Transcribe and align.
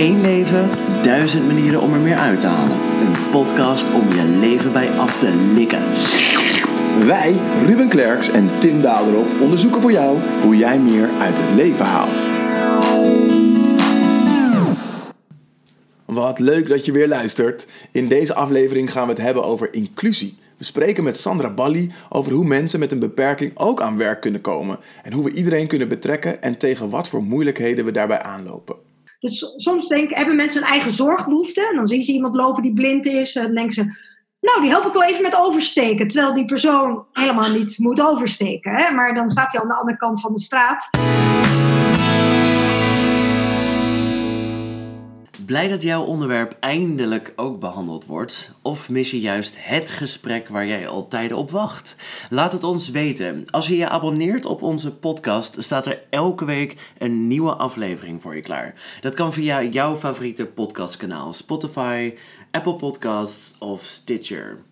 Eén 0.00 0.20
leven, 0.20 0.68
duizend 1.02 1.46
manieren 1.46 1.80
om 1.80 1.92
er 1.92 2.00
meer 2.00 2.16
uit 2.16 2.40
te 2.40 2.46
halen. 2.46 2.76
Een 2.76 3.30
podcast 3.30 3.94
om 3.94 4.08
je 4.08 4.38
leven 4.40 4.72
bij 4.72 4.88
af 4.88 5.18
te 5.18 5.52
likken. 5.54 5.82
Wij, 7.06 7.34
Ruben 7.66 7.88
Klerks 7.88 8.30
en 8.30 8.48
Tim 8.60 8.82
Daderop, 8.82 9.26
onderzoeken 9.40 9.80
voor 9.80 9.92
jou 9.92 10.18
hoe 10.42 10.56
jij 10.56 10.78
meer 10.78 11.08
uit 11.20 11.34
het 11.38 11.54
leven 11.54 11.84
haalt. 11.84 12.26
Wat 16.04 16.38
leuk 16.38 16.68
dat 16.68 16.84
je 16.84 16.92
weer 16.92 17.08
luistert. 17.08 17.66
In 17.90 18.08
deze 18.08 18.34
aflevering 18.34 18.92
gaan 18.92 19.06
we 19.06 19.12
het 19.12 19.22
hebben 19.22 19.44
over 19.44 19.74
inclusie. 19.74 20.38
We 20.56 20.64
spreken 20.64 21.04
met 21.04 21.18
Sandra 21.18 21.50
Balli 21.50 21.92
over 22.08 22.32
hoe 22.32 22.44
mensen 22.44 22.80
met 22.80 22.92
een 22.92 22.98
beperking 22.98 23.52
ook 23.54 23.80
aan 23.80 23.96
werk 23.96 24.20
kunnen 24.20 24.40
komen. 24.40 24.78
En 25.02 25.12
hoe 25.12 25.24
we 25.24 25.32
iedereen 25.32 25.66
kunnen 25.66 25.88
betrekken 25.88 26.42
en 26.42 26.58
tegen 26.58 26.90
wat 26.90 27.08
voor 27.08 27.22
moeilijkheden 27.22 27.84
we 27.84 27.90
daarbij 27.90 28.22
aanlopen. 28.22 28.88
Dus 29.20 29.52
soms 29.56 29.88
denk, 29.88 30.10
hebben 30.10 30.36
mensen 30.36 30.62
een 30.62 30.68
eigen 30.68 30.92
zorgbehoefte. 30.92 31.68
En 31.70 31.76
dan 31.76 31.88
zien 31.88 32.02
ze 32.02 32.12
iemand 32.12 32.34
lopen 32.34 32.62
die 32.62 32.74
blind 32.74 33.06
is. 33.06 33.36
En 33.36 33.42
dan 33.42 33.54
denken 33.54 33.74
ze, 33.74 33.82
nou, 34.40 34.60
die 34.60 34.70
help 34.70 34.86
ik 34.86 34.92
wel 34.92 35.04
even 35.04 35.22
met 35.22 35.36
oversteken. 35.36 36.08
Terwijl 36.08 36.34
die 36.34 36.44
persoon 36.44 37.04
helemaal 37.12 37.50
niet 37.50 37.78
moet 37.78 38.00
oversteken. 38.00 38.74
Hè? 38.74 38.90
Maar 38.90 39.14
dan 39.14 39.30
staat 39.30 39.52
hij 39.52 39.60
aan 39.60 39.68
de 39.68 39.74
andere 39.74 39.96
kant 39.96 40.20
van 40.20 40.34
de 40.34 40.40
straat. 40.40 40.88
Blij 45.50 45.68
dat 45.68 45.82
jouw 45.82 46.04
onderwerp 46.04 46.56
eindelijk 46.60 47.32
ook 47.36 47.60
behandeld 47.60 48.06
wordt? 48.06 48.52
Of 48.62 48.88
mis 48.88 49.10
je 49.10 49.20
juist 49.20 49.56
het 49.58 49.90
gesprek 49.90 50.48
waar 50.48 50.66
jij 50.66 50.88
al 50.88 51.08
tijden 51.08 51.36
op 51.36 51.50
wacht? 51.50 51.96
Laat 52.28 52.52
het 52.52 52.64
ons 52.64 52.90
weten. 52.90 53.44
Als 53.50 53.66
je 53.66 53.76
je 53.76 53.88
abonneert 53.88 54.46
op 54.46 54.62
onze 54.62 54.94
podcast, 54.94 55.62
staat 55.62 55.86
er 55.86 56.02
elke 56.10 56.44
week 56.44 56.92
een 56.98 57.28
nieuwe 57.28 57.54
aflevering 57.54 58.22
voor 58.22 58.34
je 58.34 58.42
klaar. 58.42 58.98
Dat 59.00 59.14
kan 59.14 59.32
via 59.32 59.62
jouw 59.62 59.96
favoriete 59.96 60.46
podcastkanaal: 60.46 61.32
Spotify, 61.32 62.14
Apple 62.50 62.74
Podcasts 62.74 63.58
of 63.58 63.84
Stitcher. 63.84 64.69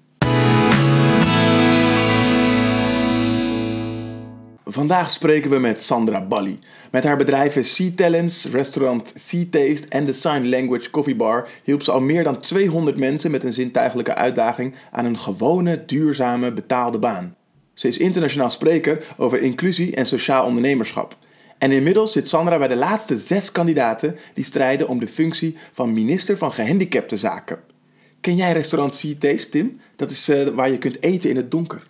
Vandaag 4.70 5.12
spreken 5.12 5.50
we 5.50 5.58
met 5.58 5.82
Sandra 5.82 6.20
Balli. 6.20 6.58
Met 6.90 7.04
haar 7.04 7.16
bedrijven 7.16 7.64
Sea 7.64 7.90
Talents, 7.94 8.44
restaurant 8.44 9.14
Sea 9.16 9.44
Taste 9.50 9.88
en 9.88 10.06
de 10.06 10.12
Sign 10.12 10.48
Language 10.48 10.90
Coffee 10.90 11.16
Bar 11.16 11.48
hielp 11.64 11.82
ze 11.82 11.90
al 11.90 12.00
meer 12.00 12.24
dan 12.24 12.40
200 12.40 12.96
mensen 12.96 13.30
met 13.30 13.44
een 13.44 13.52
zintuigelijke 13.52 14.14
uitdaging 14.14 14.74
aan 14.90 15.04
een 15.04 15.18
gewone, 15.18 15.84
duurzame, 15.84 16.52
betaalde 16.52 16.98
baan. 16.98 17.36
Ze 17.74 17.88
is 17.88 17.98
internationaal 17.98 18.50
spreker 18.50 19.14
over 19.16 19.40
inclusie 19.40 19.94
en 19.94 20.06
sociaal 20.06 20.46
ondernemerschap. 20.46 21.16
En 21.58 21.72
inmiddels 21.72 22.12
zit 22.12 22.28
Sandra 22.28 22.58
bij 22.58 22.68
de 22.68 22.76
laatste 22.76 23.18
zes 23.18 23.52
kandidaten 23.52 24.16
die 24.34 24.44
strijden 24.44 24.88
om 24.88 24.98
de 24.98 25.08
functie 25.08 25.56
van 25.72 25.92
minister 25.92 26.36
van 26.38 26.52
Gehandicapte 26.52 27.16
Zaken. 27.16 27.58
Ken 28.20 28.36
jij 28.36 28.52
restaurant 28.52 28.94
Sea 28.94 29.14
Taste, 29.18 29.48
Tim? 29.48 29.76
Dat 29.96 30.10
is 30.10 30.28
uh, 30.28 30.46
waar 30.46 30.70
je 30.70 30.78
kunt 30.78 31.02
eten 31.02 31.30
in 31.30 31.36
het 31.36 31.50
donker. 31.50 31.82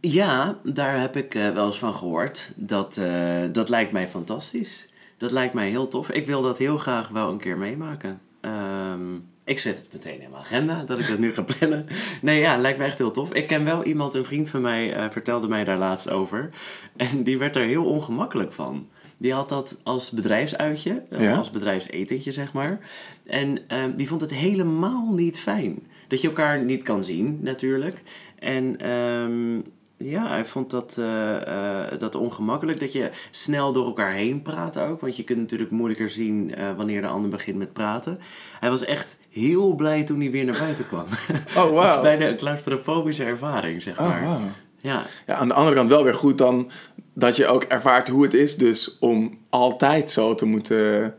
Ja, 0.00 0.58
daar 0.62 1.00
heb 1.00 1.16
ik 1.16 1.34
uh, 1.34 1.50
wel 1.50 1.66
eens 1.66 1.78
van 1.78 1.94
gehoord. 1.94 2.52
Dat, 2.56 2.96
uh, 2.96 3.42
dat 3.52 3.68
lijkt 3.68 3.92
mij 3.92 4.08
fantastisch. 4.08 4.86
Dat 5.16 5.32
lijkt 5.32 5.54
mij 5.54 5.68
heel 5.68 5.88
tof. 5.88 6.10
Ik 6.10 6.26
wil 6.26 6.42
dat 6.42 6.58
heel 6.58 6.76
graag 6.76 7.08
wel 7.08 7.30
een 7.30 7.38
keer 7.38 7.58
meemaken. 7.58 8.20
Um, 8.40 9.28
ik 9.44 9.58
zet 9.58 9.76
het 9.76 9.92
meteen 9.92 10.20
in 10.20 10.30
mijn 10.30 10.42
agenda 10.42 10.84
dat 10.84 10.98
ik 10.98 11.08
dat 11.08 11.18
nu 11.18 11.32
ga 11.32 11.42
plannen. 11.42 11.86
Nee, 12.22 12.40
ja, 12.40 12.56
lijkt 12.56 12.78
me 12.78 12.84
echt 12.84 12.98
heel 12.98 13.10
tof. 13.10 13.32
Ik 13.32 13.46
ken 13.46 13.64
wel 13.64 13.84
iemand, 13.84 14.14
een 14.14 14.24
vriend 14.24 14.48
van 14.48 14.60
mij, 14.60 14.96
uh, 14.96 15.10
vertelde 15.10 15.48
mij 15.48 15.64
daar 15.64 15.78
laatst 15.78 16.10
over. 16.10 16.50
En 16.96 17.22
die 17.22 17.38
werd 17.38 17.56
er 17.56 17.66
heel 17.66 17.84
ongemakkelijk 17.84 18.52
van. 18.52 18.88
Die 19.16 19.32
had 19.32 19.48
dat 19.48 19.80
als 19.84 20.10
bedrijfsuitje, 20.10 21.02
ja? 21.10 21.36
als 21.36 21.50
bedrijfsetentje 21.50 22.32
zeg 22.32 22.52
maar. 22.52 22.78
En 23.26 23.58
um, 23.76 23.96
die 23.96 24.08
vond 24.08 24.20
het 24.20 24.34
helemaal 24.34 25.12
niet 25.12 25.40
fijn. 25.40 25.78
Dat 26.08 26.20
je 26.20 26.28
elkaar 26.28 26.64
niet 26.64 26.82
kan 26.82 27.04
zien, 27.04 27.38
natuurlijk. 27.42 28.02
En 28.38 28.90
um, 28.90 29.64
ja, 29.98 30.28
hij 30.28 30.44
vond 30.44 30.70
dat, 30.70 30.96
uh, 30.98 31.06
uh, 31.06 31.84
dat 31.98 32.14
ongemakkelijk. 32.14 32.80
Dat 32.80 32.92
je 32.92 33.10
snel 33.30 33.72
door 33.72 33.86
elkaar 33.86 34.12
heen 34.12 34.42
praat 34.42 34.78
ook. 34.78 35.00
Want 35.00 35.16
je 35.16 35.24
kunt 35.24 35.38
natuurlijk 35.38 35.70
moeilijker 35.70 36.10
zien 36.10 36.52
uh, 36.58 36.76
wanneer 36.76 37.00
de 37.00 37.06
ander 37.06 37.30
begint 37.30 37.58
met 37.58 37.72
praten. 37.72 38.18
Hij 38.60 38.70
was 38.70 38.84
echt 38.84 39.18
heel 39.30 39.74
blij 39.74 40.04
toen 40.04 40.20
hij 40.20 40.30
weer 40.30 40.44
naar 40.44 40.58
buiten 40.58 40.86
kwam. 40.86 41.04
Oh, 41.56 41.68
wow. 41.68 41.82
dat 41.82 41.94
is 41.94 42.00
bijna 42.00 42.26
een 42.26 42.36
claustrofobische 42.36 43.24
ervaring, 43.24 43.82
zeg 43.82 43.98
maar. 43.98 44.22
Oh, 44.22 44.32
wow. 44.32 44.40
Ja. 44.80 45.02
ja, 45.26 45.34
aan 45.34 45.48
de 45.48 45.54
andere 45.54 45.76
kant 45.76 45.88
wel 45.88 46.04
weer 46.04 46.14
goed 46.14 46.38
dan 46.38 46.70
dat 47.12 47.36
je 47.36 47.46
ook 47.46 47.62
ervaart 47.62 48.08
hoe 48.08 48.22
het 48.22 48.34
is 48.34 48.56
dus 48.56 48.98
om 48.98 49.38
altijd 49.48 50.10
zo 50.10 50.34
te 50.34 50.46
moeten 50.46 51.14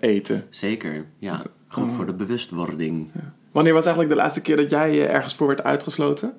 eten. 0.00 0.46
Zeker, 0.50 1.06
ja. 1.18 1.42
Goed 1.68 1.88
oh. 1.88 1.94
voor 1.94 2.06
de 2.06 2.12
bewustwording. 2.12 3.10
Ja. 3.14 3.32
Wanneer 3.52 3.72
was 3.72 3.84
eigenlijk 3.84 4.14
de 4.14 4.20
laatste 4.20 4.42
keer 4.42 4.56
dat 4.56 4.70
jij 4.70 5.08
ergens 5.08 5.34
voor 5.34 5.46
werd 5.46 5.62
uitgesloten? 5.62 6.32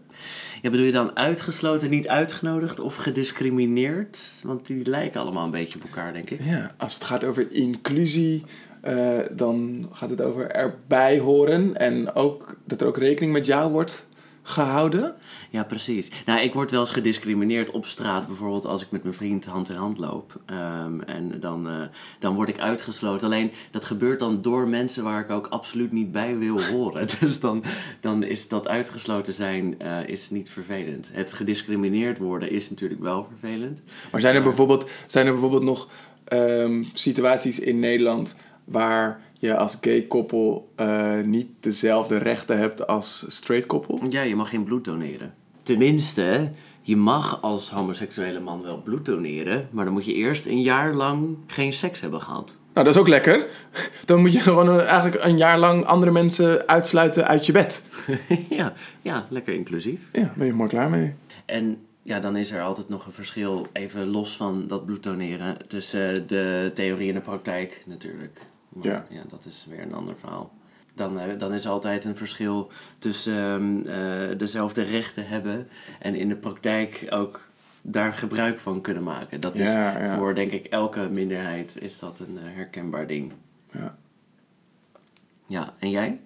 Ja, 0.62 0.70
bedoel 0.70 0.86
je 0.86 0.92
dan 0.92 1.16
uitgesloten, 1.16 1.90
niet 1.90 2.08
uitgenodigd 2.08 2.80
of 2.80 2.96
gediscrimineerd? 2.96 4.42
Want 4.44 4.68
die 4.68 4.90
lijken 4.90 5.22
allemaal 5.22 5.46
een 5.46 5.52
beetje 5.52 5.80
op 5.80 5.86
elkaar, 5.86 6.14
denk 6.14 6.30
ik. 6.30 6.40
Ja, 6.44 6.76
als 6.78 6.94
het 6.94 7.04
gaat 7.04 7.24
over 7.24 7.52
inclusie, 7.52 8.44
uh, 8.88 9.20
dan 9.32 9.88
gaat 9.92 10.10
het 10.10 10.22
over 10.22 10.52
erbij 10.52 11.20
horen 11.20 11.78
en 11.78 12.14
ook 12.14 12.56
dat 12.66 12.82
er 12.82 12.88
ook 12.88 12.98
rekening 12.98 13.34
met 13.34 13.46
jou 13.46 13.72
wordt 13.72 14.05
gehouden. 14.48 15.16
Ja, 15.50 15.64
precies. 15.64 16.12
Nou, 16.26 16.42
ik 16.42 16.54
word 16.54 16.72
wel 16.72 16.80
eens 16.80 16.92
gediscrimineerd 16.92 17.72
op 17.72 17.86
straat, 17.86 18.28
bijvoorbeeld 18.28 18.66
als 18.66 18.82
ik 18.82 18.92
met 18.92 19.04
mijn 19.04 19.16
vriend 19.16 19.46
hand 19.46 19.70
in 19.70 19.76
hand 19.76 19.98
loop. 19.98 20.42
Um, 20.50 21.02
en 21.02 21.40
dan, 21.40 21.68
uh, 21.68 21.82
dan 22.20 22.36
word 22.36 22.50
ik 22.50 22.60
uitgesloten. 22.60 23.28
Alleen 23.28 23.52
dat 23.72 23.86
gebeurt 23.86 24.20
dan 24.20 24.42
door 24.42 24.68
mensen 24.68 25.04
waar 25.04 25.20
ik 25.20 25.30
ook 25.30 25.48
absoluut 25.48 25.92
niet 25.92 26.12
bij 26.12 26.38
wil 26.38 26.62
horen. 26.62 27.08
Dus 27.20 27.40
dan, 27.40 27.64
dan 28.02 28.24
is 28.24 28.48
dat 28.48 28.68
uitgesloten 28.68 29.34
zijn 29.34 29.76
uh, 29.82 30.08
is 30.08 30.30
niet 30.30 30.50
vervelend. 30.50 31.10
Het 31.14 31.34
gediscrimineerd 31.34 32.18
worden 32.18 32.52
is 32.52 32.70
natuurlijk 32.70 33.02
wel 33.02 33.28
vervelend. 33.30 33.82
Maar 34.12 34.22
zijn 34.22 34.36
er 34.36 34.44
bijvoorbeeld, 34.44 34.90
zijn 35.06 35.26
er 35.26 35.32
bijvoorbeeld 35.32 35.64
nog 35.64 35.90
um, 36.34 36.86
situaties 36.94 37.60
in 37.60 37.80
Nederland 37.80 38.36
waar 38.64 39.22
je 39.46 39.58
als 39.58 39.78
gay 39.82 40.02
koppel 40.02 40.70
uh, 40.80 41.22
niet 41.22 41.48
dezelfde 41.60 42.18
rechten 42.18 42.58
hebt 42.58 42.88
als 42.88 43.26
straight 43.28 43.68
koppel? 43.68 44.02
Ja, 44.10 44.22
je 44.22 44.36
mag 44.36 44.50
geen 44.50 44.64
bloed 44.64 44.86
doneren. 44.86 45.34
Tenminste, 45.64 46.52
je 46.82 46.98
mag 46.98 47.42
als 47.42 47.70
homoseksuele 47.70 48.40
man 48.40 48.62
wel 48.62 48.82
bloed 48.82 49.06
doneren, 49.06 49.68
maar 49.72 49.86
dan 49.86 49.94
moet 49.94 50.06
je 50.06 50.14
eerst 50.14 50.46
een 50.46 50.62
jaar 50.62 50.94
lang 50.94 51.38
geen 51.48 51.74
seks 51.74 52.02
hebben 52.02 52.22
gehad. 52.22 52.58
Nou, 52.74 52.86
dat 52.86 52.96
is 52.96 53.02
ook 53.02 53.08
lekker. 53.08 53.48
Dan 54.06 54.20
moet 54.20 54.34
je 54.34 54.40
gewoon 54.40 54.80
eigenlijk 54.80 55.24
een 55.24 55.38
jaar 55.38 55.60
lang 55.60 55.86
andere 55.86 56.12
mensen 56.12 56.68
uitsluiten 56.68 57.28
uit 57.28 57.46
je 57.46 57.52
bed. 57.52 57.84
ja, 58.50 58.74
ja, 59.02 59.26
lekker 59.30 59.54
inclusief. 59.54 60.10
Ja, 60.12 60.34
ben 60.36 60.48
je 60.48 60.54
mooi 60.54 60.70
klaar 60.70 60.90
mee. 60.90 61.14
En 61.46 61.78
ja, 62.04 62.20
dan 62.20 62.36
is 62.36 62.52
er 62.52 62.62
altijd 62.62 62.90
nog 62.90 63.06
een 63.06 63.12
verschil, 63.12 63.68
even 63.74 64.08
los 64.08 64.38
van 64.38 64.68
dat 64.68 64.86
bloed 64.86 65.04
doneren, 65.04 65.58
tussen 65.68 66.28
de 66.28 66.72
theorie 66.74 67.08
en 67.08 67.16
de 67.16 67.22
praktijk 67.22 67.84
natuurlijk. 67.86 68.42
Maar 68.76 68.88
ja. 68.88 69.06
ja, 69.10 69.22
dat 69.30 69.46
is 69.46 69.66
weer 69.70 69.82
een 69.82 69.94
ander 69.94 70.16
verhaal. 70.18 70.54
Dan, 70.94 71.38
dan 71.38 71.54
is 71.54 71.68
altijd 71.68 72.06
een 72.06 72.16
verschil 72.16 72.72
tussen 73.00 73.34
um, 73.34 73.88
uh, 73.88 74.38
dezelfde 74.38 74.82
rechten 74.82 75.28
hebben 75.28 75.68
en 76.00 76.16
in 76.16 76.30
de 76.30 76.36
praktijk 76.36 77.06
ook 77.10 77.42
daar 77.82 78.14
gebruik 78.14 78.60
van 78.60 78.82
kunnen 78.82 79.04
maken. 79.04 79.40
Dat 79.40 79.56
is 79.56 79.68
ja, 79.68 80.00
ja. 80.00 80.18
voor 80.18 80.36
denk 80.36 80.52
ik 80.52 80.66
elke 80.66 81.10
minderheid 81.10 81.82
is 81.82 82.00
dat 82.00 82.20
een 82.20 82.38
uh, 82.38 82.56
herkenbaar 82.56 83.08
ding. 83.08 83.34
Ja. 83.72 83.98
Ja, 85.46 85.74
en 85.80 85.90
jij? 85.90 86.20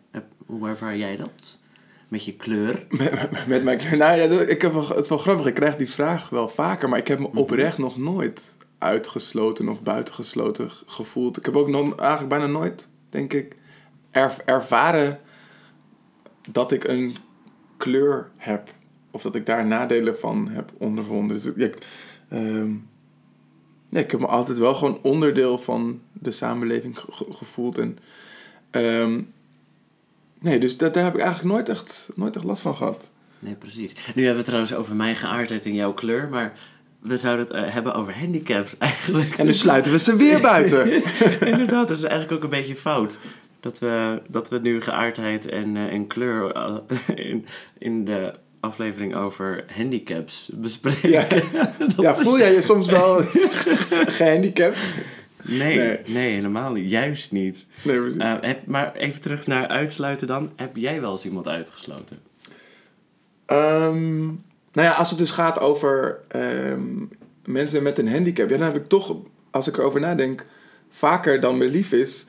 Hoe 0.46 0.68
ervaar 0.68 0.98
jij 0.98 1.18
dat? 1.18 1.60
Met 2.08 2.26
je 2.26 2.36
kleur? 2.36 2.86
Met, 2.90 3.12
met, 3.32 3.48
met 3.48 3.64
mijn 3.64 3.78
kleur? 3.78 3.98
Nou 3.98 4.18
ja, 4.18 4.42
ik 4.42 4.62
heb 4.62 4.74
wel, 4.74 4.88
het 4.88 4.98
is 4.98 5.10
wel 5.10 5.18
grappig. 5.18 5.46
Ik 5.46 5.54
krijg 5.54 5.76
die 5.76 5.90
vraag 5.90 6.30
wel 6.30 6.50
vaker, 6.50 6.90
maar 6.90 7.00
ik 7.00 7.08
heb 7.08 7.20
me 7.20 7.30
oprecht 7.34 7.78
nog 7.78 7.98
nooit 7.98 8.56
uitgesloten 8.80 9.70
of 9.70 9.84
buitengesloten 9.84 10.70
gevoeld. 10.86 11.38
Ik 11.38 11.46
heb 11.46 11.56
ook 11.56 11.70
nog, 11.70 11.96
eigenlijk 11.96 12.30
bijna 12.30 12.46
nooit, 12.48 12.90
denk 13.10 13.34
ik, 13.34 13.56
er, 14.12 14.36
ervaren 14.46 15.20
dat 16.52 16.72
ik 16.72 16.84
een 16.84 17.16
kleur 17.78 18.30
heb. 18.36 18.74
Of 19.12 19.22
dat 19.22 19.36
ik 19.36 19.46
daar 19.46 19.66
nadelen 19.66 20.20
van 20.20 20.48
heb 20.48 20.72
ondervonden. 20.78 21.36
Dus 21.36 21.46
ik, 21.46 21.86
ja, 23.90 24.00
ik 24.00 24.12
heb 24.12 24.20
me 24.20 24.28
altijd 24.28 24.58
wel 24.58 24.76
gewoon 24.76 25.00
onderdeel 25.02 25.58
van 25.58 26.02
de 26.14 26.32
samenleving 26.32 27.00
ge 27.00 27.26
gevoeld. 27.30 27.78
En, 27.78 27.98
um, 28.72 29.34
nee, 30.40 30.60
dus 30.60 30.78
dat, 30.78 30.94
daar 30.94 31.04
heb 31.04 31.16
ik 31.16 31.22
eigenlijk 31.22 31.54
nooit 31.54 31.70
echt, 31.70 32.10
nooit 32.16 32.36
echt 32.36 32.46
last 32.46 32.62
van 32.62 32.76
gehad. 32.76 33.12
Nee, 33.40 33.56
precies. 33.56 33.94
Nu 33.94 34.26
hebben 34.26 34.32
we 34.32 34.38
het 34.38 34.46
trouwens 34.46 34.74
over 34.74 34.96
mijn 34.96 35.16
geaardheid 35.16 35.66
en 35.66 35.74
jouw 35.74 35.94
kleur, 35.94 36.30
maar 36.30 36.60
we 37.00 37.18
zouden 37.18 37.46
het 37.46 37.56
uh, 37.56 37.74
hebben 37.74 37.94
over 37.94 38.20
handicaps 38.20 38.78
eigenlijk. 38.90 39.38
En 39.38 39.46
dan 39.46 39.54
sluiten 39.54 39.92
we 39.92 40.00
ze 40.00 40.16
weer 40.16 40.40
buiten. 40.52 40.92
Inderdaad, 41.52 41.88
dat 41.88 41.98
is 41.98 42.04
eigenlijk 42.04 42.32
ook 42.32 42.44
een 42.44 42.60
beetje 42.60 42.76
fout. 42.76 43.20
Dat 43.60 43.80
we, 43.80 44.22
dat 44.28 44.50
we 44.50 44.60
nu 44.60 44.82
geaardheid 44.82 45.48
en, 45.48 45.76
uh, 45.76 45.94
en 45.94 46.08
kleur 46.08 46.56
uh, 46.56 46.76
in, 47.16 47.46
in 47.78 48.06
de 48.06 48.34
aflevering 48.60 49.16
over 49.16 49.64
handicaps 49.76 50.50
bespreken. 50.54 51.10
Ja, 51.10 51.28
ja 51.98 52.16
voel 52.16 52.38
jij 52.38 52.54
je 52.54 52.62
soms 52.62 52.88
wel 52.90 53.22
gehandicapt? 54.18 54.78
Nee, 55.42 55.78
Nee. 55.78 56.00
nee, 56.06 56.34
helemaal 56.34 56.72
niet. 56.72 56.90
Juist 56.90 57.32
niet. 57.32 57.66
Nee. 57.82 58.18
Eh, 58.18 58.36
heb, 58.42 58.66
maar 58.66 58.94
even 58.96 59.22
terug 59.22 59.48
naar 59.48 59.68
uitsluiten 59.68 60.28
dan. 60.28 60.52
Heb 60.56 60.76
jij 60.76 61.02
wel 61.02 61.12
eens 61.12 61.26
iemand 61.26 61.48
uitgesloten? 61.48 62.20
Ehm, 63.46 64.30
nou 64.74 64.88
ja, 64.88 64.94
als 64.94 65.10
het 65.10 65.20
dus 65.20 65.32
gaat 65.32 65.60
over 65.60 66.20
ehm, 66.28 66.82
mensen 67.46 67.84
met 67.84 67.98
een 67.98 68.12
handicap, 68.12 68.50
ja, 68.50 68.58
dan 68.58 68.66
heb 68.66 68.76
ik 68.76 68.88
toch, 68.88 69.16
als 69.52 69.68
ik 69.68 69.78
erover 69.78 70.00
nadenk, 70.00 70.46
vaker 70.90 71.42
dan 71.42 71.58
me 71.58 71.66
lief 71.66 71.92
is, 71.92 72.26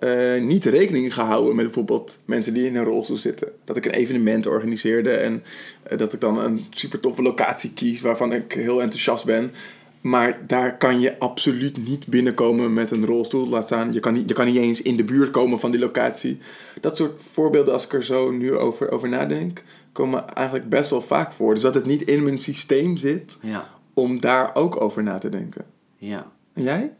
eh, 0.00 0.40
niet 0.40 0.64
rekening 0.64 1.14
gehouden 1.14 1.56
met 1.56 1.64
bijvoorbeeld 1.64 2.18
mensen 2.24 2.54
die 2.54 2.66
in 2.66 2.76
een 2.76 2.84
rolstoel 2.84 3.16
zitten. 3.16 3.48
Dat 3.64 3.76
ik 3.76 3.84
een 3.84 3.92
evenement 3.92 4.46
organiseerde 4.46 5.10
en 5.10 5.42
eh, 5.82 5.98
dat 5.98 6.12
ik 6.12 6.20
dan 6.20 6.38
een 6.38 6.66
super 6.70 7.00
toffe 7.00 7.22
locatie 7.22 7.72
kies 7.72 8.00
waarvan 8.00 8.32
ik 8.32 8.52
heel 8.52 8.82
enthousiast 8.82 9.24
ben. 9.24 9.52
Maar 10.00 10.38
daar 10.46 10.76
kan 10.76 11.00
je 11.00 11.18
absoluut 11.18 11.86
niet 11.86 12.06
binnenkomen 12.06 12.72
met 12.72 12.90
een 12.90 13.06
rolstoel. 13.06 13.48
Laat 13.48 13.64
staan, 13.64 13.92
je 13.92 14.00
kan 14.00 14.14
niet, 14.14 14.28
je 14.28 14.34
kan 14.34 14.46
niet 14.46 14.56
eens 14.56 14.82
in 14.82 14.96
de 14.96 15.04
buurt 15.04 15.30
komen 15.30 15.60
van 15.60 15.70
die 15.70 15.80
locatie. 15.80 16.38
Dat 16.82 16.96
soort 16.96 17.22
voorbeelden, 17.22 17.72
als 17.72 17.84
ik 17.84 17.92
er 17.92 18.04
zo 18.04 18.30
nu 18.30 18.56
over, 18.56 18.90
over 18.90 19.08
nadenk, 19.08 19.62
komen 19.92 20.28
eigenlijk 20.28 20.68
best 20.68 20.90
wel 20.90 21.00
vaak 21.02 21.32
voor. 21.32 21.54
Dus 21.54 21.62
dat 21.62 21.74
het 21.74 21.86
niet 21.86 22.02
in 22.02 22.22
mijn 22.22 22.38
systeem 22.38 22.96
zit 22.96 23.38
Ja, 23.42 23.68
om 23.94 24.20
daar 24.20 24.54
ook 24.54 24.80
over 24.80 25.02
na 25.02 25.18
te 25.18 25.28
denken. 25.28 25.64
ja. 25.96 26.30
En 26.52 26.62
jij? 26.62 26.92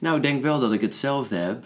Nou, 0.00 0.16
ik 0.16 0.22
denk 0.22 0.42
wel 0.42 0.60
dat 0.60 0.72
ik 0.72 0.80
hetzelfde 0.80 1.36
heb. 1.36 1.64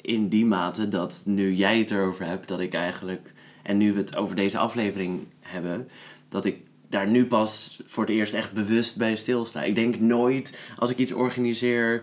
In 0.00 0.28
die 0.28 0.46
mate 0.46 0.88
dat 0.88 1.22
nu 1.24 1.52
jij 1.52 1.78
het 1.78 1.90
erover 1.90 2.26
hebt, 2.26 2.48
dat 2.48 2.60
ik 2.60 2.74
eigenlijk. 2.74 3.32
En 3.62 3.76
nu 3.76 3.92
we 3.92 3.98
het 3.98 4.16
over 4.16 4.36
deze 4.36 4.58
aflevering 4.58 5.20
hebben, 5.40 5.88
dat 6.28 6.44
ik 6.44 6.56
daar 6.88 7.08
nu 7.08 7.26
pas 7.26 7.80
voor 7.86 8.04
het 8.04 8.12
eerst 8.12 8.34
echt 8.34 8.52
bewust 8.52 8.96
bij 8.96 9.16
stilsta. 9.16 9.62
Ik 9.62 9.74
denk 9.74 9.98
nooit, 10.00 10.58
als 10.78 10.90
ik 10.90 10.98
iets 10.98 11.12
organiseer, 11.12 12.02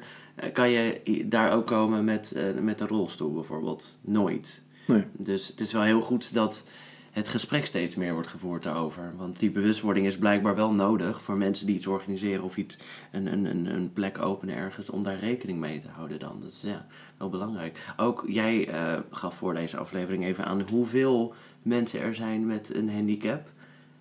kan 0.54 0.70
je 0.70 1.02
daar 1.26 1.52
ook 1.52 1.68
komen 1.68 2.04
met, 2.04 2.32
eh, 2.32 2.44
met 2.62 2.82
een 2.82 2.88
rolstoel 2.88 3.34
bijvoorbeeld. 3.34 4.00
Nooit. 4.02 4.64
Nee. 4.88 5.04
Dus 5.12 5.48
het 5.48 5.60
is 5.60 5.74
wel 5.74 5.82
heel 5.82 6.02
goed 6.02 6.34
dat 6.34 6.68
het 7.12 7.30
gesprek 7.30 7.66
steeds 7.66 7.96
meer 7.96 8.14
wordt 8.14 8.28
gevoerd 8.28 8.64
daarover. 8.64 9.14
Want 9.18 9.40
die 9.40 9.52
bewustwording 9.52 10.06
is 10.06 10.18
blijkbaar 10.18 10.56
wel 10.56 10.74
nodig 10.74 11.22
voor 11.22 11.38
mensen 11.38 11.66
die 11.66 11.76
iets 11.76 11.88
organiseren 11.88 12.44
of 12.44 12.58
iets, 12.58 12.78
een, 13.12 13.26
een, 13.26 13.46
een, 13.46 13.66
een 13.66 13.94
plek 13.94 14.22
openen 14.22 14.56
ergens 14.56 14.90
om 14.90 15.04
daar 15.04 15.20
rekening 15.20 15.60
mee 15.60 15.82
te 15.82 15.88
houden 15.88 16.20
dan. 16.20 16.38
Dat 16.42 16.52
is 16.52 16.62
ja, 16.62 16.86
wel 17.18 17.30
belangrijk. 17.30 17.94
Ook 17.98 18.24
jij 18.28 18.68
eh, 18.68 19.00
gaf 19.12 19.36
voor 19.36 19.54
deze 19.54 19.78
aflevering 19.78 20.26
even 20.26 20.46
aan 20.46 20.62
hoeveel 20.70 21.34
mensen 21.62 22.02
er 22.02 22.16
zijn 22.16 22.46
met 22.46 22.74
een 22.76 22.90
handicap. 22.90 23.50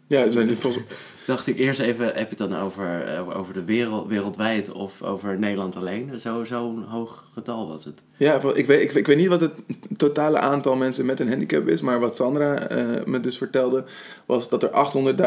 Ja, 0.08 0.30
zijn 0.30 0.56
volgens 0.56 0.84
Dacht 1.26 1.46
ik 1.46 1.58
eerst 1.58 1.80
even, 1.80 2.04
heb 2.06 2.16
je 2.16 2.26
het 2.28 2.38
dan 2.38 2.56
over, 2.56 3.04
eh, 3.14 3.38
over 3.38 3.54
de 3.54 3.64
wereld, 3.64 4.08
wereldwijd 4.08 4.72
of 4.72 5.02
over 5.02 5.38
Nederland 5.38 5.76
alleen? 5.76 6.18
Zo- 6.20 6.44
Zo'n 6.44 6.82
hoog 6.88 7.28
getal 7.32 7.68
was 7.68 7.84
het. 7.84 8.02
Ja, 8.16 8.40
ik 8.54 8.66
weet, 8.66 8.82
ik, 8.82 8.92
ik 8.94 9.06
weet 9.06 9.16
niet 9.16 9.28
wat 9.28 9.40
het 9.40 9.52
totale 9.96 10.38
aantal 10.38 10.76
mensen 10.76 11.06
met 11.06 11.20
een 11.20 11.28
handicap 11.28 11.68
is, 11.68 11.80
maar 11.80 12.00
wat 12.00 12.16
Sandra 12.16 12.58
eh, 12.68 12.86
me 13.04 13.20
dus 13.20 13.38
vertelde, 13.38 13.84
was 14.26 14.48
dat 14.48 14.62
er 14.62 14.70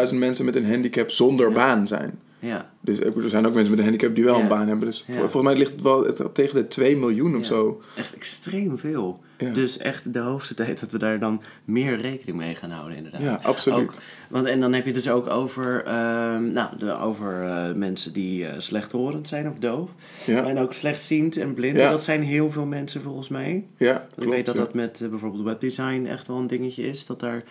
800.000 0.09 0.15
mensen 0.19 0.45
met 0.45 0.55
een 0.55 0.69
handicap 0.69 1.09
zonder 1.11 1.47
Ja. 1.47 1.53
baan 1.53 1.87
zijn. 1.87 2.19
Ja, 2.41 2.69
Dus 2.81 2.99
ik 2.99 3.15
er 3.15 3.29
zijn 3.29 3.45
ook 3.45 3.53
mensen 3.53 3.69
met 3.69 3.79
een 3.79 3.85
handicap 3.85 4.15
die 4.15 4.23
wel 4.23 4.35
Ja. 4.35 4.41
een 4.41 4.47
baan 4.47 4.67
hebben. 4.67 4.87
Dus 4.87 5.03
Ja. 5.07 5.13
volgens 5.15 5.43
mij 5.43 5.55
ligt 5.55 5.71
het 5.71 5.81
wel 5.81 6.13
tegen 6.33 6.55
de 6.55 6.67
2 6.67 6.97
miljoen 6.97 7.35
of 7.37 7.45
zo. 7.45 7.81
echt 7.95 8.13
extreem 8.15 8.77
veel. 8.77 9.19
Dus 9.53 9.77
echt 9.77 10.13
de 10.13 10.19
hoogste 10.19 10.53
tijd 10.53 10.79
dat 10.79 10.91
we 10.91 10.97
daar 10.97 11.19
dan 11.19 11.41
meer 11.65 12.01
rekening 12.01 12.37
mee 12.37 12.55
gaan 12.55 12.69
houden, 12.69 12.97
inderdaad. 12.97 13.21
Ja, 13.21 13.39
absoluut. 13.43 13.79
Ook, 13.79 13.93
want, 14.29 14.45
en 14.47 14.59
dan 14.59 14.73
heb 14.73 14.85
je 14.85 14.91
het 14.91 15.03
dus 15.03 15.11
ook 15.13 15.27
over, 15.29 15.83
ehm, 15.85 16.51
nou, 16.51 16.77
de, 16.77 16.97
over 16.99 17.43
eh, 17.43 17.73
mensen 17.73 18.13
die 18.13 18.45
eh, 18.47 18.53
slechthorend 18.59 19.27
zijn 19.27 19.47
of 19.49 19.55
doof. 19.59 19.89
En 20.27 20.57
ook 20.59 20.73
slechtziend 20.73 21.37
en 21.37 21.53
blind. 21.53 21.79
En 21.79 21.89
dat 21.91 22.03
zijn 22.03 22.23
heel 22.23 22.51
veel 22.51 22.65
mensen 22.65 23.01
volgens 23.01 23.27
mij. 23.29 23.65
ja 23.77 23.95
ik 24.01 24.15
klopt, 24.15 24.29
weet 24.29 24.45
dat 24.45 24.55
dat 24.55 24.73
met 24.73 25.01
eh, 25.01 25.09
bijvoorbeeld 25.09 25.43
webdesign 25.43 26.05
echt 26.09 26.27
wel 26.27 26.37
een 26.37 26.47
dingetje 26.47 26.83
is. 26.83 27.05
Dat 27.05 27.19
daar 27.19 27.43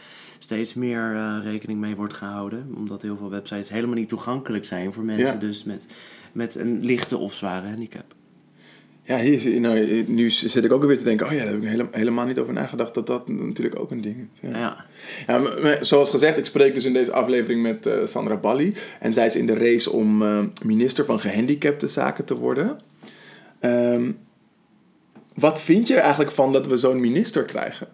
steeds 0.42 0.74
meer 0.74 1.14
eh, 1.14 1.36
rekening 1.44 1.80
mee 1.80 1.96
wordt 1.96 2.14
gehouden. 2.14 2.72
Omdat 2.76 3.02
heel 3.02 3.16
veel 3.16 3.30
websites 3.30 3.68
helemaal 3.68 3.94
niet 3.96 4.08
toegankelijk 4.08 4.64
zijn 4.64 4.92
voor 4.92 5.04
mensen 5.04 5.26
Ja. 5.26 5.38
dus 5.40 5.64
met, 5.64 5.84
met 6.32 6.54
een 6.54 6.84
lichte 6.84 7.16
of 7.16 7.34
zware 7.34 7.66
handicap. 7.68 8.14
Ja, 9.02 9.18
hier, 9.18 9.60
nou, 9.60 10.04
nu 10.06 10.30
zit 10.30 10.64
ik 10.64 10.72
ook 10.72 10.84
weer 10.84 10.98
te 10.98 11.04
denken, 11.04 11.26
oh 11.26 11.32
ja, 11.32 11.38
daar 11.38 11.52
heb 11.52 11.62
ik 11.62 11.68
hele- 11.68 11.88
helemaal 11.90 12.26
niet 12.26 12.38
over 12.38 12.52
nagedacht 12.52 12.94
dat 12.94 13.06
dat 13.06 13.28
natuurlijk 13.28 13.78
ook 13.78 13.90
een 13.90 14.00
ding 14.00 14.16
is. 14.32 14.40
Ja. 14.50 14.58
Ja, 14.58 14.84
Ja, 15.26 15.38
maar- 15.38 15.58
maar 15.62 15.78
zoals 15.80 16.10
gezegd, 16.10 16.38
ik 16.38 16.44
spreek 16.46 16.74
dus 16.74 16.84
in 16.84 16.92
deze 16.92 17.12
aflevering 17.12 17.62
met 17.62 17.86
eh, 17.86 18.06
Sandra 18.06 18.36
Balli. 18.36 18.74
En 19.00 19.12
zij 19.12 19.26
is 19.26 19.36
in 19.36 19.46
de 19.46 19.54
race 19.54 19.90
om 19.90 20.22
eh, 20.22 20.44
minister 20.64 21.04
van 21.04 21.20
gehandicapte 21.20 21.88
zaken 21.88 22.24
te 22.24 22.34
worden. 22.36 22.78
Ehm, 23.60 24.10
wat 25.34 25.60
vind 25.60 25.88
je 25.88 25.94
er 25.94 26.00
eigenlijk 26.00 26.30
van 26.32 26.52
dat 26.52 26.66
we 26.66 26.76
zo'n 26.76 27.00
minister 27.00 27.44
krijgen? 27.44 27.88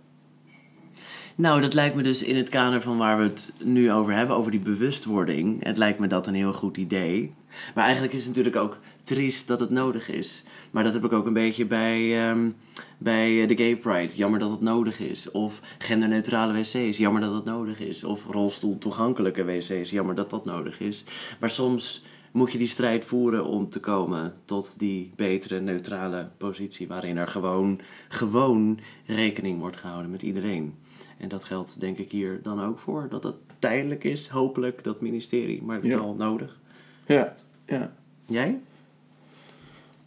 Nou, 1.39 1.61
dat 1.61 1.75
lijkt 1.75 1.95
me 1.95 2.03
dus 2.03 2.23
in 2.23 2.37
het 2.37 2.49
kader 2.49 2.83
van 2.83 2.99
waar 2.99 3.17
we 3.17 3.23
het 3.23 3.53
nu 3.65 3.93
over 3.93 4.13
hebben, 4.13 4.37
over 4.37 4.51
die 4.51 4.61
bewustwording. 4.61 5.65
Het 5.65 5.77
lijkt 5.77 5.99
me 5.99 6.07
dat 6.07 6.27
een 6.27 6.35
heel 6.35 6.53
goed 6.53 6.77
idee. 6.77 7.35
Maar 7.75 7.85
eigenlijk 7.85 8.15
is 8.15 8.27
het 8.27 8.29
natuurlijk 8.29 8.57
ook 8.57 8.79
triest 9.03 9.49
dat 9.49 9.61
het 9.61 9.71
nodig 9.71 10.09
is. 10.09 10.45
Maar 10.71 10.85
dat 10.85 10.95
heb 10.95 11.05
ik 11.05 11.13
ook 11.13 11.27
een 11.27 11.33
beetje 11.33 11.67
bij, 11.67 12.29
ehm, 12.29 12.51
bij 12.99 13.43
eh, 13.43 13.49
de 13.49 13.57
Gay 13.57 13.77
Pride. 13.77 14.15
Jammer 14.15 14.41
dat 14.41 14.51
het 14.51 14.61
nodig 14.61 15.01
is. 15.01 15.31
Of 15.31 15.61
genderneutrale 15.79 16.53
wc's. 16.53 16.99
Jammer 16.99 17.21
dat 17.21 17.35
het 17.35 17.45
nodig 17.45 17.81
is. 17.81 18.05
Of 18.05 18.27
rolstoeltoegankelijke 18.31 19.45
wc's. 19.45 19.91
Jammer 19.91 20.15
dat 20.15 20.31
dat 20.31 20.45
nodig 20.45 20.81
is. 20.81 21.05
Maar 21.41 21.51
soms 21.51 22.05
moet 22.33 22.53
je 22.53 22.59
die 22.59 22.69
strijd 22.69 23.05
voeren 23.05 23.45
om 23.45 23.69
te 23.71 23.81
komen 23.81 24.35
tot 24.45 24.79
die 24.79 25.13
betere, 25.17 25.61
neutrale 25.61 26.29
positie. 26.37 26.89
Waarin 26.89 27.17
er 27.17 27.29
gewoon, 27.29 27.81
gewoon 28.09 28.79
rekening 29.07 29.61
wordt 29.61 29.77
gehouden 29.77 30.11
met 30.11 30.23
iedereen. 30.23 30.75
En 31.19 31.29
dat 31.29 31.45
geldt 31.45 31.81
denk 31.81 31.99
ik 31.99 32.11
hier 32.11 32.41
dan 32.43 32.65
ook 32.65 32.79
voor. 32.79 33.07
Dat 33.09 33.23
het 33.23 33.35
tijdelijk 33.59 34.05
is, 34.05 34.29
hopelijk, 34.29 34.85
dat 34.85 35.01
ministerie. 35.01 35.63
Maar 35.63 35.87
Ja. 35.87 35.99
wel 35.99 36.15
nodig. 36.15 36.59
Ja, 37.07 37.35
ja. 37.67 37.93
Jij? 38.27 38.61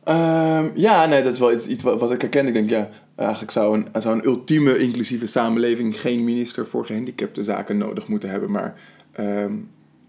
Ehm, 0.03 0.69
ja, 0.75 1.05
nee, 1.05 1.23
dat 1.23 1.33
is 1.33 1.39
wel 1.39 1.53
iets, 1.53 1.67
iets 1.67 1.83
wat, 1.83 1.99
wat 1.99 2.11
ik 2.11 2.21
herken. 2.21 2.47
Ik 2.47 2.53
denk, 2.53 2.69
ja, 2.69 2.89
eigenlijk 3.15 3.51
zou 3.51 3.77
een, 3.77 4.01
zou 4.01 4.15
een 4.15 4.25
ultieme 4.25 4.77
inclusieve 4.77 5.27
samenleving 5.27 5.99
geen 6.01 6.23
minister 6.23 6.65
voor 6.65 6.85
gehandicapte 6.85 7.43
zaken 7.43 7.77
nodig 7.77 8.07
moeten 8.07 8.29
hebben. 8.29 8.51
Maar 8.51 8.79
ehm, 9.11 9.53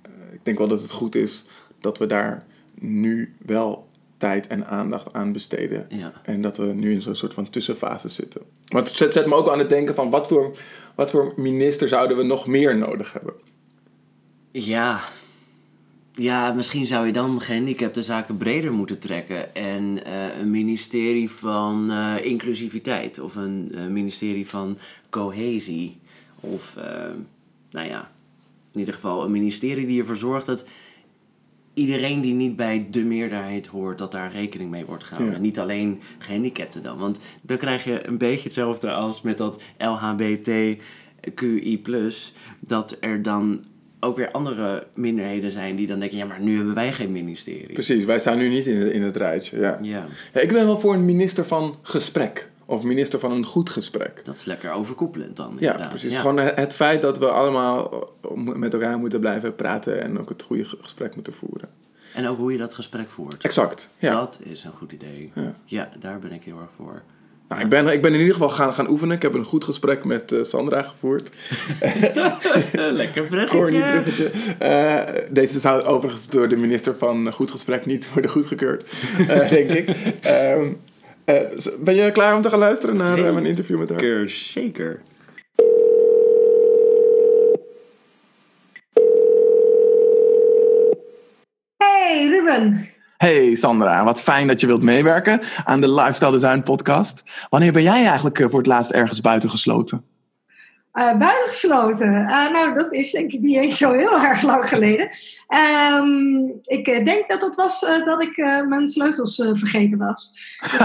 eh, 0.03 0.11
ik 0.33 0.41
denk 0.43 0.59
wel 0.59 0.69
dat 0.69 0.83
het 0.83 0.91
goed 0.91 1.15
is 1.15 1.47
dat 1.81 1.99
we 1.99 2.07
daar 2.07 2.45
nu 2.75 3.35
wel 3.47 3.89
tijd 4.17 4.47
en 4.47 4.67
aandacht 4.67 5.13
aan 5.13 5.33
besteden. 5.33 5.87
Ja. 5.89 6.13
En 6.23 6.41
dat 6.41 6.57
we 6.57 6.65
nu 6.65 6.93
in 6.93 7.03
zo'n 7.03 7.15
soort 7.15 7.35
van 7.35 7.51
tussenfase 7.51 8.09
zitten. 8.09 8.41
Maar 8.69 8.83
het 8.83 8.91
zet, 8.91 9.13
zet 9.13 9.27
me 9.27 9.35
ook 9.35 9.51
aan 9.51 9.59
het 9.59 9.69
denken 9.69 9.95
van 9.95 10.11
wat 10.11 10.29
voor, 10.29 10.57
wat 11.01 11.11
voor 11.11 11.33
minister 11.37 11.89
zouden 11.89 12.17
we 12.17 12.23
nog 12.23 12.47
meer 12.47 12.77
nodig 12.77 13.13
hebben? 13.13 13.35
Ja. 14.51 15.01
Ja, 16.13 16.53
misschien 16.53 16.87
zou 16.87 17.07
je 17.07 17.13
dan 17.13 17.41
gehandicapte 17.41 18.03
zaken 18.03 18.37
breder 18.37 18.73
moeten 18.73 18.99
trekken. 18.99 19.55
En 19.55 20.05
eh, 20.05 20.39
een 20.39 20.51
ministerie 20.51 21.31
van 21.31 21.91
eh, 21.91 22.25
inclusiviteit. 22.25 23.21
Of 23.21 23.35
een 23.35 23.73
eh, 23.75 23.87
ministerie 23.87 24.49
van 24.49 24.79
cohesie. 25.11 25.99
Of, 26.41 26.75
nou 27.71 27.89
ja, 27.89 28.11
in 28.73 28.79
ieder 28.79 28.95
geval 28.95 29.25
een 29.25 29.31
ministerie 29.31 29.87
die 29.87 30.01
ervoor 30.01 30.17
zorgt 30.17 30.47
dat 30.47 30.65
iedereen 31.81 32.21
die 32.21 32.35
niet 32.35 32.57
bij 32.57 32.87
de 32.91 33.05
meerderheid 33.05 33.67
hoort, 33.67 33.99
dat 33.99 34.13
daar 34.13 34.33
rekening 34.33 34.71
mee 34.71 34.85
wordt 34.85 35.05
gehouden. 35.05 35.35
Ja. 35.35 35.41
Niet 35.41 35.59
alleen 35.59 36.01
gehandicapten 36.19 36.83
dan. 36.83 36.99
Want 36.99 37.21
dan 37.43 37.57
krijg 37.57 37.85
je 37.85 38.07
een 38.07 38.19
beetje 38.19 38.45
hetzelfde 38.45 38.91
als 38.91 39.23
met 39.23 39.39
dat 39.39 39.63
LHBTQI+. 39.79 40.81
Dat 42.61 42.97
er 43.01 43.23
dan 43.23 43.65
ook 44.01 44.17
weer 44.17 44.31
andere 44.31 44.87
minderheden 44.95 45.51
zijn 45.51 45.77
die 45.77 45.87
dan 45.87 45.99
denken... 46.01 46.19
ja, 46.19 46.25
maar 46.27 46.41
nu 46.41 46.57
hebben 46.57 46.75
wij 46.75 46.93
geen 46.93 47.13
ministerie. 47.13 47.73
Precies, 47.73 48.05
wij 48.05 48.19
staan 48.19 48.39
nu 48.39 48.49
niet 48.49 48.67
in 48.67 48.77
het, 48.77 48.93
in 48.93 49.03
het 49.03 49.17
rijtje. 49.17 49.59
Ja. 49.59 49.79
Ja, 49.83 50.07
Ja, 50.35 50.41
ik 50.41 50.53
ben 50.53 50.65
wel 50.65 50.79
voor 50.79 50.95
een 50.95 51.05
minister 51.05 51.45
van 51.45 51.77
gesprek. 51.83 52.49
Of 52.71 52.83
minister 52.83 53.19
van 53.19 53.33
een 53.33 53.45
goed 53.45 53.71
gesprek. 53.71 54.21
dat 54.25 54.35
is 54.35 54.45
lekker 54.45 54.73
overkoepelend 54.73 55.37
dan. 55.37 55.51
Ja, 55.59 55.67
inderdaad. 55.67 55.89
precies. 55.91 56.13
Ja. 56.13 56.21
Gewoon 56.21 56.37
het 56.39 56.57
het 56.57 56.73
feit 56.73 57.03
dat 57.03 57.19
we 57.19 57.29
allemaal 57.29 58.09
met 58.35 58.73
elkaar 58.73 58.99
moeten 58.99 59.21
blijven 59.21 59.55
praten 59.55 60.03
en 60.03 60.21
ook 60.21 60.29
het 60.29 60.43
goede 60.43 60.65
ge- 60.65 60.77
gesprek 60.81 61.15
moeten 61.15 61.33
voeren. 61.35 61.69
En 62.15 62.27
ook 62.27 62.39
hoe 62.39 62.53
je 62.53 62.59
dat 62.59 62.75
gesprek 62.75 63.11
voert. 63.11 63.43
Exact. 63.45 63.89
Ja. 63.99 64.13
Dat 64.15 64.41
is 64.43 64.65
een 64.65 64.73
goed 64.73 64.93
idee. 64.93 65.33
Ja. 65.35 65.55
Ja, 65.65 65.89
daar 65.99 66.19
ben 66.19 66.33
ik 66.33 66.43
heel 66.45 66.59
erg 66.61 66.71
voor. 66.77 67.03
Nou, 67.49 67.63
ik, 67.63 67.69
ben, 67.69 67.87
ik 67.89 68.03
ben 68.03 68.13
in 68.13 68.19
ieder 68.19 68.35
geval 68.35 68.49
gaan, 68.49 68.75
gaan 68.75 68.91
oefenen. 68.91 69.17
Ik 69.17 69.23
heb 69.23 69.35
een 69.35 69.45
goed 69.45 69.65
gesprek 69.65 70.05
met 70.05 70.33
eh, 70.33 70.43
Sandra 70.43 70.83
gevoerd. 70.83 71.31
lekker 72.93 73.47
Corny 73.47 73.81
bruggetje. 73.81 74.31
Eh, 74.59 75.03
deze 75.31 75.61
zou 75.61 75.83
overigens 75.83 76.29
door 76.29 76.49
de 76.49 76.57
minister 76.57 76.97
van 76.97 77.33
Goed 77.33 77.51
Gesprek 77.51 77.87
niet 77.87 78.13
worden 78.13 78.31
goedgekeurd, 78.31 78.85
eh, 79.29 79.49
denk 79.51 79.71
ik. 79.71 79.89
Ehm, 80.21 80.63
eh, 80.63 80.67
ben 81.81 81.95
je 81.95 82.13
klaar 82.13 82.35
om 82.37 82.43
te 82.43 82.51
gaan 82.51 82.59
luisteren 82.59 82.97
naar 82.97 83.19
eh, 83.19 83.33
mijn 83.33 83.47
interview 83.47 83.79
met 83.79 83.91
haar? 83.91 83.99
Zeker, 84.01 84.31
zeker. 84.31 85.01
Hey 91.77 92.27
Ruben. 92.29 92.89
Hey 93.17 93.55
Sandra, 93.55 94.05
wat 94.05 94.23
fijn 94.23 94.47
dat 94.47 94.61
je 94.61 94.67
wilt 94.67 94.83
meewerken 94.83 95.41
aan 95.65 95.81
de 95.81 95.93
Lifestyle 95.93 96.31
Design 96.31 96.63
podcast. 96.63 97.23
Wanneer 97.49 97.73
ben 97.73 97.83
jij 97.83 98.05
eigenlijk 98.05 98.39
eh, 98.39 98.49
voor 98.49 98.59
het 98.59 98.69
laatst 98.69 98.91
ergens 98.91 99.21
buitengesloten? 99.21 100.05
Uh, 100.95 101.19
buitengesloten. 101.19 102.13
Uh, 102.13 102.51
nou, 102.51 102.75
dat 102.75 102.93
is 102.93 103.11
denk 103.11 103.33
ik 103.33 103.41
niet 103.41 103.57
eens 103.57 103.79
zo 103.79 103.93
heel 103.93 104.21
erg 104.31 104.43
lang 104.43 104.69
geleden. 104.69 105.11
Um, 105.99 106.61
ik 106.65 106.85
denk 106.85 107.29
dat 107.29 107.41
het 107.41 107.55
was 107.55 107.83
uh, 107.83 108.05
dat 108.05 108.23
ik 108.23 108.37
mijn 108.69 108.89
sleutels 108.89 109.35
vergeten 109.35 109.99
was. 109.99 110.33
Dus, 110.61 110.81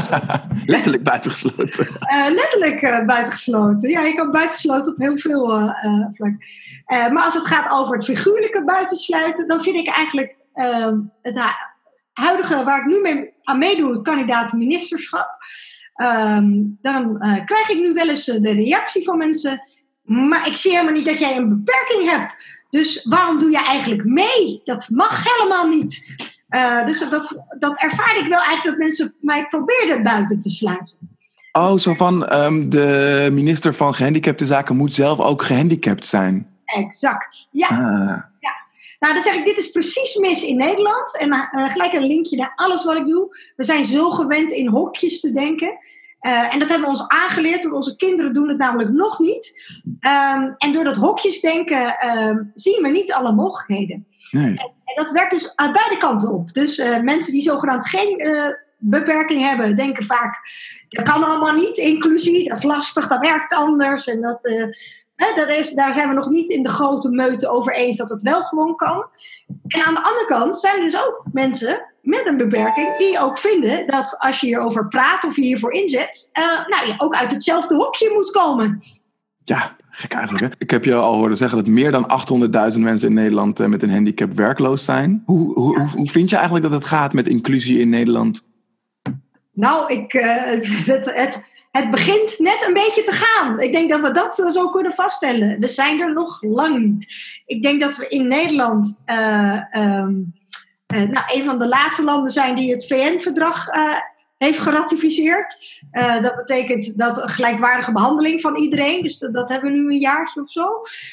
letterlijk 0.75 1.03
buitengesloten. 1.03 1.87
letterlijk 2.41 3.05
buitengesloten. 3.05 3.89
Ja, 3.89 4.01
ik 4.01 4.17
heb 4.17 4.31
buitengesloten 4.31 4.91
op 4.91 4.99
heel 4.99 5.17
veel 5.17 5.73
vlakken. 6.11 6.39
maar 6.87 7.23
als 7.23 7.33
het 7.33 7.45
gaat 7.45 7.71
over 7.71 7.95
het 7.95 8.05
figuurlijke 8.05 8.63
buitensluiten, 8.63 9.47
dan 9.47 9.61
vind 9.61 9.79
ik 9.79 9.87
eigenlijk 9.87 10.35
ehm, 10.53 10.97
het 11.21 11.39
huidige 12.13 12.63
waar 12.63 12.79
ik 12.79 12.85
nu 12.85 13.01
mee 13.01 13.33
aan 13.43 13.57
meedoe, 13.57 13.93
het 13.93 14.01
kandidaat 14.01 14.53
ministerschap. 14.53 15.37
Um, 16.01 16.77
dan 16.81 17.17
krijg 17.45 17.69
ik 17.69 17.79
nu 17.79 17.93
wel 17.93 18.09
eens 18.09 18.25
de 18.25 18.53
reactie 18.53 19.03
van 19.03 19.17
mensen 19.17 19.61
maar 20.05 20.47
ik 20.47 20.57
zie 20.57 20.71
helemaal 20.71 20.93
niet 20.93 21.05
dat 21.05 21.19
jij 21.19 21.37
een 21.37 21.49
beperking 21.49 22.09
hebt. 22.09 22.35
Dus 22.69 23.05
waarom 23.09 23.39
doe 23.39 23.51
je 23.51 23.63
eigenlijk 23.63 24.05
mee? 24.05 24.61
Dat 24.63 24.89
mag 24.89 25.23
helemaal 25.23 25.67
niet. 25.67 26.15
Uh, 26.49 26.85
dus 26.85 27.09
dat, 27.09 27.43
dat 27.59 27.77
ervaar 27.79 28.17
ik 28.17 28.27
wel 28.27 28.41
eigenlijk 28.41 28.63
dat 28.63 28.77
mensen 28.77 29.15
mij 29.21 29.47
probeerden 29.47 30.03
buiten 30.03 30.39
te 30.39 30.49
sluiten. 30.49 30.97
Oh, 31.51 31.77
zo 31.77 31.93
van 31.93 32.33
um, 32.33 32.69
de 32.69 33.29
minister 33.31 33.73
van 33.73 33.95
Gehandicapte 33.95 34.45
Zaken 34.45 34.75
moet 34.75 34.93
zelf 34.93 35.19
ook 35.19 35.41
gehandicapt 35.41 36.05
zijn. 36.05 36.47
Exact, 36.65 37.47
ja. 37.51 37.67
Ah. 37.67 38.21
ja. 38.39 38.53
Nou, 38.99 39.13
dan 39.13 39.23
zeg 39.23 39.35
ik, 39.35 39.45
dit 39.45 39.57
is 39.57 39.71
precies 39.71 40.15
mis 40.15 40.43
in 40.43 40.57
Nederland. 40.57 41.17
En 41.17 41.27
uh, 41.27 41.71
gelijk 41.71 41.93
een 41.93 42.05
linkje 42.05 42.37
naar 42.37 42.53
alles 42.55 42.85
wat 42.85 42.95
ik 42.95 43.05
doe. 43.05 43.37
We 43.55 43.63
zijn 43.63 43.85
zo 43.85 44.09
gewend 44.09 44.51
in 44.51 44.67
hokjes 44.67 45.19
te 45.19 45.31
denken. 45.31 45.77
Uh, 46.25 46.53
en 46.53 46.59
dat 46.59 46.69
hebben 46.69 46.87
we 46.87 46.97
ons 46.97 47.07
aangeleerd, 47.07 47.63
want 47.63 47.75
onze 47.75 47.95
kinderen 47.95 48.33
doen 48.33 48.47
het 48.47 48.57
namelijk 48.57 48.89
nog 48.89 49.19
niet. 49.19 49.73
Um, 49.85 50.55
en 50.57 50.71
door 50.73 50.83
dat 50.83 50.95
hokjesdenken 50.95 52.07
um, 52.09 52.51
zien 52.55 52.81
we 52.81 52.89
niet 52.89 53.13
alle 53.13 53.33
mogelijkheden. 53.33 54.07
Nee. 54.31 54.45
En, 54.45 54.71
en, 54.83 54.95
dat 54.95 55.11
werkt 55.11 55.31
dus 55.31 55.55
aan 55.55 55.71
beide 55.71 55.97
kanten 55.97 56.31
op. 56.31 56.53
Dus 56.53 56.79
uh, 56.79 56.99
mensen 56.99 57.31
die 57.31 57.41
zogenaamd 57.41 57.87
geen 57.87 58.27
uh, 58.27 58.47
beperking 58.77 59.41
hebben, 59.41 59.75
denken 59.75 60.03
vaak: 60.03 60.39
dat 60.89 61.05
kan 61.05 61.23
allemaal 61.23 61.53
niet, 61.53 61.77
inclusie, 61.77 62.47
dat 62.47 62.57
is 62.57 62.63
lastig, 62.63 63.07
dat 63.07 63.19
werkt 63.19 63.53
anders. 63.53 64.07
En 64.07 64.21
dat, 64.21 64.39
dat 65.35 65.49
is, 65.49 65.71
daar 65.71 65.93
zijn 65.93 66.09
we 66.09 66.15
nog 66.15 66.29
niet 66.29 66.49
in 66.49 66.63
de 66.63 66.69
grote 66.69 67.09
meute 67.09 67.49
over 67.49 67.75
eens 67.75 67.97
dat 67.97 68.09
het 68.09 68.21
wel 68.21 68.43
gewoon 68.43 68.75
kan. 68.75 69.05
En 69.67 69.85
aan 69.85 69.93
de 69.93 70.03
andere 70.03 70.25
kant 70.25 70.59
zijn 70.59 70.77
er 70.77 70.83
dus 70.83 71.03
ook 71.03 71.23
mensen 71.31 71.94
met 72.05 72.25
een 72.25 72.37
beperking 72.37 72.97
die 72.97 73.19
ook 73.19 73.37
vinden 73.37 73.87
dat 73.87 74.15
als 74.17 74.39
je 74.39 74.47
hierover 74.47 74.87
praat 74.87 75.23
of 75.23 75.35
je 75.35 75.41
hiervoor 75.41 75.71
inzet, 75.71 76.29
uh, 76.33 76.67
nou, 76.67 76.87
je 76.87 76.93
ook 76.97 77.15
uit 77.15 77.31
hetzelfde 77.31 77.75
hokje 77.75 78.11
moet 78.13 78.31
komen. 78.31 78.83
Ja, 79.43 79.75
gek 79.89 80.13
eigenlijk. 80.13 80.45
Hè? 80.45 80.49
Ik 80.57 80.69
heb 80.69 80.85
je 80.85 80.95
al 80.95 81.15
horen 81.15 81.37
zeggen 81.37 81.57
dat 81.57 81.67
meer 81.67 81.91
dan 81.91 82.11
800.000 82.73 82.79
mensen 82.79 83.07
in 83.07 83.13
Nederland 83.13 83.59
uh, 83.59 83.67
met 83.67 83.83
een 83.83 83.91
handicap 83.91 84.35
werkloos 84.35 84.83
zijn. 84.83 85.23
Hoe, 85.25 85.53
hoe, 85.53 85.77
hoe, 85.77 85.89
hoe, 85.95 86.09
vind 86.09 86.29
je 86.29 86.35
eigenlijk 86.35 86.65
dat 86.65 86.79
het 86.79 86.85
gaat 86.85 87.13
met 87.13 87.27
inclusie 87.27 87.79
in 87.79 87.89
Nederland? 87.89 88.43
Nou, 89.51 89.93
ik, 89.93 90.13
uh, 90.13 90.43
het, 90.45 90.67
het, 91.05 91.41
het, 91.71 91.91
begint 91.91 92.39
net 92.39 92.65
een 92.67 92.73
beetje 92.73 93.03
te 93.03 93.11
gaan. 93.11 93.59
Ik 93.59 93.71
denk 93.71 93.89
dat 93.89 94.01
we 94.01 94.11
dat 94.11 94.53
zo 94.53 94.69
kunnen 94.69 94.91
vaststellen. 94.91 95.59
We 95.59 95.67
zijn 95.67 96.01
er 96.01 96.13
nog 96.13 96.41
lang 96.41 96.79
niet. 96.79 97.13
Ik 97.45 97.61
denk 97.61 97.81
dat 97.81 97.97
we 97.97 98.07
in 98.07 98.27
Nederland. 98.27 99.01
Um, 99.05 99.15
uh, 99.83 100.07
nou, 101.03 101.25
een 101.27 101.43
van 101.43 101.59
de 101.59 101.67
laatste 101.67 102.03
landen 102.03 102.31
zijn 102.31 102.55
die 102.55 102.71
het 102.71 102.87
VN-verdrag 102.87 103.67
eh, 103.67 103.95
heeft 104.37 104.59
geratificeerd. 104.59 105.57
Uh, 105.91 106.21
dat 106.21 106.35
betekent 106.35 106.97
dat 106.97 107.21
een 107.21 107.29
gelijkwaardige 107.29 107.91
behandeling 107.91 108.41
van 108.41 108.55
iedereen. 108.55 109.01
Dus 109.01 109.17
dat, 109.17 109.33
dat, 109.33 109.49
hebben 109.49 109.71
we 109.71 109.77
nu 109.77 109.87
een 109.87 109.99
jaartje 109.99 110.41
of 110.41 110.51
zo. 110.51 110.67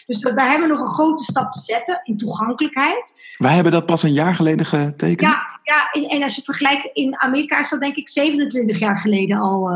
Dus 0.06 0.20
dat, 0.20 0.36
daar 0.36 0.50
hebben 0.50 0.68
we 0.68 0.74
nog 0.74 0.84
een 0.84 0.94
grote 0.94 1.22
stap 1.22 1.52
te 1.52 1.60
zetten 1.60 2.00
in 2.04 2.16
toegankelijkheid. 2.16 3.12
Wij 3.36 3.54
hebben 3.54 3.72
dat 3.72 3.86
pas 3.86 4.02
een 4.02 4.12
jaar 4.12 4.34
geleden 4.34 4.66
getekend. 4.66 5.30
Ja, 5.30 5.60
ja 5.62 5.90
en 6.08 6.22
als 6.22 6.36
je 6.36 6.42
vergelijkt 6.42 6.90
in 6.92 7.20
Amerika 7.20 7.58
is 7.58 7.70
dat 7.70 7.80
denk 7.80 7.96
ik 7.96 8.08
27 8.08 8.78
jaar 8.78 8.98
geleden 8.98 9.38
al. 9.38 9.70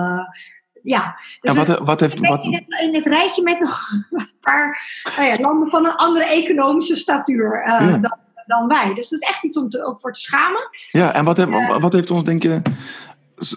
ja, 0.82 1.16
dus 1.40 1.50
en 1.50 1.56
wat, 1.56 1.78
wat 1.78 2.00
heeft, 2.00 2.20
wat... 2.20 2.44
In, 2.44 2.54
het, 2.54 2.80
in 2.80 2.94
het 2.94 3.06
rijtje 3.06 3.42
met 3.42 3.60
nog 3.60 3.90
een 4.10 4.30
paar 4.40 4.82
nou 5.16 5.28
ja, 5.28 5.36
landen 5.40 5.68
van 5.68 5.86
een 5.86 5.96
andere 5.96 6.24
economische 6.24 6.96
statuur. 6.96 7.62
Ja. 7.66 7.98
dan, 7.98 8.18
dan 8.46 8.68
wij. 8.68 8.94
Dus 8.94 9.08
dat 9.08 9.20
is 9.20 9.28
echt 9.28 9.44
iets 9.44 9.58
om, 9.58 9.68
te, 9.68 9.96
voor 10.00 10.12
te 10.12 10.20
schamen. 10.20 10.68
Ja, 10.90 11.12
en 11.12 11.24
wat, 11.24 11.36
heeft, 11.36 11.78
wat 11.78 11.92
heeft 11.92 12.10
ons, 12.10 12.24
denk 12.24 12.42
je, 12.42 12.62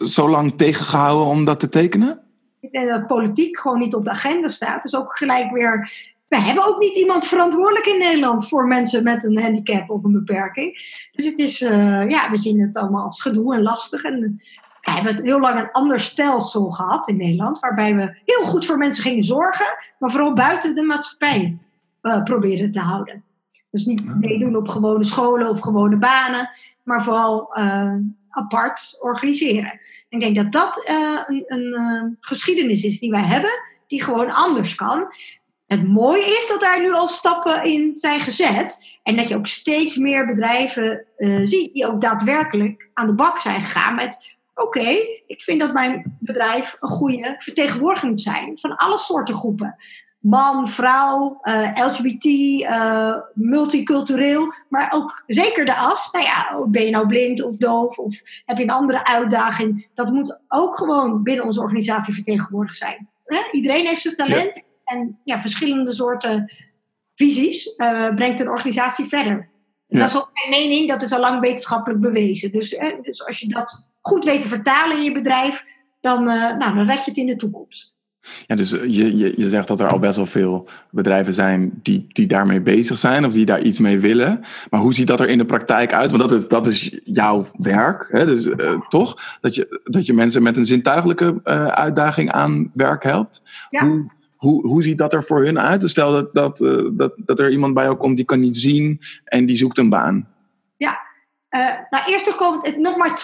zo 0.06 0.30
lang 0.30 0.58
tegengehouden 0.58 1.28
om 1.28 1.46
dat 1.46 1.60
te 1.60 1.70
tekenen? 1.70 2.20
Ik 2.60 2.72
denk 2.72 2.90
dat 2.90 3.08
politiek 3.08 3.60
gewoon 3.60 3.80
niet 3.80 3.96
op 3.96 4.04
de 4.04 4.10
agenda 4.10 4.48
staat. 4.48 4.84
Dus 4.84 4.96
ook 4.96 5.18
gelijk 5.18 5.52
weer. 5.52 5.92
We 6.28 6.38
hebben 6.38 6.68
ook 6.68 6.80
niet 6.80 6.96
iemand 6.96 7.28
verantwoordelijk 7.28 7.86
in 7.86 7.98
Nederland 7.98 8.48
voor 8.48 8.68
mensen 8.68 9.04
met 9.04 9.24
een 9.24 9.42
handicap 9.42 9.90
of 9.90 10.04
een 10.04 10.12
beperking. 10.12 10.74
Dus 11.12 11.26
het 11.26 11.40
is, 11.40 11.62
uh, 11.62 12.10
ja, 12.10 12.30
we 12.30 12.38
zien 12.38 12.62
het 12.62 12.78
allemaal 12.78 13.06
als 13.06 13.22
gedoe 13.22 13.56
en 13.56 13.62
lastig. 13.62 14.04
En 14.04 14.42
we 14.82 14.92
hebben 14.92 15.24
heel 15.24 15.40
lang 15.40 15.60
een 15.60 15.72
ander 15.72 16.00
stelsel 16.00 16.70
gehad 16.70 17.08
in 17.08 17.18
Nederland, 17.18 17.60
waarbij 17.60 17.96
we 17.96 18.18
heel 18.26 18.46
goed 18.46 18.66
voor 18.66 18.78
mensen 18.78 19.04
gingen 19.04 19.24
zorgen, 19.24 19.68
maar 20.00 20.12
vooral 20.12 20.34
buiten 20.34 20.76
de 20.76 20.82
maatschappij 20.82 21.58
uh, 22.02 22.24
probeerden 22.24 22.72
te 22.72 22.80
houden. 22.80 23.24
Dus 23.72 23.86
niet 23.86 24.20
meedoen 24.20 24.56
op 24.56 24.68
gewone 24.68 25.04
scholen 25.04 25.50
of 25.50 25.60
gewone 25.60 25.98
banen, 25.98 26.50
maar 26.84 27.04
vooral 27.04 27.58
uh, 27.60 27.96
apart 28.30 28.98
organiseren. 29.02 29.80
Ik 30.10 30.20
denk 30.20 30.36
dat 30.36 30.52
dat 30.52 30.90
uh, 30.90 31.20
een, 31.28 31.44
een 31.48 31.82
uh, 31.82 32.04
geschiedenis 32.20 32.84
is 32.84 33.00
die 33.00 33.12
wij 33.12 33.24
hebben, 33.24 33.52
die 33.88 34.04
gewoon 34.04 34.32
anders 34.32 34.76
kan. 34.76 35.14
Het 35.68 35.88
mooie 35.88 36.26
is 36.26 36.48
dat 36.48 36.62
daar 36.62 36.82
nu 36.82 36.94
al 36.94 37.08
stappen 37.08 37.64
in 37.64 37.96
zijn 37.96 38.20
gezet. 38.20 38.98
En 39.04 39.16
dat 39.16 39.28
je 39.28 39.36
ook 39.36 39.48
steeds 39.48 39.98
meer 39.98 40.26
bedrijven 40.26 41.06
ziet 41.44 41.74
die 41.74 41.88
ook 41.88 42.02
daadwerkelijk 42.02 42.90
aan 42.94 43.08
de 43.08 43.14
bak 43.14 43.40
zijn 43.40 43.62
gegaan 43.62 43.96
met 43.96 44.38
oké, 44.60 44.98
ik 45.28 45.42
vind 45.42 45.60
dat 45.60 45.74
mijn 45.74 46.18
bedrijf 46.20 46.78
een 46.80 46.90
goede 46.90 47.36
vertegenwoordiging 47.38 48.12
moet 48.12 48.22
zijn 48.22 48.60
van 48.60 48.76
alle 48.76 48.98
soorten 48.98 49.36
groepen 49.36 49.76
man, 50.20 50.70
vrouw, 50.70 51.40
uh, 51.44 51.80
eh, 51.80 51.88
LGBT, 51.88 52.26
uh, 52.26 52.70
eh, 52.70 53.16
multicultureel, 53.34 54.54
maar 54.70 54.92
ook 54.94 55.24
zeker 55.28 55.66
de 55.66 55.78
as. 55.78 56.12
Nou 56.12 56.26
ja, 56.26 56.66
ben 56.68 56.86
je 56.86 56.92
nou 56.92 57.08
blind 57.08 57.44
of 57.44 57.58
doof 57.58 57.98
of 57.98 58.22
heb 58.46 58.58
je 58.58 58.64
een 58.64 58.70
andere 58.70 59.06
uitdaging? 59.06 59.88
Dat 59.94 60.12
moet 60.12 60.40
ook 60.48 60.78
gewoon 60.78 61.24
binnen 61.24 61.46
onze 61.46 61.62
organisatie 61.62 62.14
vertegenwoordigd 62.14 62.78
zijn. 62.78 63.10
Iedereen 63.52 63.88
heeft 63.88 64.02
zijn 64.02 64.16
talent 64.16 64.64
en 64.86 65.20
ja, 65.24 65.40
verschillende 65.40 65.94
soorten 65.94 66.54
visies 67.16 67.74
uh, 67.78 68.16
brengt 68.16 68.40
een 68.40 68.50
organisatie 68.50 69.06
verder. 69.06 69.50
Ja. 69.88 70.00
Dat 70.00 70.10
is 70.10 70.18
ook 70.18 70.32
mijn 70.34 70.64
mening, 70.64 70.90
dat 70.90 71.02
is 71.02 71.12
al 71.12 71.20
lang 71.20 71.40
wetenschappelijk 71.40 72.02
bewezen. 72.02 72.52
Dus, 72.52 72.78
dus 73.02 73.26
als 73.26 73.40
je 73.40 73.48
dat 73.48 73.90
goed 74.02 74.26
weet 74.26 74.42
te 74.42 74.48
vertalen 74.48 74.98
in 74.98 75.04
je 75.04 75.12
bedrijf, 75.12 75.66
dan, 76.02 76.24
nou, 76.24 76.58
dan 76.58 76.86
red 76.86 77.04
je 77.04 77.10
het 77.10 77.18
in 77.18 77.26
de 77.26 77.36
toekomst. 77.36 77.99
Ja, 78.48 78.56
dus 78.56 78.72
eh, 78.72 78.84
je, 78.84 79.18
je, 79.18 79.34
je 79.38 79.50
zegt 79.50 79.68
dat 79.68 79.80
er 79.80 79.88
al 79.88 80.00
best 80.00 80.16
wel 80.16 80.26
veel 80.26 80.70
bedrijven 80.90 81.34
zijn 81.34 81.80
die, 81.84 82.06
die 82.08 82.28
daarmee 82.28 82.62
bezig 82.62 82.98
zijn 82.98 83.26
of 83.26 83.34
die 83.34 83.46
daar 83.46 83.62
iets 83.62 83.80
mee 83.80 84.00
willen. 84.00 84.46
Maar 84.70 84.80
hoe 84.80 84.94
ziet 84.94 85.08
dat 85.08 85.20
er 85.20 85.30
in 85.30 85.38
de 85.38 85.46
praktijk 85.46 85.94
uit? 85.94 86.12
Want 86.12 86.30
dat 86.30 86.32
is, 86.32 86.48
dat 86.48 86.68
is 86.68 87.00
jouw 87.04 87.44
werk, 87.58 88.08
hè? 88.12 88.26
Dus, 88.26 88.46
uh, 88.46 88.82
toch? 88.88 89.38
Dat 89.42 89.56
je, 89.56 89.82
dat 89.84 90.06
je 90.06 90.14
mensen 90.14 90.44
met 90.44 90.58
een 90.58 90.66
zintuigelijke 90.66 91.42
uh, 91.44 91.68
uitdaging 91.68 92.32
aan 92.32 92.72
werk 92.74 93.04
helpt. 93.04 93.42
Ja. 93.70 93.86
Hoe, 93.86 94.12
hoe, 94.36 94.68
hoe 94.68 94.84
ziet 94.84 94.98
dat 94.98 95.14
er 95.14 95.24
voor 95.24 95.46
hun 95.46 95.60
uit? 95.60 95.82
Dus 95.82 95.92
stel 95.92 96.12
dat, 96.12 96.34
dat, 96.34 96.60
uh, 96.60 96.90
dat, 96.92 97.14
dat 97.16 97.40
er 97.40 97.52
iemand 97.52 97.74
bij 97.74 97.84
jou 97.84 97.96
komt 97.96 98.16
die 98.16 98.26
kan 98.26 98.40
niet 98.40 98.58
zien 98.58 99.00
en 99.26 99.46
die 99.46 99.58
zoekt 99.58 99.78
een 99.78 99.90
baan. 99.90 100.28
Ja, 100.78 101.00
uh, 101.50 101.68
nou, 101.90 102.06
eerst 102.06 102.36
komt 102.36 102.78
nog 102.78 102.98
maar 102.98 103.20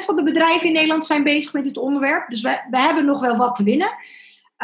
12% 0.00 0.04
van 0.04 0.16
de 0.16 0.22
bedrijven 0.22 0.66
in 0.66 0.72
Nederland 0.72 1.06
zijn 1.06 1.22
bezig 1.22 1.52
met 1.52 1.64
dit 1.64 1.76
onderwerp. 1.76 2.28
Dus 2.28 2.42
we, 2.42 2.60
we 2.70 2.78
hebben 2.78 3.04
nog 3.04 3.20
wel 3.20 3.36
wat 3.36 3.56
te 3.56 3.64
winnen. 3.64 3.90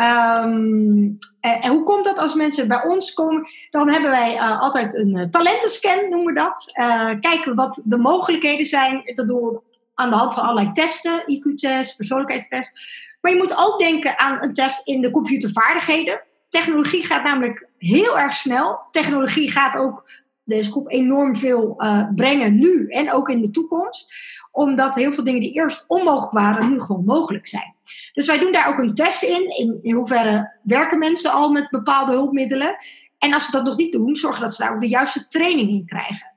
Um, 0.01 1.19
en, 1.41 1.67
hoe 1.67 1.83
komt 1.83 2.05
dat 2.05 2.19
als 2.19 2.35
mensen 2.35 2.69
bij 2.69 2.85
ons 2.85 3.13
komen? 3.13 3.49
Dan 3.71 3.91
hebben 3.91 4.11
wij 4.11 4.35
uh, 4.35 4.61
altijd 4.61 4.95
een 4.95 5.17
uh, 5.17 5.23
talentenscan, 5.23 6.09
noemen 6.09 6.35
we 6.35 6.41
dat. 6.41 6.73
Uh, 6.75 7.11
kijken 7.21 7.55
wat 7.55 7.83
de 7.85 7.99
mogelijkheden 7.99 8.67
zijn. 8.67 9.03
Dat 9.15 9.29
doen 9.29 9.43
we 9.43 9.61
aan 9.95 10.11
de 10.11 10.17
hand 10.17 10.35
van 10.35 10.43
allerlei 10.43 10.73
testen, 10.73 11.23
IQ-test, 11.27 11.97
persoonlijkheidstest. 11.97 12.73
Maar 13.21 13.33
je 13.33 13.39
moet 13.39 13.57
ook 13.57 13.79
denken 13.79 14.19
aan 14.19 14.39
een 14.41 14.55
test 14.55 14.87
in 14.87 15.01
de 15.01 15.11
computervaardigheden. 15.11 16.21
Technologie 16.49 17.07
gaat 17.07 17.25
namelijk 17.25 17.69
heel 17.79 18.19
erg 18.19 18.35
snel. 18.35 18.81
Technologie 18.91 19.51
gaat 19.51 19.77
ook 19.77 20.11
deze 20.45 20.71
groep 20.71 20.91
enorm 20.91 21.37
veel 21.37 21.83
brengen 22.15 22.59
nu 22.59 22.89
en 22.89 23.13
ook 23.13 23.29
in 23.29 23.43
de 23.43 23.51
toekomst 23.51 24.15
omdat 24.57 24.95
heel 24.95 25.13
veel 25.13 25.25
dingen 25.25 25.41
die 25.41 25.53
eerst 25.53 25.85
onmogelijk 25.87 26.33
waren, 26.33 26.71
nu 26.71 26.81
gewoon 26.81 27.05
mogelijk 27.05 27.47
zijn. 27.47 27.76
Dus 28.13 28.27
wij 28.27 28.39
doen 28.39 28.53
daar 28.53 28.69
ook 28.69 28.79
een 28.79 28.95
test 28.95 29.23
in. 29.23 29.81
In, 29.83 29.95
hoeverre 29.95 30.53
werken 30.63 30.99
mensen 30.99 31.33
al 31.33 31.51
met 31.51 31.71
bepaalde 31.71 32.13
hulpmiddelen. 32.13 32.77
En 33.19 33.35
als 33.35 33.45
ze 33.45 33.51
dat 33.51 33.65
nog 33.65 33.77
niet 33.77 33.93
doen, 33.93 34.17
zorgen 34.17 34.41
dat 34.41 34.55
ze 34.55 34.63
daar 34.63 34.75
ook 34.75 34.81
de 34.81 34.89
juiste 34.89 35.27
training 35.29 35.69
in 35.69 35.87
krijgen. 35.87 36.35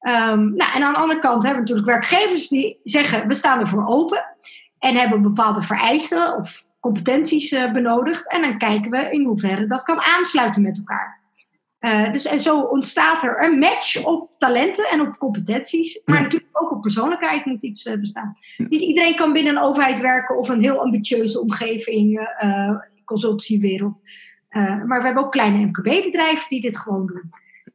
Ehm, 0.00 0.54
nou, 0.54 0.72
en 0.74 0.82
aan 0.82 0.92
de 0.92 0.98
andere 0.98 1.20
kant 1.20 1.42
hebben 1.42 1.64
we 1.64 1.70
natuurlijk 1.70 1.86
werkgevers 1.86 2.48
die 2.48 2.80
zeggen: 2.84 3.28
we 3.28 3.34
staan 3.34 3.60
ervoor 3.60 3.86
open 3.86 4.24
en 4.78 4.96
hebben 4.96 5.22
bepaalde 5.22 5.62
vereisten 5.62 6.36
of 6.36 6.64
competenties 6.80 7.52
uh, 7.52 7.72
benodigd. 7.72 8.28
En 8.28 8.40
dan 8.40 8.58
kijken 8.58 8.90
we 8.90 9.10
in 9.10 9.24
hoeverre 9.24 9.66
dat 9.66 9.82
kan 9.82 10.00
aansluiten 10.00 10.62
met 10.62 10.78
elkaar. 10.78 11.21
Uh, 11.82 12.12
dus 12.12 12.24
en 12.24 12.40
zo 12.40 12.60
ontstaat 12.60 13.22
er 13.22 13.44
een 13.44 13.58
match 13.58 14.04
op 14.04 14.30
talenten 14.38 14.88
en 14.88 15.00
op 15.00 15.18
competenties, 15.18 16.02
maar 16.04 16.22
natuurlijk 16.22 16.62
ook 16.62 16.70
op 16.70 16.80
persoonlijkheid 16.80 17.44
moet 17.44 17.62
iets 17.62 17.86
uh, 17.86 17.98
bestaan. 17.98 18.38
Niet 18.56 18.82
iedereen 18.82 19.16
kan 19.16 19.32
binnen 19.32 19.56
een 19.56 19.62
overheid 19.62 20.00
werken 20.00 20.38
of 20.38 20.48
een 20.48 20.62
heel 20.62 20.80
ambitieuze 20.80 21.40
omgeving, 21.40 22.28
uh, 22.44 22.76
consultancywereld. 23.04 23.94
maar 24.86 24.98
we 24.98 25.04
hebben 25.04 25.24
ook 25.24 25.32
kleine 25.32 25.66
MKB-bedrijven 25.66 26.48
die 26.48 26.60
dit 26.60 26.78
gewoon 26.78 27.06
doen. 27.06 27.30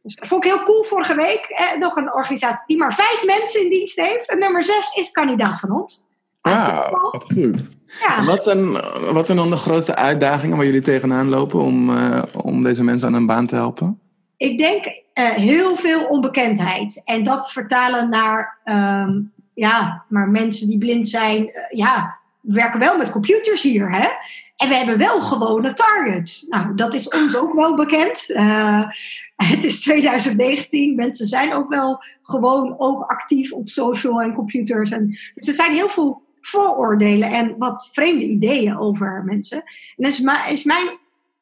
Dus 0.07 0.15
dat 0.15 0.27
vond 0.27 0.45
ik 0.45 0.51
heel 0.51 0.63
cool 0.63 0.83
vorige 0.83 1.15
week. 1.15 1.45
Eh, 1.45 1.79
nog 1.79 1.95
een 1.95 2.13
organisatie 2.13 2.67
die 2.67 2.77
maar 2.77 2.93
vijf 2.93 3.25
mensen 3.25 3.63
in 3.63 3.69
dienst 3.69 3.95
heeft. 3.95 4.29
En 4.29 4.39
nummer 4.39 4.63
zes 4.63 4.95
is 4.95 5.11
kandidaat 5.11 5.59
van 5.59 5.71
ons. 5.71 6.06
Ja, 6.49 6.89
wat 7.11 7.23
goed. 7.23 7.59
Ja. 8.01 8.25
Wat, 8.25 8.43
zijn, 8.43 8.71
wat 9.13 9.25
zijn 9.25 9.37
dan 9.37 9.49
de 9.49 9.57
grootste 9.57 9.95
uitdagingen 9.95 10.57
waar 10.57 10.65
jullie 10.65 10.81
tegenaan 10.81 11.29
lopen 11.29 11.59
om, 11.59 11.89
uh, 11.89 12.23
om 12.41 12.63
deze 12.63 12.83
mensen 12.83 13.07
aan 13.07 13.13
een 13.13 13.25
baan 13.25 13.47
te 13.47 13.55
helpen? 13.55 13.99
Ik 14.37 14.57
denk 14.57 14.85
uh, 14.85 15.29
heel 15.29 15.75
veel 15.75 16.07
onbekendheid. 16.07 17.01
En 17.05 17.23
dat 17.23 17.51
vertalen 17.51 18.09
naar 18.09 18.57
um, 18.65 19.31
ja, 19.53 20.05
maar 20.09 20.29
mensen 20.29 20.67
die 20.67 20.77
blind 20.77 21.07
zijn. 21.07 21.43
Uh, 21.43 21.51
ja, 21.69 22.17
we 22.41 22.53
werken 22.53 22.79
wel 22.79 22.97
met 22.97 23.11
computers 23.11 23.63
hier. 23.63 23.91
Hè? 23.91 24.07
En 24.55 24.69
we 24.69 24.75
hebben 24.75 24.97
wel 24.97 25.21
gewone 25.21 25.73
targets. 25.73 26.45
Nou, 26.47 26.75
dat 26.75 26.93
is 26.93 27.09
ons 27.09 27.35
ook 27.35 27.53
wel 27.53 27.75
bekend. 27.75 28.29
Uh, 28.29 28.89
het 29.51 29.63
is 29.63 29.81
2019. 29.81 30.95
Mensen 30.95 31.27
zijn 31.27 31.53
ook 31.53 31.69
wel 31.69 32.03
gewoon 32.21 32.75
ook 32.77 33.03
actief 33.03 33.51
op 33.51 33.69
social 33.69 34.21
en 34.21 34.33
computers. 34.33 34.91
En, 34.91 35.17
dus 35.35 35.47
er 35.47 35.53
zijn 35.53 35.73
heel 35.73 35.89
veel 35.89 36.21
vooroordelen 36.47 37.31
en 37.31 37.57
wat 37.57 37.89
vreemde 37.93 38.25
ideeën 38.25 38.77
over 38.77 39.23
mensen. 39.25 39.63
En 39.97 40.07
is 40.47 40.63
mijn 40.63 40.99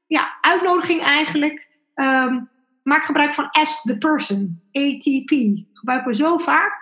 ja, 0.07 0.37
uitnodiging 0.41 1.01
eigenlijk. 1.01 1.67
Um, 1.95 2.49
maak 2.83 3.03
gebruik 3.03 3.33
van 3.33 3.49
Ask 3.51 3.81
the 3.81 3.97
Person, 3.97 4.61
ATP. 4.71 5.63
Gebruiken 5.73 6.11
we 6.11 6.15
zo 6.15 6.37
vaak. 6.37 6.73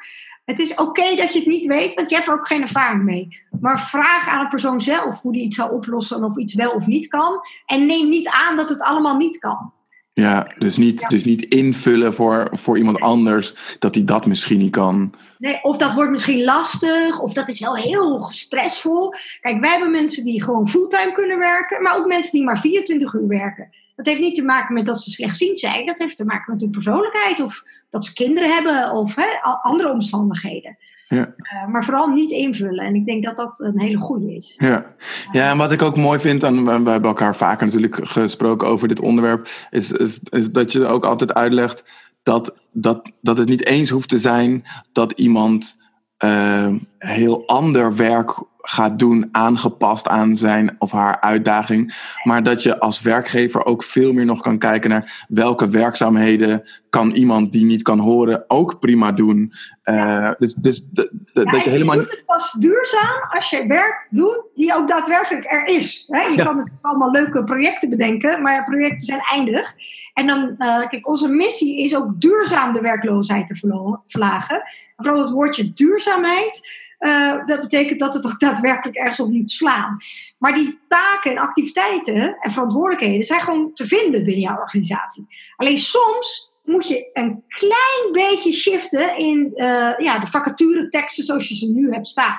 Het 0.46 0.60
is 0.60 0.76
oké 0.76 1.16
dat 1.16 1.34
je 1.34 1.40
het 1.40 1.48
niet 1.48 1.66
weet, 1.66 1.94
want 1.94 2.10
je 2.10 2.16
hebt 2.16 2.28
er 2.28 2.34
ook 2.34 2.48
geen 2.48 2.62
ervaring 2.62 3.04
mee. 3.04 3.42
Maar 3.62 3.82
vraag 3.82 4.28
aan 4.28 4.42
een 4.42 4.50
persoon 4.50 4.82
zelf 4.82 5.22
hoe 5.22 5.34
die 5.34 5.44
iets 5.44 5.56
zal 5.56 5.70
oplossen 5.70 6.24
of 6.24 6.38
iets 6.38 6.54
wel 6.54 6.72
of 6.72 6.88
niet 6.88 7.08
kan. 7.08 7.40
En 7.66 7.86
neem 7.86 8.10
niet 8.10 8.28
aan 8.28 8.56
dat 8.56 8.70
het 8.70 8.82
allemaal 8.82 9.18
niet 9.18 9.38
kan. 9.38 9.74
Ja, 10.16 10.48
dus 10.58 10.78
niet, 10.78 11.10
dus 11.10 11.24
niet 11.24 11.42
invullen 11.42 12.14
voor, 12.14 12.48
voor 12.52 12.78
iemand 12.78 13.00
anders 13.00 13.56
dat 13.80 13.96
hij 13.96 14.04
dat 14.04 14.26
misschien 14.26 14.60
niet 14.60 14.72
kan. 14.72 15.14
Nee, 15.38 15.64
of 15.64 15.78
dat 15.78 15.94
wordt 15.94 16.12
misschien 16.12 16.44
lastig, 16.44 17.20
of 17.20 17.34
dat 17.34 17.50
is 17.50 17.60
wel 17.60 17.76
heel 17.76 18.30
stressvol. 18.32 19.14
Kijk, 19.42 19.60
wij 19.60 19.70
hebben 19.70 19.92
mensen 19.92 20.26
die 20.26 20.44
gewoon 20.44 20.70
fulltime 20.70 21.12
kunnen 21.12 21.40
werken, 21.40 21.82
maar 21.82 21.98
ook 21.98 22.08
mensen 22.08 22.32
die 22.32 22.44
maar 22.44 22.60
24 22.60 23.14
uur 23.14 23.28
werken. 23.28 23.70
Dat 23.96 24.06
heeft 24.06 24.22
niet 24.22 24.36
te 24.36 24.44
maken 24.44 24.74
met 24.74 24.86
dat 24.86 25.02
ze 25.02 25.12
slechtziend 25.12 25.60
zijn, 25.60 25.86
dat 25.86 26.00
heeft 26.00 26.18
te 26.18 26.26
maken 26.26 26.52
met 26.54 26.62
hun 26.62 26.72
persoonlijkheid, 26.72 27.42
of 27.42 27.64
dat 27.90 28.06
ze 28.06 28.14
kinderen 28.14 28.54
hebben, 28.54 28.92
of 28.92 29.16
hè, 29.16 29.26
andere 29.62 29.92
omstandigheden. 29.92 30.78
Ja. 31.16 31.34
Uh, 31.38 31.68
maar 31.72 31.84
vooral 31.84 32.08
niet 32.08 32.32
invullen. 32.32 32.86
En 32.86 32.96
ik 32.96 33.06
denk 33.06 33.24
dat 33.24 33.38
dat 33.38 33.60
een 33.60 33.80
hele 33.80 33.98
goede 33.98 34.36
is. 34.36 34.56
Ja. 34.58 34.86
ja, 35.32 35.50
en 35.50 35.58
wat 35.58 35.72
ik 35.72 35.82
ook 35.82 35.98
mooi 35.98 36.20
vind, 36.20 36.44
en 36.44 36.66
we 36.66 36.72
hebben 36.72 37.04
elkaar 37.04 37.36
vaker 37.36 37.66
natuurlijk 37.66 38.00
gesproken 38.08 38.68
over 38.68 38.88
dit 38.88 39.00
onderwerp, 39.00 39.48
is, 39.70 39.92
is, 39.92 40.20
is 40.30 40.52
dat 40.52 40.72
je 40.72 40.86
ook 40.86 41.06
altijd 41.06 41.34
uitlegt 41.34 41.84
dat, 42.24 42.58
dat, 42.72 43.12
dat 43.22 43.38
het 43.38 43.48
niet 43.48 43.66
eens 43.66 43.90
hoeft 43.90 44.10
te 44.10 44.18
zijn 44.18 44.64
dat 44.92 45.12
iemand 45.12 45.82
uh, 46.26 46.74
heel 47.04 47.48
ander 47.48 47.96
werk 47.96 48.42
gaat 48.66 49.00
doen, 49.00 49.30
aangepast 49.32 50.08
aan 50.08 50.38
zijn 50.38 50.76
of 50.80 50.92
haar 50.92 51.20
uitdaging. 51.22 52.12
Maar 52.24 52.44
dat 52.44 52.64
je 52.64 52.80
als 52.80 53.02
werkgever 53.02 53.66
ook 53.66 53.84
veel 53.84 54.14
meer 54.14 54.26
nog 54.26 54.42
kan 54.42 54.58
kijken 54.58 54.90
naar 54.90 55.26
welke 55.28 55.70
werkzaamheden 55.70 56.70
kan 56.90 57.12
iemand 57.12 57.52
die 57.52 57.66
niet 57.66 57.82
kan 57.82 58.00
horen 58.00 58.44
ook 58.48 58.80
prima 58.80 59.12
doen. 59.12 59.54
Uh, 59.86 60.32
dus 60.38 60.54
dus 60.54 60.88
de, 60.92 61.10
de, 61.34 61.42
ja, 61.42 61.52
dat 61.52 61.64
je 61.64 61.70
helemaal. 61.70 61.96
Je 61.96 62.02
doet 62.02 62.12
het 62.12 62.26
pas 62.26 62.52
duurzaam 62.52 63.28
als 63.30 63.50
je 63.50 63.68
werk 63.68 64.08
doet 64.10 64.44
die 64.56 64.76
ook 64.76 64.88
daadwerkelijk 64.88 65.52
er 65.52 65.66
is. 65.66 66.06
Hè? 66.08 66.22
Je 66.22 66.36
ja. 66.36 66.44
kan 66.44 66.56
natuurlijk 66.56 66.86
allemaal 66.86 67.12
leuke 67.12 67.44
projecten 67.44 67.90
bedenken, 67.90 68.42
maar 68.42 68.64
projecten 68.64 69.06
zijn 69.06 69.22
eindig. 69.32 69.74
En 70.14 70.28
dan, 70.28 70.56
uh, 70.60 70.88
kijk, 70.88 71.08
onze 71.08 71.28
missie 71.28 71.84
is 71.84 71.96
ook 71.96 72.22
duurzaam 72.22 72.74
de 72.74 72.82
werkloosheid 72.82 73.48
te 73.48 73.56
verlagen. 73.56 74.64
Vooral 74.98 75.22
het 75.22 75.32
woordje 75.32 75.74
duurzaamheid 75.74 76.82
uh, 77.04 77.46
dat 77.46 77.62
betekent 77.62 78.00
dat 78.00 78.14
het 78.14 78.26
ook 78.26 78.40
daadwerkelijk 78.40 78.98
ergens 78.98 79.20
op 79.20 79.32
moet 79.32 79.52
slaan. 79.52 79.98
Maar 80.38 80.54
die 80.54 80.80
taken 80.88 81.32
en 81.32 81.38
activiteiten 81.38 82.38
en 82.40 82.52
verantwoordelijkheden 82.52 83.26
zijn 83.26 83.42
gewoon 83.42 83.74
te 83.74 83.88
vinden 83.88 84.24
binnen 84.24 84.44
jouw 84.44 84.58
organisatie. 84.58 85.28
Alleen 85.56 85.78
soms 85.78 86.52
moet 86.64 86.88
je 86.88 87.10
een 87.14 87.44
klein 87.48 88.12
beetje 88.12 88.54
shiften 88.54 89.18
in 89.18 89.52
uh, 89.56 89.94
ja, 89.98 90.20
de 90.20 90.28
vacature 90.28 90.90
teksten 90.90 91.24
zoals 91.24 91.50
je 91.50 91.56
ze 91.56 91.72
nu 91.72 91.92
hebt 91.92 92.08
staan. 92.08 92.38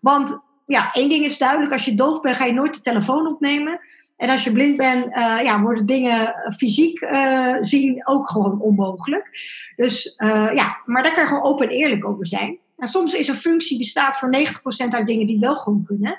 Want 0.00 0.44
ja, 0.66 0.92
één 0.92 1.08
ding 1.08 1.24
is 1.24 1.38
duidelijk, 1.38 1.72
als 1.72 1.84
je 1.84 1.94
doof 1.94 2.20
bent 2.20 2.36
ga 2.36 2.44
je 2.44 2.52
nooit 2.52 2.74
de 2.74 2.80
telefoon 2.80 3.26
opnemen. 3.26 3.80
En 4.16 4.30
als 4.30 4.44
je 4.44 4.52
blind 4.52 4.76
bent, 4.76 5.06
uh, 5.06 5.42
ja, 5.42 5.60
worden 5.60 5.86
dingen 5.86 6.34
fysiek 6.56 7.00
uh, 7.00 7.56
zien 7.60 8.06
ook 8.06 8.28
gewoon 8.28 8.60
onmogelijk. 8.60 9.28
Dus 9.76 10.14
ja, 10.54 10.78
maar 10.84 11.02
daar 11.02 11.12
kan 11.12 11.22
je 11.22 11.28
gewoon 11.28 11.44
open 11.44 11.68
en 11.68 11.74
eerlijk 11.74 12.06
over 12.06 12.26
zijn. 12.26 12.58
Nou, 12.80 12.92
soms 12.92 13.14
is 13.14 13.28
een 13.28 13.36
functie 13.36 13.78
bestaat 13.78 14.18
voor 14.18 14.36
90% 14.36 14.88
uit 14.88 15.06
dingen 15.06 15.26
die 15.26 15.38
wel 15.38 15.56
gewoon 15.56 15.84
kunnen. 15.86 16.18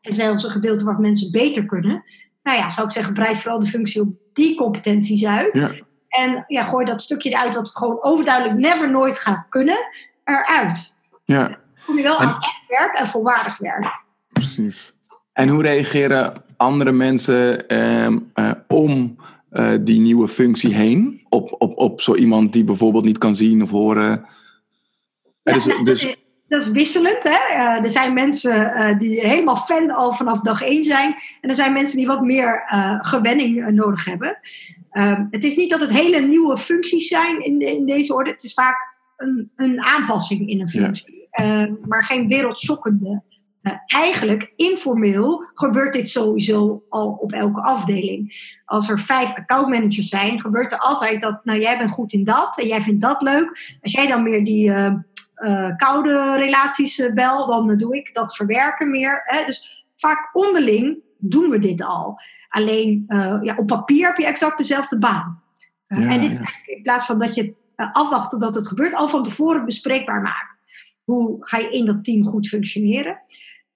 En 0.00 0.14
zelfs 0.14 0.44
een 0.44 0.50
gedeelte 0.50 0.84
wat 0.84 0.98
mensen 0.98 1.30
beter 1.30 1.66
kunnen. 1.66 2.04
Nou 2.42 2.58
ja, 2.58 2.70
zou 2.70 2.86
ik 2.86 2.92
zeggen, 2.92 3.14
breid 3.14 3.36
vooral 3.36 3.60
de 3.60 3.66
functie 3.66 4.00
op 4.00 4.08
die 4.32 4.56
competenties 4.56 5.26
uit. 5.26 5.58
Ja. 5.58 5.70
En 6.08 6.44
ja, 6.46 6.62
gooi 6.62 6.84
dat 6.84 7.02
stukje 7.02 7.30
eruit 7.30 7.54
wat 7.54 7.68
gewoon 7.68 8.02
overduidelijk 8.02 8.58
never 8.58 8.90
nooit 8.90 9.18
gaat 9.18 9.46
kunnen, 9.48 9.76
eruit. 10.24 10.96
Ja. 11.24 11.48
Dan 11.48 11.56
kom 11.86 11.96
je 11.96 12.02
wel 12.02 12.18
aan 12.18 12.36
echt 12.40 12.62
werk 12.68 12.94
en 12.94 13.06
volwaardig 13.06 13.58
werk. 13.58 14.00
Precies. 14.32 14.92
En 15.32 15.48
hoe 15.48 15.62
reageren 15.62 16.42
andere 16.56 16.92
mensen 16.92 17.68
eh, 17.68 18.06
eh, 18.06 18.52
om 18.68 19.16
uh, 19.52 19.74
die 19.80 20.00
nieuwe 20.00 20.28
functie 20.28 20.74
heen? 20.74 21.26
Op, 21.28 21.54
op, 21.58 21.78
op 21.78 22.00
zo 22.00 22.14
iemand 22.14 22.52
die 22.52 22.64
bijvoorbeeld 22.64 23.04
niet 23.04 23.18
kan 23.18 23.34
zien 23.34 23.62
of 23.62 23.70
horen? 23.70 24.24
Ja, 25.42 25.52
dus, 25.52 25.66
nou, 25.66 25.84
dus... 25.84 26.16
Dat 26.52 26.60
is 26.60 26.70
wisselend. 26.70 27.22
Hè? 27.22 27.54
Uh, 27.54 27.84
er 27.84 27.90
zijn 27.90 28.14
mensen 28.14 28.72
uh, 28.76 28.98
die 28.98 29.20
helemaal 29.26 29.56
fan 29.56 29.90
al 29.90 30.14
vanaf 30.14 30.40
dag 30.40 30.62
één 30.62 30.84
zijn. 30.84 31.14
En 31.40 31.48
er 31.48 31.54
zijn 31.54 31.72
mensen 31.72 31.96
die 31.96 32.06
wat 32.06 32.22
meer 32.22 32.68
uh, 32.74 32.98
gewenning 33.00 33.70
nodig 33.70 34.04
hebben. 34.04 34.38
Ehm, 34.90 35.24
het 35.30 35.44
is 35.44 35.56
niet 35.56 35.70
dat 35.70 35.80
het 35.80 35.90
hele 35.90 36.20
nieuwe 36.20 36.58
functies 36.58 37.08
zijn 37.08 37.44
in, 37.44 37.60
in 37.60 37.86
deze 37.86 38.14
orde. 38.14 38.30
Het 38.30 38.42
is 38.42 38.52
vaak 38.52 38.94
een, 39.16 39.50
een 39.56 39.82
aanpassing 39.82 40.48
in 40.48 40.60
een 40.60 40.68
functie. 40.68 41.28
Ja. 41.30 41.44
Ehm, 41.44 41.74
maar 41.88 42.04
geen 42.04 42.28
wereldschokkende. 42.28 43.22
eigenlijk, 43.86 44.52
informeel, 44.56 45.50
gebeurt 45.54 45.92
dit 45.92 46.08
sowieso 46.08 46.82
al 46.88 47.18
op 47.20 47.32
elke 47.32 47.62
afdeling. 47.62 48.34
Als 48.64 48.88
er 48.88 48.98
vijf 48.98 49.34
accountmanagers 49.34 50.08
zijn, 50.08 50.40
gebeurt 50.40 50.72
er 50.72 50.78
altijd 50.78 51.20
dat, 51.20 51.44
nou 51.44 51.60
jij 51.60 51.78
bent 51.78 51.90
goed 51.90 52.12
in 52.12 52.24
dat 52.24 52.58
en 52.58 52.66
jij 52.66 52.80
vindt 52.80 53.02
dat 53.02 53.22
leuk. 53.22 53.76
Als 53.82 53.92
jij 53.92 54.06
dan 54.06 54.22
meer 54.22 54.44
die 54.44 54.72
uh, 55.42 55.76
koude 55.76 56.36
relaties 56.36 56.98
uh, 56.98 57.12
bel, 57.12 57.46
dan 57.46 57.76
doe 57.76 57.96
ik 57.96 58.14
dat 58.14 58.36
verwerken 58.36 58.90
meer. 58.90 59.22
Hè? 59.24 59.44
Dus 59.44 59.84
vaak 59.96 60.30
onderling 60.32 60.98
doen 61.18 61.50
we 61.50 61.58
dit 61.58 61.82
al. 61.82 62.20
Alleen 62.48 63.04
uh, 63.08 63.38
ja, 63.42 63.56
op 63.56 63.66
papier 63.66 64.06
heb 64.06 64.16
je 64.16 64.26
exact 64.26 64.58
dezelfde 64.58 64.98
baan. 64.98 65.42
Ja, 65.88 65.96
en 65.96 66.20
dit 66.20 66.30
is 66.30 66.38
eigenlijk 66.38 66.66
in 66.66 66.82
plaats 66.82 67.06
van 67.06 67.18
dat 67.18 67.34
je 67.34 67.54
afwacht 67.76 68.30
tot 68.30 68.54
het 68.54 68.68
gebeurt, 68.68 68.94
al 68.94 69.08
van 69.08 69.22
tevoren 69.22 69.64
bespreekbaar 69.64 70.20
maken. 70.20 70.56
Hoe 71.04 71.36
ga 71.40 71.58
je 71.58 71.70
in 71.70 71.86
dat 71.86 72.04
team 72.04 72.24
goed 72.24 72.48
functioneren? 72.48 73.20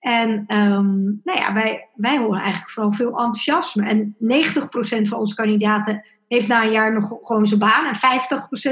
En 0.06 0.30
um, 0.30 1.20
nou 1.24 1.38
ja, 1.38 1.52
wij, 1.52 1.88
wij 1.94 2.18
horen 2.18 2.40
eigenlijk 2.40 2.70
vooral 2.70 2.92
veel 2.92 3.08
enthousiasme. 3.08 3.86
En 3.88 4.16
90% 4.22 5.08
van 5.08 5.18
onze 5.18 5.34
kandidaten 5.34 6.04
heeft 6.28 6.48
na 6.48 6.64
een 6.64 6.70
jaar 6.70 6.92
nog 6.92 7.16
gewoon 7.20 7.46
zijn 7.46 7.60
baan. 7.60 7.86
En 7.86 8.20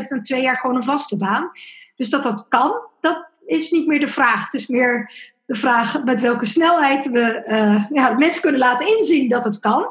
50% 0.05 0.09
na 0.09 0.23
twee 0.23 0.43
jaar 0.43 0.57
gewoon 0.57 0.77
een 0.77 0.85
vaste 0.85 1.17
baan. 1.17 1.51
Dus 1.97 2.11
dat 2.11 2.23
dat 2.23 2.47
kan, 2.49 2.81
dat 3.01 3.27
is 3.47 3.71
niet 3.71 3.87
meer 3.87 4.01
de 4.01 4.09
vraag. 4.09 4.45
Het 4.45 4.61
is 4.61 4.67
meer 4.67 5.13
de 5.47 5.55
vraag 5.55 6.05
met 6.05 6.21
welke 6.21 6.47
snelheid 6.47 7.11
we 7.11 7.45
uh, 7.49 7.85
ja, 7.91 8.15
mensen 8.19 8.43
kunnen 8.43 8.61
laten 8.61 8.97
inzien 8.97 9.29
dat 9.29 9.45
het 9.45 9.59
kan. 9.61 9.87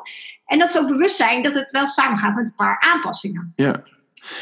En 0.46 0.60
dat 0.60 0.72
ze 0.72 0.80
ook 0.80 0.88
bewust 0.88 1.16
zijn 1.16 1.44
dat 1.44 1.54
het 1.54 1.72
wel 1.72 1.90
samengaat 1.90 2.36
met 2.36 2.46
een 2.46 2.56
paar 2.56 2.86
aanpassingen. 2.94 3.54
Ja. 3.56 3.84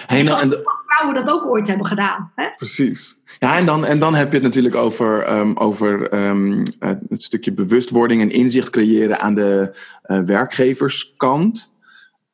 Hey, 0.07 0.23
nou, 0.23 0.41
en 0.41 0.49
de... 0.49 0.81
vrouwen 0.87 1.25
dat 1.25 1.33
ook 1.33 1.45
ooit 1.45 1.67
hebben 1.67 1.85
gedaan. 1.85 2.31
Hè? 2.35 2.47
Precies. 2.57 3.19
Ja, 3.39 3.57
en 3.57 3.65
dan, 3.65 3.85
en 3.85 3.99
dan 3.99 4.15
heb 4.15 4.27
je 4.27 4.33
het 4.33 4.43
natuurlijk 4.43 4.75
over, 4.75 5.37
um, 5.37 5.57
over 5.57 6.13
um, 6.13 6.63
het 7.09 7.23
stukje 7.23 7.53
bewustwording 7.53 8.21
en 8.21 8.31
inzicht 8.31 8.69
creëren 8.69 9.19
aan 9.19 9.35
de 9.35 9.77
uh, 10.05 10.19
werkgeverskant. 10.19 11.79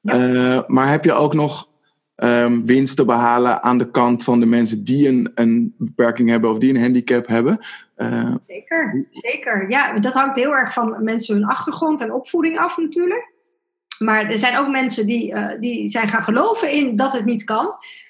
Ja. 0.01 0.15
Uh, 0.17 0.59
maar 0.67 0.89
heb 0.89 1.03
je 1.03 1.13
ook 1.13 1.33
nog 1.33 1.69
ehm, 2.17 2.61
winst 2.61 2.95
te 2.95 3.05
behalen 3.05 3.63
aan 3.63 3.77
de 3.77 3.91
kant 3.91 4.23
van 4.23 4.39
de 4.39 4.45
mensen 4.45 4.83
die 4.83 5.07
een, 5.07 5.31
een 5.35 5.75
beperking 5.77 6.29
hebben 6.29 6.49
of 6.49 6.57
die 6.57 6.69
een 6.69 6.81
handicap 6.81 7.27
hebben. 7.27 7.59
Uh, 7.97 8.35
zeker, 8.47 9.05
zeker. 9.11 9.69
Ja, 9.69 9.99
dat 9.99 10.13
hangt 10.13 10.35
heel 10.35 10.55
erg 10.55 10.73
van 10.73 11.03
mensen 11.03 11.35
hun 11.35 11.45
achtergrond 11.45 12.01
en 12.01 12.13
opvoeding 12.13 12.59
af 12.59 12.77
natuurlijk. 12.77 13.31
Maar 13.99 14.25
er 14.25 14.39
zijn 14.39 14.57
ook 14.57 14.67
mensen 14.67 15.05
die, 15.05 15.31
uh, 15.31 15.47
die 15.59 15.89
zijn 15.89 16.07
gaan 16.07 16.23
geloven 16.23 16.71
in 16.71 16.95
dat 16.95 17.13
het 17.13 17.25
niet 17.25 17.43
kan. 17.43 17.65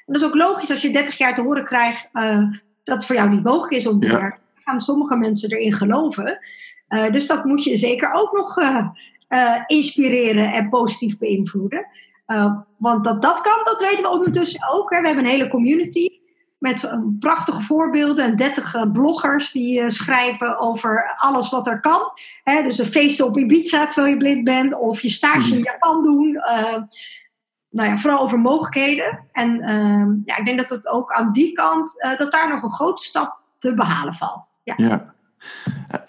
En 0.06 0.13
dat 0.13 0.22
is 0.22 0.28
ook 0.28 0.36
logisch 0.36 0.72
als 0.72 0.82
je 0.82 0.91
30 0.91 1.17
jaar 1.17 1.36
te 1.36 1.41
horen 1.41 1.65
krijgt 1.65 2.08
uh, 2.13 2.38
dat 2.84 2.96
het 2.96 3.06
voor 3.06 3.15
jou 3.15 3.30
niet 3.30 3.43
mogelijk 3.43 3.74
is 3.74 3.88
om 3.88 4.00
te 4.00 4.08
ja. 4.08 4.20
werken. 4.20 4.39
Gaan 4.56 4.82
sommige 4.82 5.15
mensen 5.15 5.52
erin 5.52 5.74
geloven. 5.74 6.39
Dus 7.12 7.28
dat 7.28 7.46
moet 7.46 7.63
je 7.63 7.78
zeker 7.78 8.12
ook 8.13 8.32
nog 8.32 8.58
inspireren 9.67 10.54
en 10.54 10.70
positief 10.70 11.17
beïnvloeden. 11.17 11.86
Want 12.78 13.04
dat 13.04 13.22
dat 13.22 13.42
kan, 13.42 13.62
dat 13.63 13.82
weten 13.82 14.04
we 14.04 14.10
ondertussen 14.10 14.70
ook. 14.70 14.92
Hè. 14.92 15.02
We 15.02 15.08
hebben 15.08 15.26
een 15.26 15.32
hele 15.32 15.48
community 15.48 16.08
met 16.58 16.98
prachtige 17.20 17.62
voorbeelden 17.62 18.26
en 18.26 18.36
30 18.36 18.92
bloggers 18.92 19.52
die 19.52 19.90
schrijven 19.90 20.60
over 20.60 21.16
alles 21.18 21.50
wat 21.50 21.68
er 21.68 21.80
kan. 21.80 22.12
Hè, 22.44 22.63
dus 22.63 22.78
een 22.78 22.86
feest 22.86 23.22
op 23.22 23.38
Ibiza 23.38 23.88
terwijl 23.88 24.13
je 24.13 24.20
blind 24.20 24.44
bent, 24.44 24.74
of 24.74 25.02
je 25.02 25.10
stage 25.10 25.54
in 25.54 25.63
Japan 25.63 26.04
doen. 26.04 26.28
Uh, 26.28 26.82
nou 27.70 27.90
ja, 27.90 27.98
vooral 27.98 28.22
over 28.22 28.40
mogelijkheden. 28.40 29.20
En 29.32 29.56
uh, 29.62 30.26
ja, 30.26 30.38
ik 30.38 30.46
denk 30.46 30.58
dat 30.60 30.70
het 30.70 30.88
ook 30.88 31.12
aan 31.12 31.32
die 31.32 31.52
kant, 31.52 32.04
uh, 32.06 32.18
dat 32.18 32.32
daar 32.32 32.50
nog 32.50 32.63
een 32.63 32.72
grote 32.72 33.04
stap 33.04 33.40
te 33.60 33.74
behalen 33.74 34.13
valt. 34.13 34.52
Ja. 34.63 34.74
ja. 34.78 35.13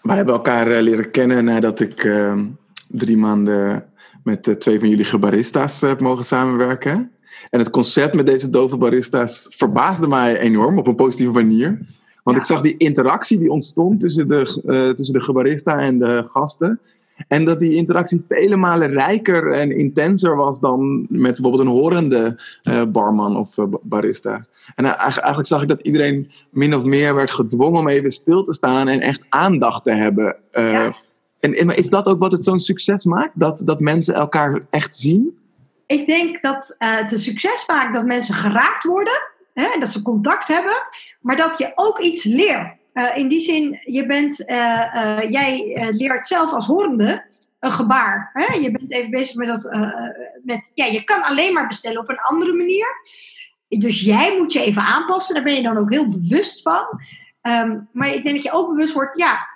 Wij 0.03 0.17
hebben 0.17 0.35
elkaar 0.35 0.83
leren 0.83 1.11
kennen 1.11 1.45
nadat 1.45 1.81
ik 1.81 2.05
ehm, 2.05 2.47
drie 2.89 3.17
maanden 3.17 3.93
met 4.23 4.61
twee 4.61 4.79
van 4.79 4.89
jullie 4.89 5.05
gebarista's 5.05 5.81
heb 5.81 6.01
mogen 6.01 6.25
samenwerken. 6.25 7.11
En 7.51 7.59
het 7.59 7.71
concept 7.71 8.15
met 8.15 8.27
deze 8.27 8.51
dove 8.51 8.77
barista's 8.77 9.47
verbaasde 9.51 10.07
mij 10.07 10.39
enorm 10.39 10.79
op 10.79 10.87
een 10.87 10.95
positieve 10.95 11.33
manier. 11.33 11.79
Want 12.23 12.37
ik 12.37 12.45
zag 12.45 12.61
die 12.61 12.77
interactie 12.77 13.39
die 13.39 13.51
ontstond 13.51 14.01
tussen 14.01 14.29
de, 14.29 14.63
uh, 14.67 14.95
tussen 14.95 15.15
de 15.15 15.21
gebarista 15.21 15.79
en 15.79 15.99
de 15.99 16.23
gasten. 16.27 16.81
En 17.29 17.45
dat 17.45 17.61
die 17.61 17.75
interactie 17.75 18.25
vele 18.29 18.57
malen 18.57 18.91
rijker 18.91 19.53
en 19.53 19.77
intenser 19.77 20.37
was 20.37 20.61
dan 20.61 21.07
met 21.09 21.33
bijvoorbeeld 21.33 21.63
een 21.63 21.75
horende 21.75 22.41
uh, 22.63 22.85
barman 22.85 23.37
of 23.37 23.57
uh, 23.57 23.65
barista. 23.83 24.45
En 24.75 24.85
eigenlijk 24.85 25.47
zag 25.47 25.63
ik 25.63 25.69
dat 25.69 25.81
iedereen 25.81 26.31
min 26.51 26.75
of 26.75 26.85
meer 26.85 27.15
werd 27.15 27.31
gedwongen 27.31 27.81
om 27.81 27.89
even 27.89 28.11
stil 28.11 28.43
te 28.43 28.53
staan 28.53 28.89
en 28.89 29.01
echt 29.01 29.21
aandacht 29.29 29.85
te 29.85 29.93
hebben. 29.93 30.37
Ja. 30.53 30.97
En, 31.41 31.55
en 31.55 31.77
is 31.77 31.89
dat 31.89 32.07
ook 32.07 32.19
wat 32.19 32.33
het 32.33 32.45
zo'n 32.45 32.61
succes 32.61 33.05
maakt? 33.05 33.33
Dat, 33.35 33.63
dat 33.65 33.81
mensen 33.81 34.15
elkaar 34.15 34.63
echt 34.71 34.97
zien? 34.97 35.39
ik 35.89 36.07
denk 36.07 36.43
dat 36.43 36.77
uh, 36.79 36.97
het 36.97 37.13
een 37.13 37.19
succes 37.19 37.67
maakt 37.67 37.95
dat 37.95 38.05
mensen 38.05 38.35
geraakt 38.35 38.85
worden. 38.85 39.21
Hè, 39.55 39.79
dat 39.79 39.89
ze 39.89 40.03
contact 40.03 40.49
hebben. 40.49 40.77
Maar 41.21 41.37
dat 41.37 41.59
je 41.59 41.73
ook 41.75 41.99
iets 41.99 42.25
leert. 42.25 42.77
Uh, 42.95 43.17
in 43.17 43.29
die 43.29 43.41
zin, 43.41 43.81
je 43.85 44.07
bent, 44.07 44.41
uh, 44.41 45.31
jij 45.31 45.77
leert 45.91 46.27
zelf 46.27 46.53
als 46.53 46.67
horende 46.67 47.25
een 47.61 47.73
gebaar. 47.73 48.31
Hè? 48.33 48.55
Je 48.55 48.71
bent 48.71 48.93
even 48.93 49.11
bezig 49.11 49.37
met 49.37 49.49
dat. 49.49 49.77
met, 50.43 50.73
ja, 50.75 50.85
je 50.85 51.05
kan 51.05 51.23
alleen 51.23 51.53
maar 51.53 51.67
bestellen 51.67 52.01
op 52.01 52.09
een 52.09 52.19
andere 52.19 52.53
manier. 52.53 52.87
Dus 53.69 54.01
jij 54.01 54.37
moet 54.39 54.53
je 54.53 54.61
even 54.61 54.83
aanpassen. 54.83 55.35
Daar 55.35 55.45
ben 55.45 55.55
je 55.55 55.63
dan 55.63 55.79
ook 55.79 55.91
heel 55.91 56.09
bewust 56.09 56.63
van. 56.63 56.87
Um, 57.43 57.89
maar 57.93 58.09
ik 58.09 58.23
denk 58.23 58.35
dat 58.35 58.45
je 58.45 58.53
ook 58.53 58.69
bewust 58.69 58.95
wordt. 58.95 59.19
Ja, 59.19 59.49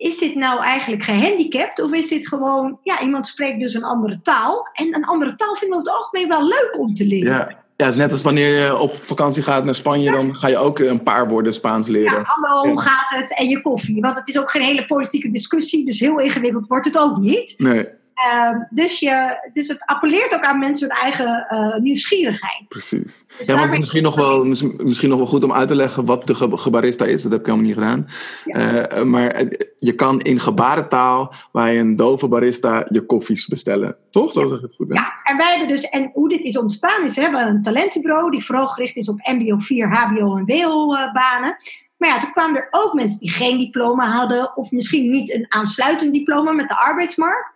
is 0.00 0.18
dit 0.18 0.34
nou 0.34 0.62
eigenlijk 0.62 1.02
gehandicapt 1.02 1.82
of 1.82 1.92
is 1.92 2.08
dit 2.08 2.28
gewoon, 2.28 2.78
ja, 2.82 3.00
iemand 3.00 3.26
spreekt 3.26 3.60
dus 3.60 3.74
een 3.74 3.84
andere 3.84 4.20
taal. 4.22 4.68
En 4.72 4.94
een 4.94 5.04
andere 5.04 5.34
taal 5.34 5.54
vinden 5.54 5.78
we 5.78 5.84
over 5.84 5.92
het 5.92 6.02
algemeen 6.02 6.28
wel 6.28 6.48
leuk 6.48 6.78
om 6.78 6.94
te 6.94 7.06
leren. 7.06 7.32
Ja. 7.32 7.58
Ja, 7.76 7.86
het 7.86 7.94
is 7.94 8.00
net 8.00 8.12
als 8.12 8.22
wanneer 8.22 8.64
je 8.64 8.78
op 8.78 8.94
vakantie 8.94 9.42
gaat 9.42 9.64
naar 9.64 9.74
Spanje, 9.74 10.04
ja. 10.04 10.12
dan 10.12 10.36
ga 10.36 10.48
je 10.48 10.56
ook 10.56 10.78
een 10.78 11.02
paar 11.02 11.28
woorden 11.28 11.54
Spaans 11.54 11.88
leren. 11.88 12.18
Ja, 12.18 12.22
hallo, 12.24 12.68
hoe 12.68 12.80
gaat 12.80 13.20
het? 13.20 13.38
En 13.38 13.48
je 13.48 13.60
koffie. 13.60 14.00
Want 14.00 14.16
het 14.16 14.28
is 14.28 14.38
ook 14.38 14.50
geen 14.50 14.62
hele 14.62 14.86
politieke 14.86 15.30
discussie, 15.30 15.84
dus 15.84 16.00
heel 16.00 16.18
ingewikkeld 16.18 16.66
wordt 16.66 16.86
het 16.86 16.98
ook 16.98 17.16
niet. 17.16 17.54
Nee. 17.56 17.88
Uh, 18.26 18.60
dus, 18.70 18.98
je, 18.98 19.48
dus 19.52 19.68
het 19.68 19.86
appelleert 19.86 20.34
ook 20.34 20.44
aan 20.44 20.58
mensen 20.58 20.88
hun 20.88 20.98
eigen 20.98 21.46
uh, 21.50 21.76
nieuwsgierigheid. 21.76 22.64
Precies. 22.68 23.24
Dus 23.38 23.46
ja, 23.46 23.52
want 23.52 23.64
het 23.64 23.72
is 23.72 23.78
misschien 23.78 24.02
nog, 24.02 24.14
wel, 24.14 24.44
misschien 24.44 25.08
nog 25.08 25.18
wel 25.18 25.26
goed 25.26 25.44
om 25.44 25.52
uit 25.52 25.68
te 25.68 25.74
leggen 25.74 26.04
wat 26.04 26.26
de 26.26 26.34
gebarista 26.58 27.04
is. 27.04 27.22
Dat 27.22 27.32
heb 27.32 27.40
ik 27.40 27.46
helemaal 27.46 27.66
niet 27.66 27.76
gedaan. 27.76 28.06
Ja. 28.44 28.96
Uh, 28.96 29.02
maar 29.02 29.42
je 29.78 29.94
kan 29.94 30.20
in 30.20 30.40
gebarentaal 30.40 31.34
bij 31.52 31.78
een 31.78 31.96
dove 31.96 32.28
barista 32.28 32.86
je 32.88 33.06
koffies 33.06 33.46
bestellen. 33.46 33.96
Toch? 34.10 34.32
Zo 34.32 34.40
ja. 34.40 34.48
zeg 34.48 34.56
ik 34.56 34.62
het 34.62 34.74
goed. 34.74 34.88
Hè? 34.88 34.94
Ja, 34.94 35.12
en 35.24 35.36
wij 35.36 35.50
hebben 35.50 35.68
dus, 35.68 35.84
en 35.84 36.10
hoe 36.12 36.28
dit 36.28 36.44
is 36.44 36.58
ontstaan 36.58 37.04
is, 37.04 37.14
we 37.14 37.20
hebben 37.20 37.46
een 37.46 37.62
talentenbureau 37.62 38.30
die 38.30 38.44
vooral 38.44 38.68
gericht 38.68 38.96
is 38.96 39.08
op 39.08 39.30
MBO 39.32 39.58
4, 39.58 39.88
HBO 39.88 40.36
en 40.36 40.46
WO-banen. 40.46 41.56
Maar 41.96 42.08
ja, 42.08 42.18
toen 42.18 42.32
kwamen 42.32 42.60
er 42.60 42.68
ook 42.70 42.94
mensen 42.94 43.18
die 43.18 43.30
geen 43.30 43.58
diploma 43.58 44.10
hadden, 44.10 44.56
of 44.56 44.70
misschien 44.70 45.10
niet 45.10 45.32
een 45.32 45.46
aansluitend 45.48 46.12
diploma 46.12 46.52
met 46.52 46.68
de 46.68 46.78
arbeidsmarkt. 46.78 47.52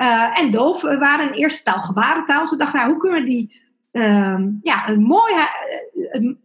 Uh, 0.00 0.38
en 0.38 0.50
doof 0.50 0.82
waren 0.82 1.28
een 1.28 1.34
eerste 1.34 1.62
taal 1.62 1.78
gebarentaal. 1.78 2.46
Ze 2.46 2.56
dachten, 2.56 2.78
nou, 2.78 2.90
hoe 2.90 3.00
kunnen 3.00 3.20
we 3.20 3.28
die, 3.28 3.62
uh, 3.92 4.38
ja, 4.62 4.88
een 4.88 5.02
mooie, 5.02 5.48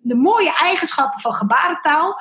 de 0.01 0.15
mooie 0.15 0.53
eigenschappen 0.61 1.21
van 1.21 1.33
gebarentaal 1.33 2.19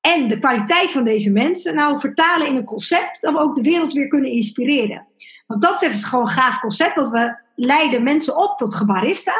en 0.00 0.28
de 0.28 0.38
kwaliteit 0.38 0.92
van 0.92 1.04
deze 1.04 1.32
mensen 1.32 1.74
nou 1.74 2.00
vertalen 2.00 2.46
in 2.46 2.56
een 2.56 2.64
concept 2.64 3.20
dat 3.20 3.32
we 3.32 3.38
ook 3.38 3.56
de 3.56 3.62
wereld 3.62 3.92
weer 3.92 4.08
kunnen 4.08 4.30
inspireren. 4.30 5.06
Want 5.46 5.62
dat 5.62 5.82
is 5.82 6.04
gewoon 6.04 6.24
een 6.24 6.30
gaaf 6.30 6.60
concept, 6.60 6.94
want 6.94 7.08
we 7.08 7.38
leiden 7.54 8.02
mensen 8.02 8.36
op 8.36 8.58
tot 8.58 8.74
gebarista. 8.74 9.34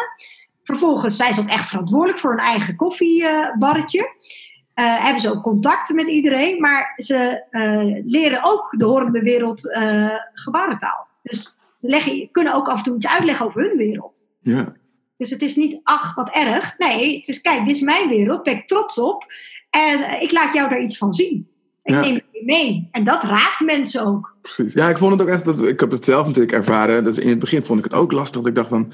Vervolgens 0.62 1.16
zijn 1.16 1.35
ze 1.35 1.40
ook 1.40 1.48
echt 1.48 1.68
verantwoordelijk 1.68 2.18
voor 2.18 2.31
hun 2.31 2.44
eigen 2.44 2.76
koffiebarretje. 2.76 4.14
Uh, 4.78 5.04
hebben 5.04 5.20
ze 5.20 5.30
ook 5.30 5.42
contacten 5.42 5.94
met 5.94 6.06
iedereen, 6.06 6.60
maar 6.60 6.92
ze 6.96 7.42
uh, 7.50 8.02
leren 8.06 8.40
ook 8.42 8.74
de 8.78 8.84
horende 8.84 9.22
wereld 9.22 9.64
uh, 9.64 10.10
gebarentaal. 10.32 11.06
Dus 11.22 11.56
leggen, 11.80 12.28
kunnen 12.30 12.54
ook 12.54 12.68
af 12.68 12.78
en 12.78 12.84
toe 12.84 12.96
iets 12.96 13.08
uitleggen 13.08 13.46
over 13.46 13.62
hun 13.62 13.76
wereld. 13.76 14.26
Ja. 14.40 14.72
Dus 15.16 15.30
het 15.30 15.42
is 15.42 15.56
niet, 15.56 15.80
ach, 15.82 16.14
wat 16.14 16.30
erg. 16.30 16.74
Nee, 16.78 17.16
het 17.16 17.28
is, 17.28 17.40
kijk, 17.40 17.66
dit 17.66 17.76
is 17.76 17.82
mijn 17.82 18.08
wereld, 18.08 18.42
ben 18.42 18.54
ik 18.54 18.68
trots 18.68 18.98
op. 18.98 19.32
En 19.70 20.20
ik 20.20 20.32
laat 20.32 20.52
jou 20.52 20.68
daar 20.68 20.82
iets 20.82 20.98
van 20.98 21.12
zien. 21.12 21.48
Ik 21.82 21.94
ja. 21.94 22.00
neem 22.00 22.14
het 22.14 22.44
mee. 22.44 22.88
En 22.90 23.04
dat 23.04 23.22
raakt 23.22 23.60
mensen 23.60 24.06
ook. 24.06 24.36
Precies. 24.42 24.72
Ja, 24.72 24.88
ik 24.88 24.98
vond 24.98 25.12
het 25.12 25.22
ook 25.22 25.28
echt, 25.28 25.44
dat, 25.44 25.62
ik 25.62 25.80
heb 25.80 25.90
het 25.90 26.04
zelf 26.04 26.26
natuurlijk 26.26 26.54
ervaren. 26.54 27.04
Dus 27.04 27.18
in 27.18 27.28
het 27.28 27.38
begin 27.38 27.62
vond 27.62 27.78
ik 27.78 27.84
het 27.84 27.94
ook 27.94 28.12
lastig. 28.12 28.40
Dat 28.40 28.50
ik 28.50 28.54
dacht 28.54 28.68
van, 28.68 28.92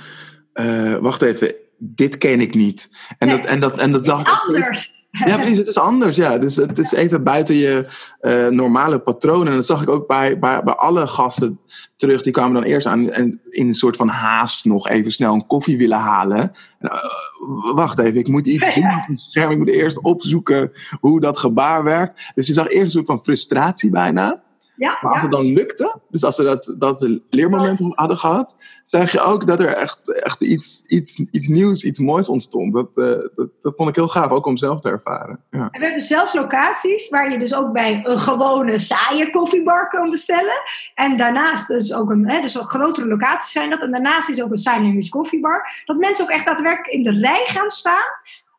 wacht 1.01 1.23
even, 1.23 1.55
dit 1.79 2.19
ken 2.19 2.41
ik 2.41 2.55
niet. 2.55 2.91
En 3.19 3.29
nee, 3.29 3.37
dat, 3.37 3.47
en 3.47 3.61
dat, 3.61 3.81
en 3.81 3.93
dat 3.93 4.05
zag 4.05 4.21
ik 4.21 4.45
anders. 4.47 5.02
Ja, 5.13 5.37
precies. 5.37 5.59
Het 5.59 5.69
is 5.69 5.79
anders. 5.79 6.17
Ja. 6.17 6.39
Dus 6.39 6.57
het 6.57 6.79
is 6.79 6.93
even 6.93 7.23
buiten 7.23 7.55
je 7.55 7.87
uh, 8.21 8.49
normale 8.49 8.99
patronen. 8.99 9.47
En 9.47 9.55
dat 9.55 9.67
zag 9.67 9.83
ik 9.83 9.89
ook 9.89 10.07
bij, 10.07 10.39
bij, 10.39 10.63
bij 10.63 10.75
alle 10.75 11.07
gasten 11.07 11.61
terug. 11.97 12.23
Die 12.23 12.33
kwamen 12.33 12.55
dan 12.55 12.63
eerst 12.63 12.87
aan 12.87 13.11
en 13.11 13.41
in 13.49 13.69
een 13.69 13.75
soort 13.75 13.97
van 13.97 14.09
haast 14.09 14.65
nog 14.65 14.89
even 14.89 15.13
snel 15.13 15.35
een 15.35 15.47
koffie 15.47 15.79
willen 15.79 15.99
halen. 15.99 16.39
En, 16.39 16.53
uh, 16.93 17.75
wacht 17.75 17.99
even, 17.99 18.19
ik 18.19 18.29
moet 18.29 18.47
iets 18.47 18.67
doen 18.75 18.85
op 18.85 19.07
het 19.07 19.21
scherm. 19.21 19.51
Ik 19.51 19.59
moet 19.59 19.69
eerst 19.69 20.03
opzoeken 20.03 20.71
hoe 21.01 21.21
dat 21.21 21.39
gebaar 21.39 21.85
werkt. 21.85 22.33
Dus 22.35 22.47
je 22.47 22.53
zag 22.53 22.69
eerst 22.69 22.85
een 22.85 22.91
soort 22.91 23.07
van 23.07 23.23
frustratie 23.23 23.91
bijna. 23.91 24.43
Ja, 24.83 24.99
maar 25.01 25.13
als 25.13 25.23
het 25.23 25.31
dan 25.31 25.45
lukte, 25.45 26.01
dus 26.09 26.25
als 26.25 26.37
ze 26.37 26.43
dat, 26.43 26.75
dat 26.79 27.19
leermoment 27.31 27.81
hadden 27.95 28.17
gehad, 28.17 28.57
zag 28.85 29.13
je 29.13 29.21
ook 29.21 29.47
dat 29.47 29.61
er 29.61 29.75
echt, 29.75 30.23
echt 30.23 30.43
iets, 30.43 30.85
iets, 30.87 31.19
iets 31.19 31.47
nieuws, 31.47 31.85
iets 31.85 31.99
moois 31.99 32.29
ontstond. 32.29 32.75
Dat, 32.75 32.89
uh, 32.95 33.07
dat, 33.35 33.49
dat 33.63 33.73
vond 33.77 33.89
ik 33.89 33.95
heel 33.95 34.09
gaaf, 34.09 34.31
ook 34.31 34.47
om 34.47 34.57
zelf 34.57 34.81
te 34.81 34.89
ervaren. 34.89 35.41
Ja. 35.51 35.69
En 35.71 35.81
we 35.81 35.85
hebben 35.87 36.03
zelfs 36.03 36.35
locaties 36.35 37.09
waar 37.09 37.31
je 37.31 37.39
dus 37.39 37.55
ook 37.55 37.73
bij 37.73 38.01
een 38.05 38.19
gewone 38.19 38.79
saaie 38.79 39.31
koffiebar 39.31 39.89
kan 39.89 40.11
bestellen. 40.11 40.63
En 40.95 41.17
daarnaast 41.17 41.69
dus 41.69 41.95
ook 41.95 42.11
een, 42.11 42.29
hè, 42.29 42.41
dus 42.41 42.55
een 42.55 42.65
grotere 42.65 43.07
locaties 43.07 43.53
zijn 43.53 43.71
dat. 43.71 43.81
En 43.81 43.91
daarnaast 43.91 44.29
is 44.29 44.43
ook 44.43 44.51
een 44.51 44.63
language 44.65 45.09
koffiebar. 45.09 45.83
Dat 45.85 45.97
mensen 45.97 46.25
ook 46.25 46.31
echt 46.31 46.47
daadwerkelijk 46.47 46.95
in 46.95 47.05
de 47.05 47.19
rij 47.21 47.45
gaan 47.47 47.71
staan 47.71 48.11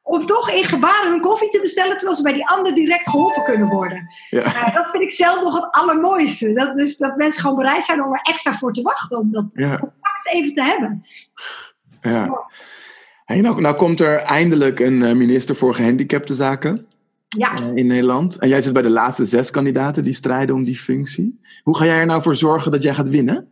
om 0.04 0.26
toch 0.26 0.50
in 0.50 0.64
gebaren 0.64 1.12
hun 1.12 1.22
koffie 1.22 1.50
te 1.50 1.60
bestellen, 1.62 1.98
terwijl 1.98 2.18
ze 2.18 2.24
bij 2.24 2.34
die 2.34 2.48
ander 2.48 2.76
direct 2.76 3.10
geholpen 3.10 3.44
kunnen 3.44 3.68
worden. 3.68 4.10
Ja. 4.30 4.46
Uh, 4.46 4.76
dat 4.76 4.90
vind 4.90 5.04
ik 5.04 5.12
zelf 5.12 5.44
nog 5.44 5.56
het 5.56 5.72
allermooiste. 5.72 6.54
Dat, 6.54 6.76
dus 6.76 6.98
dat 6.98 7.18
mensen 7.18 7.42
gewoon 7.42 7.58
bereid 7.58 7.84
zijn 7.84 8.04
om 8.04 8.14
er 8.14 8.22
extra 8.24 8.54
voor 8.54 8.74
te 8.74 8.82
wachten, 8.82 9.18
om 9.18 9.32
dat 9.32 9.46
ja. 9.50 9.78
contact 9.78 10.30
even 10.32 10.54
te 10.54 10.64
hebben. 10.64 11.06
Ja. 12.02 12.46
Hey, 13.26 13.42
nou, 13.42 13.62
nou 13.62 13.76
komt 13.76 14.00
er 14.00 14.16
eindelijk 14.16 14.80
een 14.80 15.18
minister 15.18 15.56
voor 15.56 15.76
gehandicapte 15.76 16.36
zaken 16.36 16.88
ja. 17.38 17.54
uh, 17.62 17.76
in 17.76 17.88
Nederland. 17.88 18.38
En 18.38 18.48
jij 18.48 18.62
zit 18.62 18.74
bij 18.74 18.82
de 18.82 18.90
laatste 18.90 19.26
zes 19.26 19.52
kandidaten 19.52 20.04
die 20.04 20.14
strijden 20.14 20.56
om 20.56 20.64
die 20.64 20.78
functie. 20.78 21.40
Hoe 21.64 21.78
ga 21.78 21.86
jij 21.86 21.98
er 21.98 22.06
nou 22.06 22.22
voor 22.22 22.36
zorgen 22.36 22.72
dat 22.72 22.84
jij 22.84 22.94
gaat 22.94 23.10
winnen? 23.10 23.48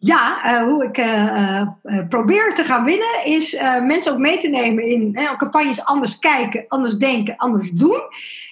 Ja, 0.00 0.44
uh, 0.44 0.62
hoe 0.62 0.84
ik 0.84 0.98
uh, 0.98 1.62
uh, 1.84 2.08
probeer 2.08 2.54
te 2.54 2.64
gaan 2.64 2.84
winnen 2.84 3.24
is 3.24 3.60
mensen 3.82 4.12
ook 4.12 4.18
mee 4.18 4.38
te 4.38 4.48
nemen 4.48 4.84
in 4.84 5.18
campagnes 5.36 5.84
anders 5.84 6.18
kijken, 6.18 6.64
anders 6.68 6.94
denken, 6.94 7.36
anders 7.36 7.70
doen. 7.70 8.00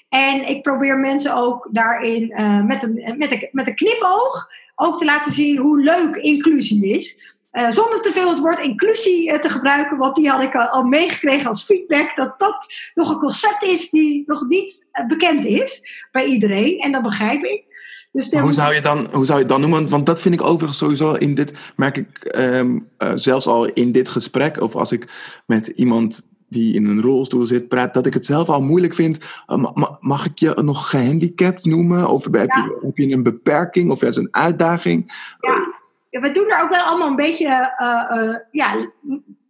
En 0.08 0.48
ik 0.48 0.62
probeer 0.62 0.98
mensen 0.98 1.34
ook 1.34 1.68
daarin 1.72 2.32
met, 2.66 2.82
een, 2.82 3.14
met, 3.18 3.32
een, 3.32 3.48
met 3.52 3.66
een 3.66 3.74
knipoog 3.74 4.48
ook 4.74 4.98
te 4.98 5.04
laten 5.04 5.32
zien 5.32 5.56
hoe 5.56 5.80
leuk 5.80 6.16
inclusie 6.16 6.86
is. 6.86 7.35
Uh, 7.56 7.70
zonder 7.70 8.02
te 8.02 8.12
veel 8.12 8.28
het 8.28 8.38
woord 8.38 8.60
inclusie 8.60 9.32
uh, 9.32 9.38
te 9.38 9.48
gebruiken, 9.48 9.98
want 9.98 10.16
die 10.16 10.28
had 10.28 10.42
ik 10.42 10.54
al, 10.54 10.66
al, 10.66 10.84
meegekregen 10.84 11.46
als 11.46 11.64
feedback, 11.64 12.16
dat 12.16 12.34
dat 12.38 12.66
nog 12.94 13.10
een 13.10 13.18
concept 13.18 13.62
is 13.62 13.90
die 13.90 14.24
nog 14.26 14.46
niet 14.46 14.86
uh, 14.92 15.06
bekend 15.06 15.44
is 15.44 15.82
bij 16.12 16.24
iedereen. 16.24 16.78
En 16.78 16.92
dat 16.92 17.02
begrijp 17.02 17.42
ik. 17.42 17.64
Dus 18.12 18.30
hoe, 18.32 18.52
zou 18.52 18.74
je 18.74 18.80
dan, 18.80 19.08
hoe 19.12 19.24
zou 19.24 19.38
je 19.38 19.44
het 19.44 19.48
dan 19.48 19.60
noemen? 19.60 19.88
Want 19.88 20.06
dat 20.06 20.20
vind 20.20 20.34
ik 20.34 20.42
overigens 20.42 20.78
sowieso 20.78 21.12
in 21.12 21.34
dit, 21.34 21.52
merk 21.76 21.96
ik 21.96 22.36
um, 22.38 22.88
zelfs 23.14 23.46
al 23.46 23.66
in 23.66 23.92
dit 23.92 24.08
gesprek, 24.08 24.60
of 24.60 24.74
als 24.74 24.92
ik 24.92 25.08
met 25.46 25.66
iemand 25.66 26.28
die 26.48 26.74
in 26.74 26.86
een 26.86 27.00
rolstoel 27.00 27.44
zit 27.44 27.68
praat, 27.68 27.94
dat 27.94 28.06
ik 28.06 28.14
het 28.14 28.26
zelf 28.26 28.48
al 28.48 28.62
moeilijk 28.62 28.94
vind. 28.94 29.18
mag 30.00 30.26
ik 30.26 30.38
je 30.38 30.62
nog 30.62 30.90
gehandicapt 30.90 31.64
noemen? 31.64 32.08
Of 32.08 32.24
heb, 32.24 32.34
ja. 32.34 32.42
je, 32.42 32.78
heb 32.82 32.96
je 32.96 33.12
een 33.12 33.22
beperking 33.22 33.90
of 33.90 34.02
is 34.02 34.16
een 34.16 34.28
uitdaging? 34.30 35.12
Ja 35.40 35.75
we 36.20 36.30
doen 36.32 36.50
er 36.50 36.62
ook 36.62 36.70
wel 36.70 36.84
allemaal 36.84 37.08
een 37.08 37.16
beetje 37.16 37.74
uh, 37.78 38.18
uh, 38.18 38.36
ja, 38.50 38.90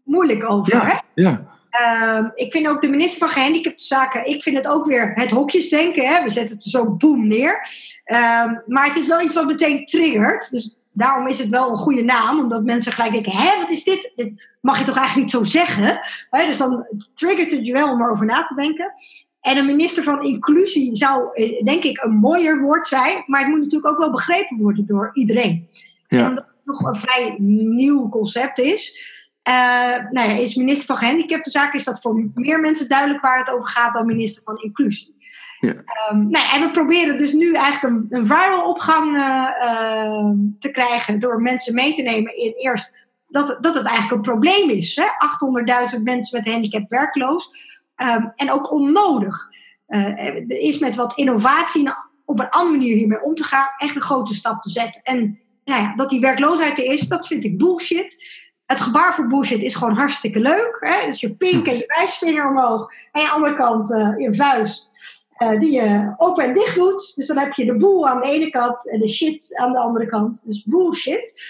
moeilijk 0.05 0.51
over. 0.51 0.75
Ja, 0.75 0.87
hè? 0.87 1.23
ja. 1.23 1.55
Uh, 1.81 2.27
ik 2.35 2.53
vind 2.53 2.69
ook 2.69 2.83
de 2.83 2.89
minister 2.89 3.19
van 3.19 3.29
Gehandicaptenzaken, 3.29 4.27
ik 4.27 4.43
vind 4.43 4.57
het 4.57 4.69
ook 4.69 4.87
weer 4.87 5.13
het 5.15 5.31
hokjesdenken. 5.31 6.07
Hè? 6.07 6.23
We 6.23 6.31
zetten 6.31 6.55
het 6.55 6.65
zo 6.65 6.91
boem 6.91 7.27
neer. 7.27 7.69
Ehm, 8.05 8.55
maar 8.67 8.87
het 8.87 8.97
is 8.97 9.07
wel 9.07 9.21
iets 9.21 9.35
wat 9.35 9.47
meteen 9.47 9.85
triggert. 9.85 10.51
Dus 10.51 10.77
daarom 10.93 11.27
is 11.27 11.39
het 11.39 11.49
wel 11.49 11.71
een 11.71 11.77
goede 11.77 12.03
naam, 12.03 12.39
omdat 12.41 12.65
mensen 12.65 12.93
gelijk 12.93 13.13
denken: 13.13 13.33
hé, 13.33 13.61
wat 13.61 13.71
is 13.71 13.85
dit? 13.85 14.13
Dit 14.15 14.49
mag 14.61 14.79
je 14.79 14.85
toch 14.85 14.97
eigenlijk 14.97 15.27
niet 15.27 15.43
zo 15.43 15.59
zeggen? 15.59 16.01
Hè? 16.31 16.47
Dus 16.47 16.59
dan 16.59 16.87
triggert 17.15 17.51
het 17.51 17.67
je 17.67 17.73
wel 17.73 17.93
om 17.93 18.03
erover 18.03 18.27
na 18.27 18.43
te 18.43 18.55
denken. 18.55 18.93
En 19.41 19.57
een 19.57 19.67
minister 19.67 20.03
van 20.03 20.23
inclusie 20.23 20.97
zou, 20.97 21.29
eh, 21.33 21.65
denk 21.65 21.83
ik, 21.83 22.03
een 22.03 22.15
mooier 22.15 22.61
woord 22.61 22.87
zijn, 22.87 23.25
maar 23.27 23.41
het 23.41 23.49
moet 23.49 23.61
natuurlijk 23.61 23.93
ook 23.93 23.99
wel 23.99 24.11
begrepen 24.11 24.57
worden 24.57 24.87
door 24.87 25.11
iedereen. 25.13 25.69
Ja 26.09 26.55
nog 26.67 26.81
een 26.81 26.97
vrij 26.97 27.35
nieuw 27.39 28.09
concept 28.09 28.59
is. 28.59 29.15
Uh, 29.49 29.55
nou 30.11 30.31
ja, 30.31 30.37
is 30.37 30.55
minister 30.55 30.87
van 30.87 30.97
Gehandicaptenzaken, 30.97 31.79
is 31.79 31.85
dat 31.85 32.01
voor 32.01 32.31
meer 32.35 32.61
mensen 32.61 32.89
duidelijk 32.89 33.21
waar 33.21 33.39
het 33.39 33.51
over 33.51 33.69
gaat 33.69 33.95
dan 33.95 34.07
minister 34.07 34.43
van 34.43 34.57
Inclusie. 34.57 35.15
Ja. 35.61 35.75
Um, 36.11 36.31
nou, 36.31 36.45
en 36.55 36.61
we 36.61 36.71
proberen 36.71 37.19
dus 37.19 37.33
nu 37.33 37.55
eigenlijk 37.55 37.95
een, 37.95 38.07
een 38.19 38.27
viral 38.27 38.69
opgang 38.69 39.17
uh, 39.17 40.31
te 40.59 40.71
krijgen 40.71 41.21
door 41.21 41.43
mensen 41.43 41.75
mee 41.75 41.95
te 41.95 42.03
nemen 42.03 42.37
in 42.37 42.53
eerst 42.53 42.93
dat, 43.29 43.59
dat 43.61 43.75
het 43.75 43.85
eigenlijk 43.85 44.15
een 44.15 44.33
probleem 44.33 44.71
is. 44.71 45.01
800.000 45.97 46.03
mensen 46.03 46.39
met 46.39 46.53
handicap 46.53 46.91
werkloos. 46.91 47.51
Um, 47.97 48.33
en 48.37 48.51
ook 48.51 48.73
onnodig. 48.73 49.49
Uh, 49.89 50.19
er 50.19 50.59
is 50.59 50.79
met 50.79 50.95
wat 50.95 51.17
innovatie 51.17 51.93
op 52.25 52.39
een 52.41 52.51
andere 52.51 52.77
manier 52.77 52.97
hiermee 52.97 53.23
om 53.23 53.35
te 53.35 53.45
gaan 53.45 53.67
echt 53.77 53.95
een 53.95 54.01
grote 54.01 54.35
stap 54.35 54.63
te 54.63 54.71
zetten. 54.71 55.03
En 55.03 55.41
nou 55.67 55.83
ja, 55.83 55.95
dat 55.95 56.11
die 56.11 56.21
werkloosheid 56.21 56.79
er 56.79 56.85
is, 56.85 57.09
dat 57.09 57.27
vind 57.27 57.45
ik 57.45 57.59
bullshit. 57.59 58.25
Het 58.67 58.81
gebaar 58.81 59.15
voor 59.15 59.27
bullshit 59.27 59.63
is 59.63 59.75
gewoon 59.75 59.95
hartstikke 59.95 60.39
leuk. 60.39 60.77
Hè? 60.81 61.07
Dus 61.07 61.21
je 61.21 61.35
pink 61.35 61.67
en 61.67 61.77
je 61.77 61.93
wijsvinger 61.97 62.49
omhoog. 62.49 62.93
En 63.13 63.21
aan 63.21 63.27
de 63.27 63.33
andere 63.33 63.57
kant 63.57 63.91
uh, 63.91 64.19
je 64.19 64.35
vuist. 64.35 64.93
Uh, 65.39 65.61
die 65.61 65.73
je 65.73 66.15
open 66.17 66.45
en 66.45 66.55
dicht 66.55 66.75
doet. 66.75 67.15
Dus 67.15 67.27
dan 67.27 67.39
heb 67.39 67.53
je 67.53 67.65
de 67.65 67.77
boel 67.77 68.09
aan 68.09 68.21
de 68.21 68.29
ene 68.29 68.51
kant 68.51 68.91
en 68.91 69.01
de 69.01 69.09
shit 69.09 69.57
aan 69.57 69.73
de 69.73 69.79
andere 69.79 70.07
kant. 70.07 70.47
Dus 70.47 70.65
bullshit. 70.65 71.43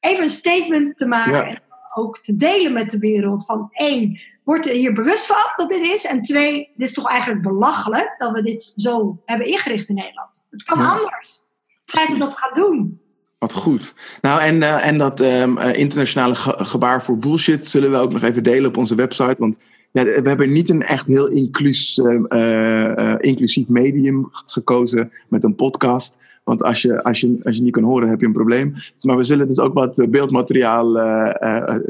Even 0.00 0.22
een 0.22 0.30
statement 0.30 0.96
te 0.96 1.06
maken 1.06 1.46
en 1.46 1.58
ook 1.94 2.18
te 2.18 2.36
delen 2.36 2.72
met 2.72 2.90
de 2.90 2.98
wereld. 2.98 3.44
Van 3.44 3.68
één, 3.72 4.20
word 4.44 4.66
er 4.66 4.74
hier 4.74 4.92
bewust 4.92 5.26
van 5.26 5.52
dat 5.56 5.68
dit 5.68 5.86
is. 5.86 6.04
En 6.04 6.22
twee, 6.22 6.72
dit 6.76 6.88
is 6.88 6.94
toch 6.94 7.08
eigenlijk 7.08 7.42
belachelijk 7.42 8.14
dat 8.18 8.32
we 8.32 8.42
dit 8.42 8.72
zo 8.76 9.22
hebben 9.24 9.46
ingericht 9.46 9.88
in 9.88 9.94
Nederland. 9.94 10.46
Het 10.50 10.62
kan 10.62 10.78
ja. 10.78 10.90
anders. 10.90 11.42
Ga 11.84 12.12
je 12.12 12.18
dat 12.18 12.36
gaan 12.38 12.62
doen? 12.62 13.00
Wat 13.46 13.54
goed. 13.54 13.94
Nou, 14.20 14.40
en, 14.40 14.56
uh, 14.56 14.86
en 14.86 14.98
dat 14.98 15.20
um, 15.20 15.58
uh, 15.58 15.74
internationale 15.74 16.34
ge 16.34 16.54
gebaar 16.58 17.02
voor 17.02 17.18
bullshit 17.18 17.66
zullen 17.66 17.90
we 17.90 17.96
ook 17.96 18.12
nog 18.12 18.22
even 18.22 18.42
delen 18.42 18.68
op 18.68 18.76
onze 18.76 18.94
website. 18.94 19.36
Want 19.38 19.56
ja, 19.92 20.04
we 20.04 20.28
hebben 20.28 20.52
niet 20.52 20.68
een 20.68 20.82
echt 20.82 21.06
heel 21.06 21.26
inclus, 21.28 21.98
uh, 21.98 23.14
inclusief 23.18 23.68
medium 23.68 24.28
gekozen 24.30 25.12
met 25.28 25.44
een 25.44 25.54
podcast. 25.54 26.16
Want 26.44 26.62
als 26.62 26.82
je, 26.82 27.02
als, 27.02 27.20
je, 27.20 27.40
als 27.42 27.56
je 27.56 27.62
niet 27.62 27.72
kan 27.72 27.82
horen, 27.82 28.08
heb 28.08 28.20
je 28.20 28.26
een 28.26 28.32
probleem. 28.32 28.74
Maar 29.00 29.16
we 29.16 29.24
zullen 29.24 29.46
dus 29.46 29.58
ook 29.58 29.74
wat 29.74 30.06
beeldmateriaal 30.10 30.92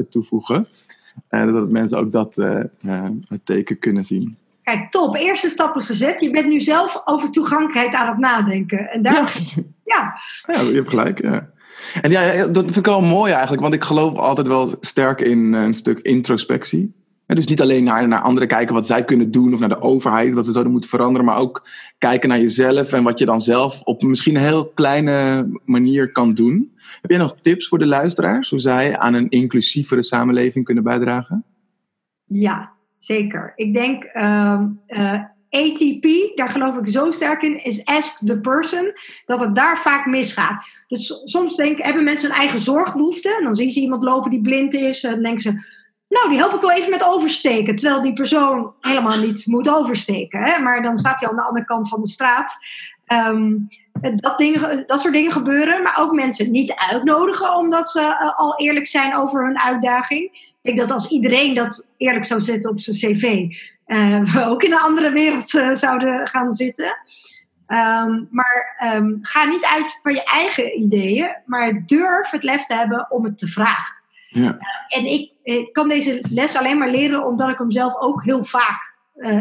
toevoegen. 0.09 0.67
zodat 1.29 1.71
mensen 1.71 1.97
ook 1.97 2.11
dat 2.11 2.35
het 3.27 3.41
teken 3.43 3.79
kunnen 3.79 4.05
zien. 4.05 4.37
Kijk, 4.63 4.91
top. 4.91 5.15
Eerste 5.15 5.49
stap 5.49 5.75
is 5.75 5.85
gezet. 5.85 6.21
Je 6.21 6.31
bent 6.31 6.47
nu 6.47 6.61
zelf 6.61 7.01
over 7.05 7.31
toegankelijkheid 7.31 7.93
aan 7.93 8.07
het 8.07 8.17
nadenken. 8.17 8.91
En 8.91 9.01
daar, 9.01 9.41
ja. 9.55 9.61
Ja. 9.87 10.61
je 10.61 10.73
hebt 10.73 10.89
gelijk. 10.89 11.21
Ja. 11.21 11.49
En 12.01 12.11
ja, 12.11 12.47
dat 12.47 12.63
vind 12.63 12.77
ik 12.77 12.85
wel 12.85 13.01
mooi 13.01 13.31
eigenlijk, 13.31 13.61
want 13.61 13.73
ik 13.73 13.83
geloof 13.83 14.15
altijd 14.15 14.47
wel 14.47 14.75
sterk 14.79 15.21
in 15.21 15.53
een 15.53 15.73
stuk 15.73 15.99
introspectie. 15.99 16.95
dus 17.25 17.47
niet 17.47 17.61
alleen 17.61 17.83
naar, 17.83 18.07
naar 18.07 18.21
anderen 18.21 18.47
kijken 18.47 18.75
wat 18.75 18.87
zij 18.87 19.05
kunnen 19.05 19.31
doen 19.31 19.53
of 19.53 19.59
naar 19.59 19.69
de 19.69 19.81
overheid, 19.81 20.33
wat 20.33 20.45
ze 20.45 20.51
zouden 20.51 20.71
moeten 20.71 20.89
veranderen, 20.89 21.25
maar 21.25 21.37
ook 21.37 21.67
kijken 21.97 22.29
naar 22.29 22.39
jezelf 22.39 22.93
en 22.93 23.03
wat 23.03 23.19
je 23.19 23.25
dan 23.25 23.41
zelf 23.41 23.81
op 23.81 24.01
misschien 24.01 24.35
een 24.35 24.41
heel 24.41 24.67
kleine 24.67 25.47
manier 25.65 26.11
kan 26.11 26.33
doen. 26.33 26.75
Heb 27.01 27.09
jij 27.09 27.19
nog 27.19 27.35
tips 27.41 27.67
voor 27.67 27.79
de 27.79 27.85
luisteraars 27.85 28.49
hoe 28.49 28.59
zij 28.59 28.97
aan 28.97 29.13
een 29.13 29.29
inclusievere 29.29 30.03
samenleving 30.03 30.65
kunnen 30.65 30.83
bijdragen? 30.83 31.45
Ja, 32.25 32.71
zeker. 32.97 33.53
Ik 33.55 33.73
denk 33.73 34.03
uh, 34.13 34.61
uh, 34.87 35.21
ATP, 35.49 36.35
daar 36.35 36.49
geloof 36.49 36.77
ik 36.77 36.89
zo 36.89 37.11
sterk 37.11 37.41
in, 37.41 37.63
is 37.63 37.85
ask 37.85 38.25
the 38.25 38.41
person, 38.41 38.93
dat 39.25 39.39
het 39.39 39.55
daar 39.55 39.79
vaak 39.79 40.05
misgaat. 40.05 40.65
Dus 40.87 41.21
soms 41.25 41.55
denk, 41.55 41.77
hebben 41.77 42.03
mensen 42.03 42.29
een 42.29 42.35
eigen 42.35 42.59
zorgbehoefte. 42.59 43.35
En 43.37 43.43
dan 43.43 43.55
zien 43.55 43.69
ze 43.69 43.79
iemand 43.79 44.03
lopen 44.03 44.31
die 44.31 44.41
blind 44.41 44.73
is. 44.73 45.03
En 45.03 45.11
dan 45.11 45.23
denken 45.23 45.41
ze, 45.41 45.63
nou, 46.09 46.29
die 46.29 46.37
help 46.37 46.53
ik 46.53 46.61
wel 46.61 46.71
even 46.71 46.89
met 46.89 47.03
oversteken. 47.03 47.75
Terwijl 47.75 48.01
die 48.01 48.13
persoon 48.13 48.73
helemaal 48.81 49.19
niet 49.19 49.45
moet 49.45 49.69
oversteken. 49.69 50.43
Hè? 50.43 50.59
Maar 50.59 50.81
dan 50.81 50.97
staat 50.97 51.19
hij 51.19 51.29
aan 51.29 51.35
de 51.35 51.41
andere 51.41 51.65
kant 51.65 51.89
van 51.89 52.01
de 52.01 52.07
straat. 52.07 52.57
Um, 53.13 53.67
dat, 54.01 54.37
dat 54.87 54.99
soort 55.01 55.13
dingen 55.13 55.31
gebeuren. 55.31 55.83
Maar 55.83 55.97
ook 55.99 56.11
mensen 56.11 56.51
niet 56.51 56.73
uitnodigen 56.75 57.55
omdat 57.55 57.89
ze 57.89 57.99
uh, 57.99 58.37
al 58.37 58.57
eerlijk 58.57 58.87
zijn 58.87 59.17
over 59.17 59.45
hun 59.45 59.59
uitdaging. 59.59 60.23
Ik 60.61 60.75
denk 60.75 60.77
dat 60.77 60.91
als 60.91 61.09
iedereen 61.09 61.55
dat 61.55 61.91
eerlijk 61.97 62.25
zou 62.25 62.41
zetten 62.41 62.69
op 62.69 62.79
zijn 62.79 62.95
cv, 62.95 63.45
we 64.33 64.43
ook 64.45 64.63
in 64.63 64.71
een 64.71 64.79
andere 64.79 65.11
wereld 65.11 65.53
uh, 65.53 65.75
zouden 65.75 66.27
gaan 66.27 66.53
zitten. 66.53 66.97
Um, 67.67 68.27
maar 68.31 68.77
um, 68.95 69.19
ga 69.21 69.45
niet 69.45 69.65
uit 69.65 69.99
van 70.01 70.13
je 70.13 70.23
eigen 70.23 70.79
ideeën, 70.79 71.35
maar 71.45 71.83
durf 71.85 72.29
het 72.29 72.43
lef 72.43 72.65
te 72.65 72.73
hebben 72.73 73.11
om 73.11 73.23
het 73.23 73.37
te 73.37 73.47
vragen. 73.47 73.95
Ja. 74.29 74.41
Uh, 74.41 74.99
en 74.99 75.05
ik, 75.05 75.31
ik, 75.43 75.73
kan 75.73 75.87
deze 75.87 76.23
les 76.31 76.55
alleen 76.55 76.77
maar 76.77 76.89
leren 76.89 77.25
omdat 77.25 77.49
ik 77.49 77.57
hem 77.57 77.71
zelf 77.71 77.95
ook 77.95 78.23
heel 78.23 78.43
vaak 78.43 78.95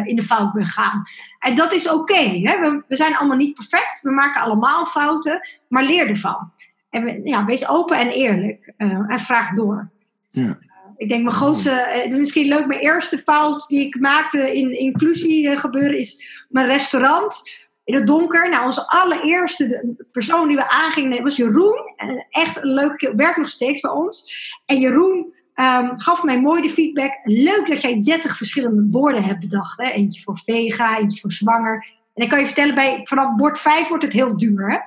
in 0.04 0.16
de 0.16 0.22
fout 0.22 0.52
ben 0.52 0.66
gegaan. 0.66 1.02
En 1.38 1.54
dat 1.54 1.72
is 1.72 1.88
oké. 1.88 2.12
Okay, 2.12 2.40
we, 2.40 2.82
we, 2.88 2.96
zijn 2.96 3.16
allemaal 3.16 3.36
niet 3.36 3.54
perfect, 3.54 4.02
we 4.02 4.10
maken 4.10 4.42
allemaal 4.42 4.84
fouten, 4.84 5.48
maar 5.68 5.82
leer 5.82 6.08
ervan. 6.08 6.52
En 6.90 7.04
we, 7.04 7.20
ja, 7.24 7.44
wees 7.44 7.68
open 7.68 7.98
en 7.98 8.08
eerlijk 8.08 8.72
en 8.76 9.20
vraag 9.20 9.54
door. 9.54 9.90
Ja. 10.30 10.58
Ik 10.96 11.08
denk 11.08 11.22
mijn 11.22 11.36
grootste, 11.36 11.70
eh, 11.70 12.10
misschien 12.10 12.48
leuk, 12.48 12.66
mijn 12.66 12.80
eerste 12.80 13.18
fout 13.18 13.68
die 13.68 13.86
ik 13.86 14.00
maakte 14.00 14.54
in 14.54 14.78
inclusie 14.78 15.48
eh, 15.48 15.58
gebeuren 15.58 15.98
is 15.98 16.24
mijn 16.48 16.66
restaurant 16.66 17.42
in 17.84 17.94
het 17.94 18.06
donker. 18.06 18.48
Nou, 18.48 18.64
onze 18.64 18.88
allereerste 18.88 19.94
persoon 20.12 20.48
die 20.48 20.56
we 20.56 20.70
aangingen 20.70 21.22
was 21.22 21.36
Jeroen. 21.36 21.94
Echt 22.30 22.56
een 22.56 22.72
leuke, 22.72 23.14
werkt 23.14 23.36
nog 23.36 23.48
steeds 23.48 23.80
bij 23.80 23.90
ons. 23.90 24.32
En 24.66 24.78
Jeroen 24.78 25.34
um, 25.54 26.00
gaf 26.00 26.22
mij 26.22 26.40
mooi 26.40 26.62
de 26.62 26.70
feedback. 26.70 27.12
Leuk 27.24 27.66
dat 27.66 27.80
jij 27.80 28.02
30 28.02 28.36
verschillende 28.36 28.82
borden 28.82 29.22
hebt 29.22 29.40
bedacht. 29.40 29.82
Hè? 29.82 29.90
Eentje 29.90 30.22
voor 30.22 30.38
vega, 30.38 30.98
eentje 30.98 31.20
voor 31.20 31.32
zwanger. 31.32 31.86
En 32.14 32.22
ik 32.22 32.28
kan 32.28 32.38
je 32.38 32.46
vertellen, 32.46 32.74
bij, 32.74 33.00
vanaf 33.04 33.36
bord 33.36 33.58
5 33.58 33.88
wordt 33.88 34.04
het 34.04 34.12
heel 34.12 34.36
duur. 34.36 34.70
Hè? 34.70 34.78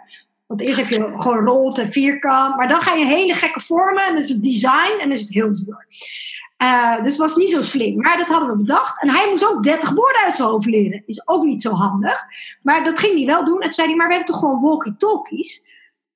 Want 0.50 0.62
eerst 0.62 0.78
heb 0.78 0.90
je 0.90 1.14
gewoon 1.18 1.46
rond 1.46 1.78
en 1.78 1.92
vierkant. 1.92 2.56
Maar 2.56 2.68
dan 2.68 2.82
ga 2.82 2.94
je 2.94 3.06
hele 3.06 3.34
gekke 3.34 3.60
vormen. 3.60 4.04
En 4.04 4.14
dan 4.14 4.22
is 4.22 4.30
het 4.30 4.44
design 4.44 5.00
en 5.00 5.12
is 5.12 5.20
het 5.20 5.34
heel 5.34 5.56
duur. 5.56 5.88
Uh, 6.64 6.96
dus 6.98 7.08
het 7.08 7.18
was 7.18 7.36
niet 7.36 7.50
zo 7.50 7.62
slim. 7.62 8.02
Maar 8.02 8.18
dat 8.18 8.28
hadden 8.28 8.50
we 8.50 8.56
bedacht. 8.56 9.02
En 9.02 9.10
hij 9.10 9.30
moest 9.30 9.48
ook 9.48 9.64
30 9.64 9.94
borden 9.94 10.22
uit 10.22 10.36
zijn 10.36 10.48
hoofd 10.48 10.66
leren. 10.66 11.04
Is 11.06 11.28
ook 11.28 11.44
niet 11.44 11.62
zo 11.62 11.72
handig. 11.72 12.24
Maar 12.62 12.84
dat 12.84 13.00
ging 13.00 13.16
hij 13.16 13.26
wel 13.26 13.46
doen. 13.46 13.60
En 13.60 13.64
toen 13.64 13.74
zei 13.74 13.88
hij, 13.88 13.96
maar 13.96 14.08
we 14.08 14.14
hebben 14.14 14.34
toch 14.34 14.42
gewoon 14.42 14.62
walkie-talkies? 14.62 15.66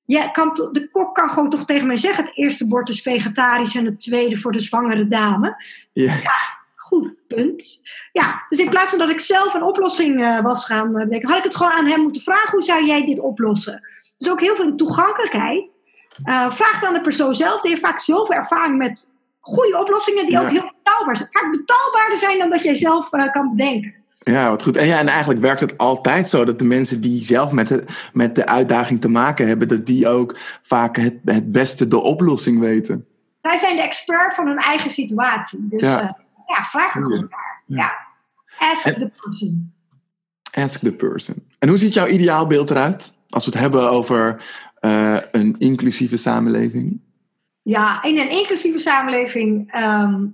Ja, 0.04 0.28
kan 0.28 0.70
de 0.72 0.88
kok 0.90 1.14
kan 1.14 1.28
gewoon 1.28 1.50
toch 1.50 1.64
tegen 1.64 1.86
mij 1.86 1.96
zeggen... 1.96 2.24
het 2.24 2.36
eerste 2.36 2.68
bord 2.68 2.88
is 2.88 3.02
vegetarisch 3.02 3.74
en 3.74 3.84
het 3.84 4.00
tweede 4.00 4.36
voor 4.36 4.52
de 4.52 4.60
zwangere 4.60 5.08
dame. 5.08 5.64
Ja. 5.92 6.12
ja 6.12 6.38
goed, 6.74 7.26
punt. 7.26 7.82
Ja, 8.12 8.46
dus 8.48 8.58
in 8.58 8.70
plaats 8.70 8.90
van 8.90 8.98
dat 8.98 9.08
ik 9.08 9.20
zelf 9.20 9.54
een 9.54 9.62
oplossing 9.62 10.20
uh, 10.20 10.40
was 10.40 10.64
gaan 10.64 10.92
bedenken... 10.92 11.28
had 11.28 11.38
ik 11.38 11.44
het 11.44 11.56
gewoon 11.56 11.72
aan 11.72 11.86
hem 11.86 12.00
moeten 12.00 12.22
vragen... 12.22 12.50
hoe 12.50 12.62
zou 12.62 12.86
jij 12.86 13.06
dit 13.06 13.20
oplossen? 13.20 13.92
Dus 14.24 14.32
ook 14.32 14.40
heel 14.40 14.56
veel 14.56 14.74
toegankelijkheid. 14.74 15.74
Uh, 16.24 16.50
vraag 16.50 16.80
dan 16.80 16.92
de 16.94 17.00
persoon 17.00 17.34
zelf. 17.34 17.60
Die 17.60 17.70
heeft 17.70 17.82
vaak 17.82 18.00
zoveel 18.00 18.36
ervaring 18.36 18.78
met 18.78 19.12
goede 19.40 19.78
oplossingen 19.78 20.26
die 20.26 20.40
ook 20.40 20.50
heel 20.50 20.72
betaalbaar 20.82 21.16
zijn. 21.16 21.28
Vaak 21.32 21.50
betaalbaarder 21.50 22.18
zijn 22.18 22.38
dan 22.38 22.50
dat 22.50 22.62
jij 22.62 22.74
zelf 22.74 23.12
uh, 23.12 23.30
kan 23.32 23.50
bedenken. 23.56 23.94
Ja, 24.18 24.50
wat 24.50 24.62
goed. 24.62 24.76
En, 24.76 24.86
ja, 24.86 24.98
en 24.98 25.08
eigenlijk 25.08 25.40
werkt 25.40 25.60
het 25.60 25.78
altijd 25.78 26.28
zo 26.28 26.44
dat 26.44 26.58
de 26.58 26.64
mensen 26.64 27.00
die 27.00 27.22
zelf 27.22 27.52
met 27.52 27.68
de, 27.68 27.84
met 28.12 28.34
de 28.34 28.46
uitdaging 28.46 29.00
te 29.00 29.08
maken 29.08 29.46
hebben, 29.46 29.68
dat 29.68 29.86
die 29.86 30.08
ook 30.08 30.36
vaak 30.62 30.96
het, 30.96 31.14
het 31.24 31.52
beste 31.52 31.88
de 31.88 32.00
oplossing 32.00 32.60
weten. 32.60 33.06
zij 33.42 33.58
zijn 33.58 33.76
de 33.76 33.82
expert 33.82 34.34
van 34.34 34.46
hun 34.46 34.58
eigen 34.58 34.90
situatie. 34.90 35.66
Dus 35.68 35.80
Ja. 35.80 36.00
ja, 36.00 36.16
ja 36.46 36.64
vraag 36.64 36.92
gewoon 36.92 37.28
naar. 37.30 37.62
Ja. 37.66 37.76
Ja. 38.58 38.72
Ask 38.72 38.86
En- 38.86 38.94
the 38.94 39.10
person. 39.22 39.72
Ask 40.54 40.80
the 40.80 40.92
person. 40.92 41.42
En 41.58 41.68
hoe 41.68 41.78
ziet 41.78 41.94
jouw 41.94 42.06
ideaalbeeld 42.06 42.70
eruit? 42.70 43.16
Als 43.28 43.44
we 43.44 43.50
het 43.50 43.60
hebben 43.60 43.90
over 43.90 44.42
eh, 44.84 45.16
een 45.32 45.54
inclusieve 45.58 46.16
samenleving. 46.16 47.00
Ja, 47.62 48.02
in 48.02 48.18
een 48.18 48.30
inclusieve 48.30 48.78
samenleving 48.78 49.72
ehm, 49.72 50.26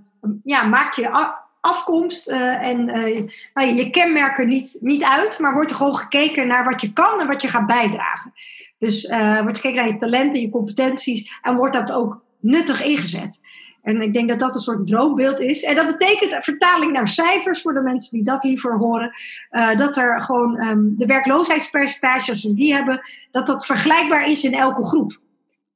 ja, 0.44 0.62
maak 0.64 0.92
je 0.92 1.32
afkomst 1.60 2.28
eh, 2.28 2.68
en 2.68 2.88
eh, 2.88 3.22
nou, 3.54 3.74
je 3.74 3.90
kenmerken 3.90 4.48
niet, 4.48 4.76
niet 4.80 5.02
uit, 5.02 5.38
maar 5.38 5.52
wordt 5.52 5.70
er 5.70 5.76
gewoon 5.76 5.96
gekeken 5.96 6.46
naar 6.46 6.64
wat 6.64 6.80
je 6.80 6.92
kan 6.92 7.20
en 7.20 7.26
wat 7.26 7.42
je 7.42 7.48
gaat 7.48 7.66
bijdragen. 7.66 8.32
Dus 8.78 9.08
wordt 9.42 9.56
gekeken 9.56 9.76
naar 9.76 9.92
je 9.92 9.96
talenten, 9.96 10.40
je 10.40 10.50
competenties 10.50 11.32
en 11.42 11.56
wordt 11.56 11.74
dat 11.74 11.92
ook 11.92 12.22
nuttig 12.40 12.82
ingezet. 12.82 13.40
En 13.82 14.02
ik 14.02 14.12
denk 14.14 14.28
dat 14.28 14.38
dat 14.38 14.54
een 14.54 14.60
soort 14.60 14.86
droombeeld 14.86 15.40
is. 15.40 15.62
En 15.62 15.74
dat 15.74 15.86
betekent 15.86 16.44
vertaling 16.44 16.92
naar 16.92 17.08
cijfers 17.08 17.62
voor 17.62 17.72
de 17.74 17.80
mensen 17.80 18.10
die 18.12 18.24
dat 18.24 18.44
liever 18.44 18.76
horen. 18.78 19.12
eh, 19.50 19.76
dat 19.76 19.96
er 19.96 20.22
gewoon 20.22 20.56
ehm, 20.58 20.78
de 20.82 21.06
werkloosheidspercentage, 21.06 22.30
als 22.30 22.42
we 22.44 22.54
die 22.54 22.74
hebben, 22.74 23.00
dat 23.30 23.46
dat 23.46 23.66
vergelijkbaar 23.66 24.30
is 24.30 24.44
in 24.44 24.54
elke 24.54 24.84
groep. 24.84 25.18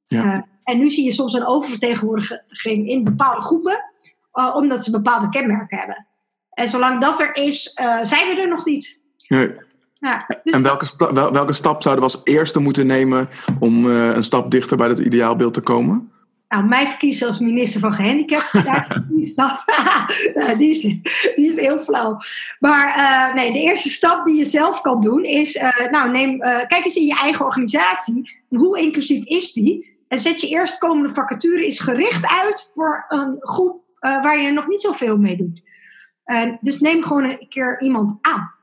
Ja. 0.07 0.23
Eh, 0.33 0.39
en 0.63 0.77
nu 0.77 0.89
zie 0.89 1.05
je 1.05 1.11
soms 1.11 1.33
een 1.33 1.45
oververtegenwoordiging 1.47 2.89
in 2.89 3.03
bepaalde 3.03 3.41
groepen, 3.41 3.83
eh, 4.31 4.51
omdat 4.55 4.83
ze 4.83 4.91
bepaalde 4.91 5.29
kenmerken 5.29 5.77
hebben. 5.77 6.07
En 6.49 6.69
zolang 6.69 7.01
dat 7.01 7.19
er 7.19 7.35
is, 7.35 7.63
zijn 8.01 8.35
we 8.35 8.41
er 8.41 8.47
nog 8.47 8.65
niet. 8.65 8.99
Nee. 9.27 9.53
Ja, 9.99 10.25
dus 10.43 10.53
En 10.53 10.61
welke, 10.61 10.85
sta- 10.85 11.13
wel- 11.13 11.31
welke 11.31 11.53
stap 11.53 11.81
zouden 11.81 12.05
we 12.05 12.11
als 12.13 12.21
eerste 12.25 12.59
moeten 12.59 12.87
nemen 12.87 13.29
om 13.59 13.85
een 13.85 14.23
stap 14.23 14.51
dichter 14.51 14.77
bij 14.77 14.87
dat 14.87 14.99
ideaalbeeld 14.99 15.53
te 15.53 15.61
komen? 15.61 16.11
Nou, 16.55 16.67
mij 16.67 16.87
verkiezen 16.87 17.27
als 17.27 17.39
minister 17.39 17.79
van 17.79 17.93
gehandicapten. 17.93 18.63
ja, 18.63 18.87
die, 19.09 19.25
stap, 19.25 19.63
Nou, 20.35 20.57
die, 20.57 20.71
is, 20.71 20.81
die 21.35 21.49
is 21.49 21.55
heel 21.55 21.79
flauw. 21.79 22.17
Maar 22.59 22.95
eh, 22.95 23.35
nee, 23.35 23.53
de 23.53 23.59
eerste 23.59 23.89
stap 23.89 24.25
die 24.25 24.35
je 24.35 24.45
zelf 24.45 24.81
kan 24.81 25.01
doen 25.01 25.23
is, 25.23 25.55
eh, 25.55 25.89
nou, 25.91 26.11
neem, 26.11 26.41
eh, 26.41 26.67
kijk 26.67 26.85
eens 26.85 26.95
in 26.95 27.05
je 27.05 27.19
eigen 27.19 27.45
organisatie. 27.45 28.41
Hoe 28.49 28.79
inclusief 28.79 29.25
is 29.25 29.53
die? 29.53 30.03
En 30.07 30.19
zet 30.19 30.41
je 30.41 30.47
eerstkomende 30.47 31.09
vacature 31.09 31.67
is 31.67 31.79
gericht 31.79 32.27
uit 32.27 32.71
voor 32.73 33.05
een 33.07 33.37
groep 33.39 33.83
waar 33.99 34.39
je 34.39 34.51
nog 34.51 34.67
niet 34.67 34.81
zoveel 34.81 35.17
mee 35.17 35.37
doet. 35.37 35.61
Dus 36.61 36.79
neem 36.79 37.03
gewoon 37.03 37.23
een 37.23 37.45
keer 37.49 37.81
iemand 37.81 38.17
aan. 38.21 38.53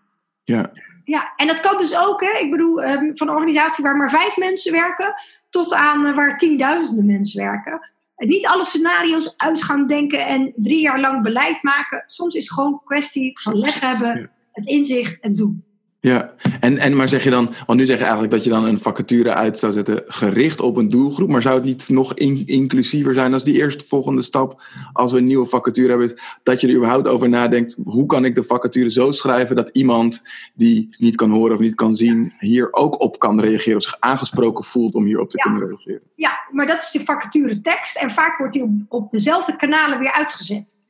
Ja. 0.45 0.73
Ja, 1.05 1.33
en 1.37 1.47
dat 1.47 1.61
kan 1.61 1.79
dus 1.79 1.97
ook, 1.99 2.21
hè, 2.21 2.39
ik 2.39 2.51
bedoel, 2.51 2.83
ehm, 2.83 3.11
van 3.15 3.29
een 3.29 3.35
organisatie 3.35 3.85
waar 3.85 3.97
maar 3.97 4.11
vijf 4.11 4.37
mensen 4.37 4.73
werken, 4.73 5.15
tot 5.53 5.73
aan 5.73 6.07
eh, 6.07 6.15
waar 6.15 6.39
tienduizenden 6.39 7.07
mensen 7.07 7.45
werken. 7.45 7.91
En 8.17 8.29
niet 8.29 8.47
alle 8.47 8.65
scenario's 8.65 9.35
uit 9.37 9.63
gaan 9.63 9.87
denken 9.87 10.27
en 10.27 10.53
drie 10.57 10.81
jaar 10.81 11.01
lang 11.01 11.23
beleid 11.23 11.63
maken. 11.63 12.05
Soms 12.07 12.35
is 12.35 12.45
het 12.45 12.53
gewoon 12.53 12.73
een 12.73 12.85
kwestie 12.85 13.41
van 13.41 13.59
leg 13.59 13.81
hebben, 13.81 14.31
het 14.53 14.67
inzicht 14.67 15.21
en 15.21 15.35
doen. 15.35 15.65
Ja, 16.05 16.33
en, 16.61 16.79
en 16.79 16.97
maar 16.97 17.09
zeg 17.09 17.25
je 17.25 17.31
dan, 17.31 17.55
want 17.67 17.79
nu 17.79 17.87
zeg 17.87 17.97
je 17.97 18.03
eigenlijk 18.03 18.33
dat 18.33 18.45
je 18.45 18.51
dan 18.51 18.65
een 18.65 18.79
vacature 18.79 19.35
uit 19.35 19.59
zou 19.59 19.73
zetten 19.73 20.03
gericht 20.07 20.61
op 20.61 20.77
een 20.77 20.89
doelgroep, 20.91 21.29
maar 21.29 21.43
zou 21.43 21.55
het 21.55 21.65
niet 21.65 21.89
nog 21.89 22.15
in- 22.15 22.47
inclusiever 22.47 23.15
zijn 23.15 23.33
als 23.33 23.45
die 23.45 23.57
eerstvolgende 23.57 24.23
stap, 24.23 24.63
als 24.93 25.13
we 25.13 25.19
een 25.19 25.27
nieuwe 25.27 25.47
vacature 25.47 25.89
hebben, 25.89 26.15
dat 26.43 26.61
je 26.61 26.67
er 26.69 26.75
überhaupt 26.75 27.09
over 27.09 27.29
nadenkt, 27.29 27.77
hoe 27.85 28.07
kan 28.07 28.25
ik 28.25 28.35
de 28.35 28.43
vacature 28.43 28.91
zo 28.91 29.13
schrijven 29.13 29.57
dat 29.57 29.69
iemand 29.73 30.23
die 30.55 30.97
niet 30.99 31.15
kan 31.17 31.31
horen 31.31 31.53
of 31.53 31.61
niet 31.61 31.75
kan 31.75 31.97
zien, 31.97 32.33
hier 32.39 32.73
ook 32.73 33.01
op 33.01 33.19
kan 33.19 33.41
reageren 33.41 33.77
of 33.77 33.83
zich 33.83 33.97
aangesproken 34.01 34.65
voelt 34.65 34.95
om 34.95 35.05
hierop 35.05 35.31
te 35.31 35.37
Ja. 35.37 35.43
kunnen 35.43 35.69
reageren? 35.69 36.01
Ja, 36.15 36.39
maar 36.51 36.67
dat 36.67 36.83
is 36.83 36.91
de 36.91 37.01
vacature 37.05 37.61
tekst 37.61 37.97
en 37.97 38.11
vaak 38.11 38.39
wordt 38.39 38.53
die 38.53 38.63
op, 38.63 38.71
op 38.89 39.11
dezelfde 39.11 39.57
kanalen 39.57 39.99
weer 39.99 40.13
uitgezet. 40.13 40.81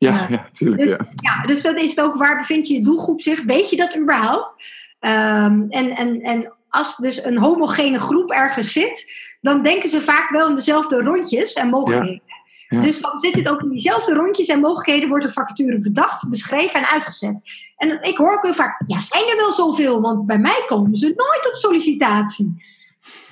Ja, 0.00 0.10
Ja. 0.12 0.26
ja, 0.36 0.48
tuurlijk. 0.52 0.80
Dus- 0.82 0.90
Ja. 0.90 1.08
Ja, 1.14 1.46
dus 1.46 1.62
dat 1.62 1.76
is 1.76 1.90
het 1.90 2.00
ook 2.00 2.14
waar 2.16 2.38
bevindt 2.38 2.68
je 2.68 2.74
je 2.74 2.82
doelgroep 2.82 3.22
zich? 3.22 3.42
Weet 3.42 3.70
je 3.70 3.76
dat 3.76 3.96
überhaupt? 3.96 4.54
Ehm, 5.00 5.64
en, 5.68 5.96
en, 5.96 6.20
en 6.20 6.52
als 6.68 6.96
dus 6.96 7.24
een 7.24 7.38
homogene 7.38 7.98
groep 7.98 8.30
ergens 8.30 8.72
zit, 8.72 9.12
dan 9.40 9.62
denken 9.62 9.88
ze 9.88 10.00
vaak 10.00 10.30
wel 10.30 10.48
in 10.48 10.54
dezelfde 10.54 11.02
rondjes 11.02 11.52
en 11.52 11.68
mogelijkheden. 11.68 12.22
Ja. 12.68 12.80
Dus 12.80 13.00
dan 13.00 13.18
zit 13.20 13.34
het 13.34 13.48
ook 13.48 13.62
in 13.62 13.68
diezelfde 13.70 14.14
rondjes 14.14 14.46
en 14.48 14.60
mogelijkheden, 14.60 15.08
wordt 15.08 15.24
een 15.24 15.32
vacature 15.32 15.78
bedacht, 15.78 16.28
beschreven 16.28 16.80
en 16.80 16.88
uitgezet. 16.88 17.42
En 17.76 18.02
ik 18.02 18.16
hoor 18.16 18.32
ook 18.32 18.42
heel 18.42 18.54
vaak, 18.54 18.82
ja, 18.86 19.00
zijn 19.00 19.28
er 19.28 19.36
wel 19.36 19.52
zoveel? 19.52 20.00
Want 20.00 20.26
bij 20.26 20.38
mij 20.38 20.64
komen 20.66 20.96
ze 20.96 21.06
nooit 21.06 21.48
op 21.52 21.54
sollicitatie. 21.54 22.64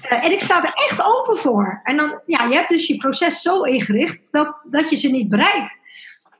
Eh, 0.02 0.24
en 0.24 0.32
ik 0.32 0.40
sta 0.40 0.64
er 0.64 0.72
echt 0.88 1.02
open 1.02 1.38
voor. 1.38 1.80
En 1.84 1.96
dan, 1.96 2.20
ja, 2.26 2.44
je 2.44 2.54
hebt 2.54 2.68
dus 2.68 2.86
je 2.86 2.96
proces 2.96 3.42
zo 3.42 3.62
ingericht 3.62 4.28
dat, 4.30 4.56
dat 4.64 4.90
je 4.90 4.96
ze 4.96 5.08
niet 5.08 5.28
bereikt. 5.28 5.78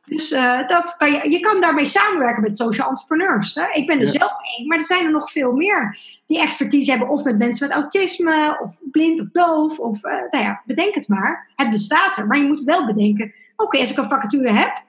Dus 0.08 0.30
eh, 0.32 0.68
dat 0.68 0.94
kan 0.96 1.12
je, 1.12 1.30
je 1.30 1.40
kan 1.40 1.60
daarmee 1.60 1.86
samenwerken 1.86 2.42
met 2.42 2.56
social 2.56 2.88
entrepreneurs. 2.88 3.54
Hè? 3.54 3.66
Ik 3.72 3.86
ben 3.86 3.98
er 3.98 4.04
Ja. 4.04 4.10
zelf 4.10 4.32
één, 4.56 4.66
maar 4.66 4.78
er 4.78 4.84
zijn 4.84 5.04
er 5.04 5.10
nog 5.10 5.30
veel 5.30 5.52
meer 5.52 5.98
die 6.26 6.40
expertise 6.40 6.90
hebben. 6.90 7.08
Of 7.08 7.24
met 7.24 7.38
mensen 7.38 7.68
met 7.68 7.76
autisme, 7.76 8.58
of 8.62 8.78
blind 8.90 9.20
of 9.20 9.28
doof. 9.32 9.78
Of 9.78 10.04
eh, 10.04 10.12
nou 10.30 10.44
ja, 10.44 10.62
bedenk 10.64 10.94
het 10.94 11.08
maar. 11.08 11.48
Het 11.56 11.70
bestaat 11.70 12.16
er, 12.16 12.26
maar 12.26 12.38
je 12.38 12.44
moet 12.44 12.62
wel 12.62 12.86
bedenken. 12.86 13.32
Oké, 13.56 13.78
als 13.78 13.90
ik 13.90 13.96
een 13.96 14.08
vacature 14.08 14.50
heb, 14.52 14.82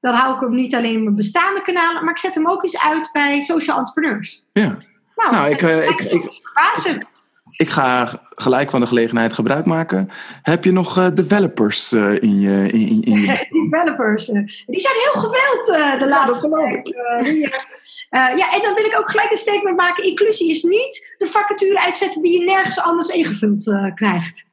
dan 0.00 0.14
hou 0.14 0.34
ik 0.34 0.40
hem 0.40 0.50
niet 0.54 0.74
alleen 0.74 0.94
in 0.94 1.02
mijn 1.02 1.16
bestaande 1.16 1.62
kanalen, 1.62 2.04
maar 2.04 2.12
ik 2.12 2.18
zet 2.20 2.34
hem 2.34 2.48
ook 2.48 2.62
eens 2.62 2.80
uit 2.80 3.10
bij 3.12 3.42
social 3.42 3.78
entrepreneurs. 3.78 4.46
Ja. 4.52 4.76
Nou, 5.16 5.30
Nou, 5.30 5.50
ik, 5.50 5.62
eh, 5.62 5.88
ik- 5.88 6.00
ik- 6.00 6.40
verbazen. 6.42 7.06
Ik 7.56 7.68
ga 7.68 8.20
gelijk 8.34 8.70
van 8.70 8.80
de 8.80 8.86
gelegenheid 8.86 9.32
gebruik 9.32 9.64
maken. 9.66 10.08
Heb 10.42 10.64
je 10.64 10.72
nog 10.72 10.98
eh, 10.98 11.06
developers 11.14 11.92
eh, 11.92 12.22
in 12.22 12.40
je. 12.40 12.68
In, 12.72 12.88
in, 12.88 13.02
in 13.02 13.20
je... 13.20 13.46
developers. 13.70 14.28
eh, 14.28 14.44
die 14.66 14.80
zijn 14.80 14.94
heel 14.94 15.22
geweld 15.22 15.66
de 16.00 16.08
laatste 16.08 16.48
tijd. 16.48 16.88
Ja, 18.38 18.52
en 18.54 18.62
dan 18.62 18.74
wil 18.74 18.84
ik 18.84 18.96
ook 18.98 19.10
gelijk 19.10 19.30
een 19.30 19.36
statement 19.36 19.76
maken. 19.76 20.04
Inclusie 20.04 20.50
is 20.50 20.62
niet 20.62 21.14
de 21.18 21.26
vacature 21.26 21.80
uitzetten 21.84 22.22
die 22.22 22.38
je 22.38 22.44
nergens 22.44 22.80
anders 22.80 23.08
ingevuld 23.08 23.64
krijgt. 23.94 24.44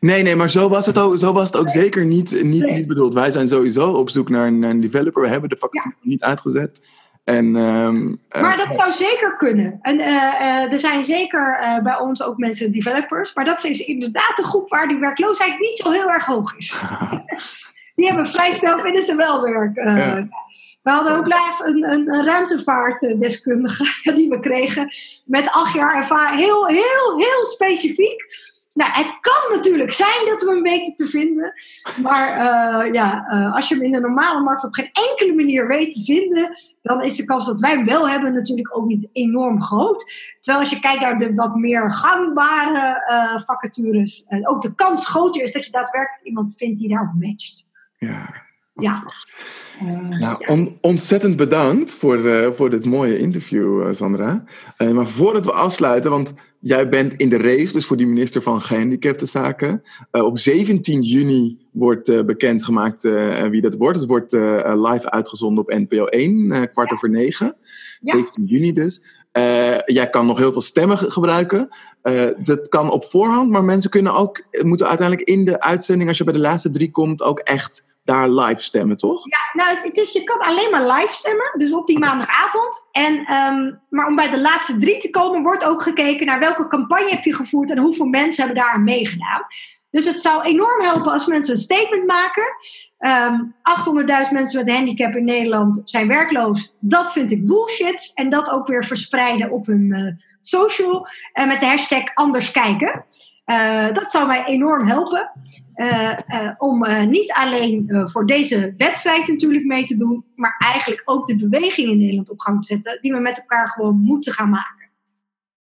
Nee, 0.00 0.22
nee, 0.22 0.36
maar 0.36 0.50
zo 0.50 0.68
was 0.68 0.86
het 0.86 0.98
ook, 0.98 1.18
zo 1.18 1.32
was 1.32 1.46
het 1.46 1.56
ook 1.56 1.70
zeker 1.70 2.04
niet, 2.04 2.42
niet, 2.42 2.62
Nee. 2.62 2.72
niet 2.74 2.86
bedoeld. 2.86 3.14
Wij 3.14 3.30
zijn 3.30 3.48
sowieso 3.48 3.90
op 3.90 4.10
zoek 4.10 4.28
naar 4.28 4.46
een, 4.46 4.58
naar 4.58 4.70
een 4.70 4.80
developer. 4.80 5.22
We 5.22 5.28
hebben 5.28 5.48
de 5.48 5.56
vacature 5.58 5.94
niet 6.00 6.22
uitgezet. 6.22 6.82
En, 7.24 7.56
ehm, 7.56 8.14
eh, 8.28 8.42
Maar 8.42 8.56
dat 8.56 8.74
zou 8.74 8.92
zeker 8.92 9.36
kunnen. 9.36 9.78
En 9.82 10.00
eh, 10.00 10.14
eh, 10.40 10.72
er 10.72 10.78
zijn 10.78 11.04
zeker 11.04 11.58
bij 11.82 11.98
ons 11.98 12.22
ook 12.22 12.38
mensen 12.38 12.72
developers. 12.72 13.34
Maar 13.34 13.44
dat 13.44 13.64
is 13.64 13.80
inderdaad 13.80 14.36
de 14.36 14.42
groep 14.42 14.68
waar 14.68 14.88
die 14.88 14.98
werkloosheid 14.98 15.58
niet 15.58 15.76
zo 15.76 15.90
heel 15.90 16.10
erg 16.10 16.26
hoog 16.26 16.56
is. 16.56 16.74
Die 17.94 18.06
hebben 18.06 18.28
vrij 18.28 18.52
snel 18.52 18.78
vinden 18.78 19.04
ze 19.04 19.16
wel 19.16 19.42
werk. 19.42 19.76
Ja. 19.76 20.28
We 20.82 20.90
hadden 20.90 21.16
ook 21.16 21.26
laatst 21.26 21.64
een, 21.64 21.90
een, 21.90 22.14
een 22.14 22.24
ruimtevaartdeskundige 22.24 23.84
die 24.14 24.28
we 24.28 24.40
kregen. 24.40 24.94
Met 25.24 25.50
acht 25.50 25.74
jaar 25.74 25.96
ervaring. 25.96 26.40
Heel, 26.40 26.66
heel, 26.66 27.16
heel 27.16 27.44
specifiek. 27.44 28.24
Nou, 28.74 28.90
het 28.92 29.18
kan 29.20 29.56
natuurlijk 29.58 29.92
zijn 29.92 30.26
dat 30.26 30.42
we 30.42 30.50
hem 30.50 30.62
weten 30.62 30.94
te 30.94 31.06
vinden. 31.06 31.52
Maar 32.02 32.28
eh, 32.28 32.92
ja, 32.92 33.26
eh, 33.28 33.54
als 33.54 33.68
je 33.68 33.74
hem 33.74 33.84
in 33.84 33.92
de 33.92 34.00
normale 34.00 34.40
markt 34.40 34.64
op 34.64 34.74
geen 34.74 34.90
enkele 34.92 35.34
manier 35.34 35.66
weet 35.66 35.92
te 35.92 36.04
vinden, 36.04 36.50
dan 36.82 37.02
is 37.02 37.16
de 37.16 37.24
kans 37.24 37.46
dat 37.46 37.60
wij 37.60 37.70
hem 37.70 37.84
wel 37.84 38.08
hebben 38.08 38.34
natuurlijk 38.34 38.76
ook 38.76 38.86
niet 38.86 39.08
enorm 39.12 39.62
groot. 39.62 40.12
Terwijl 40.40 40.64
als 40.64 40.72
je 40.72 40.80
kijkt 40.80 41.00
naar 41.00 41.18
de 41.18 41.34
wat 41.34 41.54
meer 41.54 41.92
gangbare 41.92 43.04
eh, 43.06 43.42
vacatures, 43.44 44.26
ook 44.42 44.62
de 44.62 44.74
kans 44.74 45.06
groter 45.06 45.42
is 45.42 45.52
dat 45.52 45.64
je 45.64 45.70
daadwerkelijk 45.70 46.24
iemand 46.24 46.56
vindt 46.56 46.78
die 46.78 46.88
daarop 46.88 47.14
matcht. 47.14 47.64
ja. 47.98 48.42
Ja. 48.74 49.04
Nou, 50.18 50.36
on- 50.46 50.78
ontzettend 50.80 51.36
bedankt 51.36 51.90
voor, 51.92 52.24
eh, 52.26 52.50
voor 52.52 52.70
dit 52.70 52.84
mooie 52.84 53.18
interview, 53.18 53.80
eh, 53.82 53.92
Sandra. 53.92 54.44
Maar 54.92 55.06
voordat 55.08 55.44
we 55.44 55.52
afsluiten, 55.52 56.10
want 56.10 56.32
jij 56.60 56.88
bent 56.88 57.14
in 57.14 57.28
de 57.28 57.36
race, 57.36 57.72
dus 57.72 57.86
voor 57.86 57.96
die 57.96 58.06
minister 58.06 58.42
van 58.42 58.62
Gehandicaptenzaken. 58.62 59.82
Eh 60.10 60.24
op 60.24 60.38
17 60.38 61.02
juni 61.02 61.58
wordt 61.72 62.26
bekendgemaakt 62.26 63.02
wie 63.50 63.60
dat 63.60 63.74
wordt. 63.76 63.98
Het 63.98 64.08
wordt 64.08 64.32
live 64.90 65.10
uitgezonden 65.10 65.64
op 65.64 65.70
NPO 65.72 66.06
1, 66.10 66.52
eh, 66.52 66.62
kwart 66.72 66.92
over 66.92 67.10
negen. 67.10 67.56
Ja. 68.00 68.12
17 68.14 68.44
juni 68.44 68.72
dus. 68.72 69.02
Jij 69.86 70.10
kan 70.10 70.26
nog 70.26 70.38
heel 70.38 70.52
veel 70.52 70.62
stemmen 70.62 70.98
ge- 70.98 71.10
gebruiken. 71.10 71.68
Dat 72.44 72.68
kan 72.68 72.90
op 72.90 73.04
voorhand, 73.04 73.50
maar 73.50 73.64
mensen 73.64 73.90
kunnen 73.90 74.14
ook, 74.14 74.42
moeten 74.62 74.88
uiteindelijk 74.88 75.28
in 75.28 75.44
de 75.44 75.60
uitzending, 75.60 76.08
als 76.08 76.18
je 76.18 76.24
bij 76.24 76.32
de 76.34 76.38
laatste 76.40 76.70
drie 76.70 76.90
komt, 76.90 77.22
ook 77.22 77.38
echt 77.38 77.86
daar 78.04 78.28
live 78.28 78.60
stemmen, 78.60 78.96
toch? 78.96 79.24
Ja, 79.28 79.64
nou, 79.64 79.78
het, 79.78 79.96
is, 79.96 80.12
je 80.12 80.24
kan 80.24 80.38
alleen 80.38 80.70
maar 80.70 80.86
live 80.86 81.12
stemmen, 81.12 81.52
dus 81.56 81.72
op 81.72 81.86
die 81.86 81.98
maandagavond. 81.98 82.88
En, 82.92 83.24
ehm, 83.24 83.72
maar 83.88 84.06
om 84.06 84.16
bij 84.16 84.30
de 84.30 84.40
laatste 84.40 84.78
drie 84.78 84.98
te 84.98 85.10
komen, 85.10 85.42
wordt 85.42 85.64
ook 85.64 85.82
gekeken 85.82 86.26
naar 86.26 86.38
welke 86.38 86.66
campagne 86.66 87.10
heb 87.10 87.24
je 87.24 87.34
gevoerd 87.34 87.70
en 87.70 87.78
hoeveel 87.78 88.06
mensen 88.06 88.44
hebben 88.44 88.62
daar 88.62 88.72
aan 88.72 88.84
meegedaan. 88.84 89.46
Dus 89.90 90.06
het 90.06 90.20
zou 90.20 90.42
enorm 90.42 90.82
helpen 90.82 91.12
als 91.12 91.26
mensen 91.26 91.54
een 91.54 91.60
statement 91.60 92.06
maken. 92.06 92.44
Ehm 92.98 93.40
800.000 94.26 94.32
mensen 94.32 94.64
met 94.64 94.74
handicap 94.74 95.14
in 95.14 95.24
Nederland 95.24 95.82
zijn 95.84 96.08
werkloos. 96.08 96.74
Dat 96.80 97.12
vind 97.12 97.30
ik 97.30 97.46
bullshit. 97.46 98.10
En 98.14 98.30
dat 98.30 98.50
ook 98.50 98.66
weer 98.66 98.84
verspreiden 98.84 99.50
op 99.50 99.66
hun 99.66 99.92
eh, 99.92 100.33
social 100.46 101.08
uh, 101.34 101.46
met 101.46 101.60
de 101.60 101.66
hashtag 101.66 102.14
anders 102.14 102.50
kijken. 102.50 103.04
Uh, 103.46 103.92
dat 103.92 104.10
zou 104.10 104.26
mij 104.26 104.44
enorm 104.44 104.86
helpen. 104.86 105.30
Uh, 105.76 106.10
om 106.58 106.86
niet 107.08 107.32
alleen 107.32 108.02
voor 108.10 108.26
deze 108.26 108.74
wedstrijd 108.76 109.26
natuurlijk 109.26 109.64
mee 109.64 109.84
te 109.84 109.96
doen, 109.96 110.24
maar 110.34 110.56
eigenlijk 110.58 111.02
ook 111.04 111.26
de 111.26 111.36
beweging 111.36 111.90
in 111.90 111.98
Nederland 111.98 112.30
op 112.30 112.40
gang 112.40 112.60
te 112.60 112.66
zetten, 112.66 112.98
die 113.00 113.12
we 113.12 113.20
met 113.20 113.38
elkaar 113.38 113.68
gewoon 113.68 113.96
moeten 114.00 114.32
gaan 114.32 114.50
maken. 114.50 114.90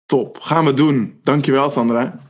Top, 0.06 0.38
gaan 0.40 0.64
we 0.64 0.74
doen. 0.74 1.18
Dankjewel 1.22 1.70
Sandra. 1.70 2.20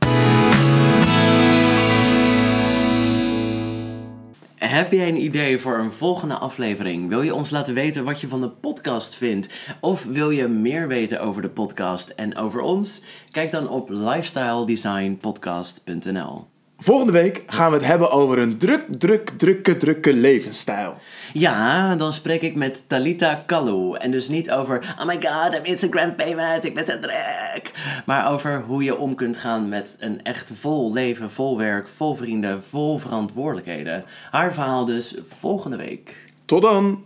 Heb 4.69 4.91
jij 4.91 5.07
een 5.07 5.23
idee 5.23 5.59
voor 5.59 5.77
een 5.77 5.91
volgende 5.91 6.37
aflevering? 6.37 7.09
Wil 7.09 7.21
je 7.21 7.35
ons 7.35 7.49
laten 7.49 7.73
weten 7.73 8.03
wat 8.03 8.21
je 8.21 8.27
van 8.27 8.41
de 8.41 8.49
podcast 8.49 9.15
vindt? 9.15 9.49
Of 9.79 10.03
wil 10.03 10.29
je 10.29 10.47
meer 10.47 10.87
weten 10.87 11.21
over 11.21 11.41
de 11.41 11.49
podcast 11.49 12.09
en 12.09 12.35
over 12.35 12.61
ons? 12.61 13.01
Kijk 13.29 13.51
dan 13.51 13.69
op 13.69 13.89
lifestyledesignpodcast.nl. 13.89 16.52
Volgende 16.83 17.11
week 17.11 17.43
gaan 17.47 17.71
we 17.71 17.77
het 17.77 17.85
hebben 17.85 18.11
over 18.11 18.37
een 18.37 18.57
druk, 18.57 18.85
druk, 18.89 19.29
drukke, 19.37 19.77
drukke 19.77 20.13
levensstijl. 20.13 20.97
Ja, 21.33 21.95
dan 21.95 22.13
spreek 22.13 22.41
ik 22.41 22.55
met 22.55 22.83
Talita 22.87 23.43
Kalu. 23.45 23.95
En 23.95 24.11
dus 24.11 24.27
niet 24.27 24.51
over, 24.51 24.95
oh 24.99 25.05
my 25.05 25.13
god, 25.13 25.55
I'm 25.55 25.63
Instagram 25.63 26.13
famous, 26.17 26.63
ik 26.63 26.75
ben 26.75 26.85
zo 26.85 26.99
druk. 26.99 27.71
Maar 28.05 28.31
over 28.31 28.61
hoe 28.61 28.83
je 28.83 28.97
om 28.97 29.15
kunt 29.15 29.37
gaan 29.37 29.69
met 29.69 29.97
een 29.99 30.23
echt 30.23 30.51
vol 30.53 30.93
leven, 30.93 31.29
vol 31.29 31.57
werk, 31.57 31.87
vol 31.87 32.15
vrienden, 32.15 32.63
vol 32.63 32.97
verantwoordelijkheden. 32.99 34.03
Haar 34.31 34.53
verhaal 34.53 34.85
dus 34.85 35.15
volgende 35.27 35.77
week. 35.77 36.15
Tot 36.45 36.61
dan! 36.61 37.03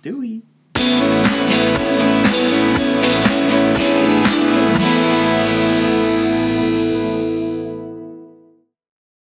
Doei! 0.00 0.42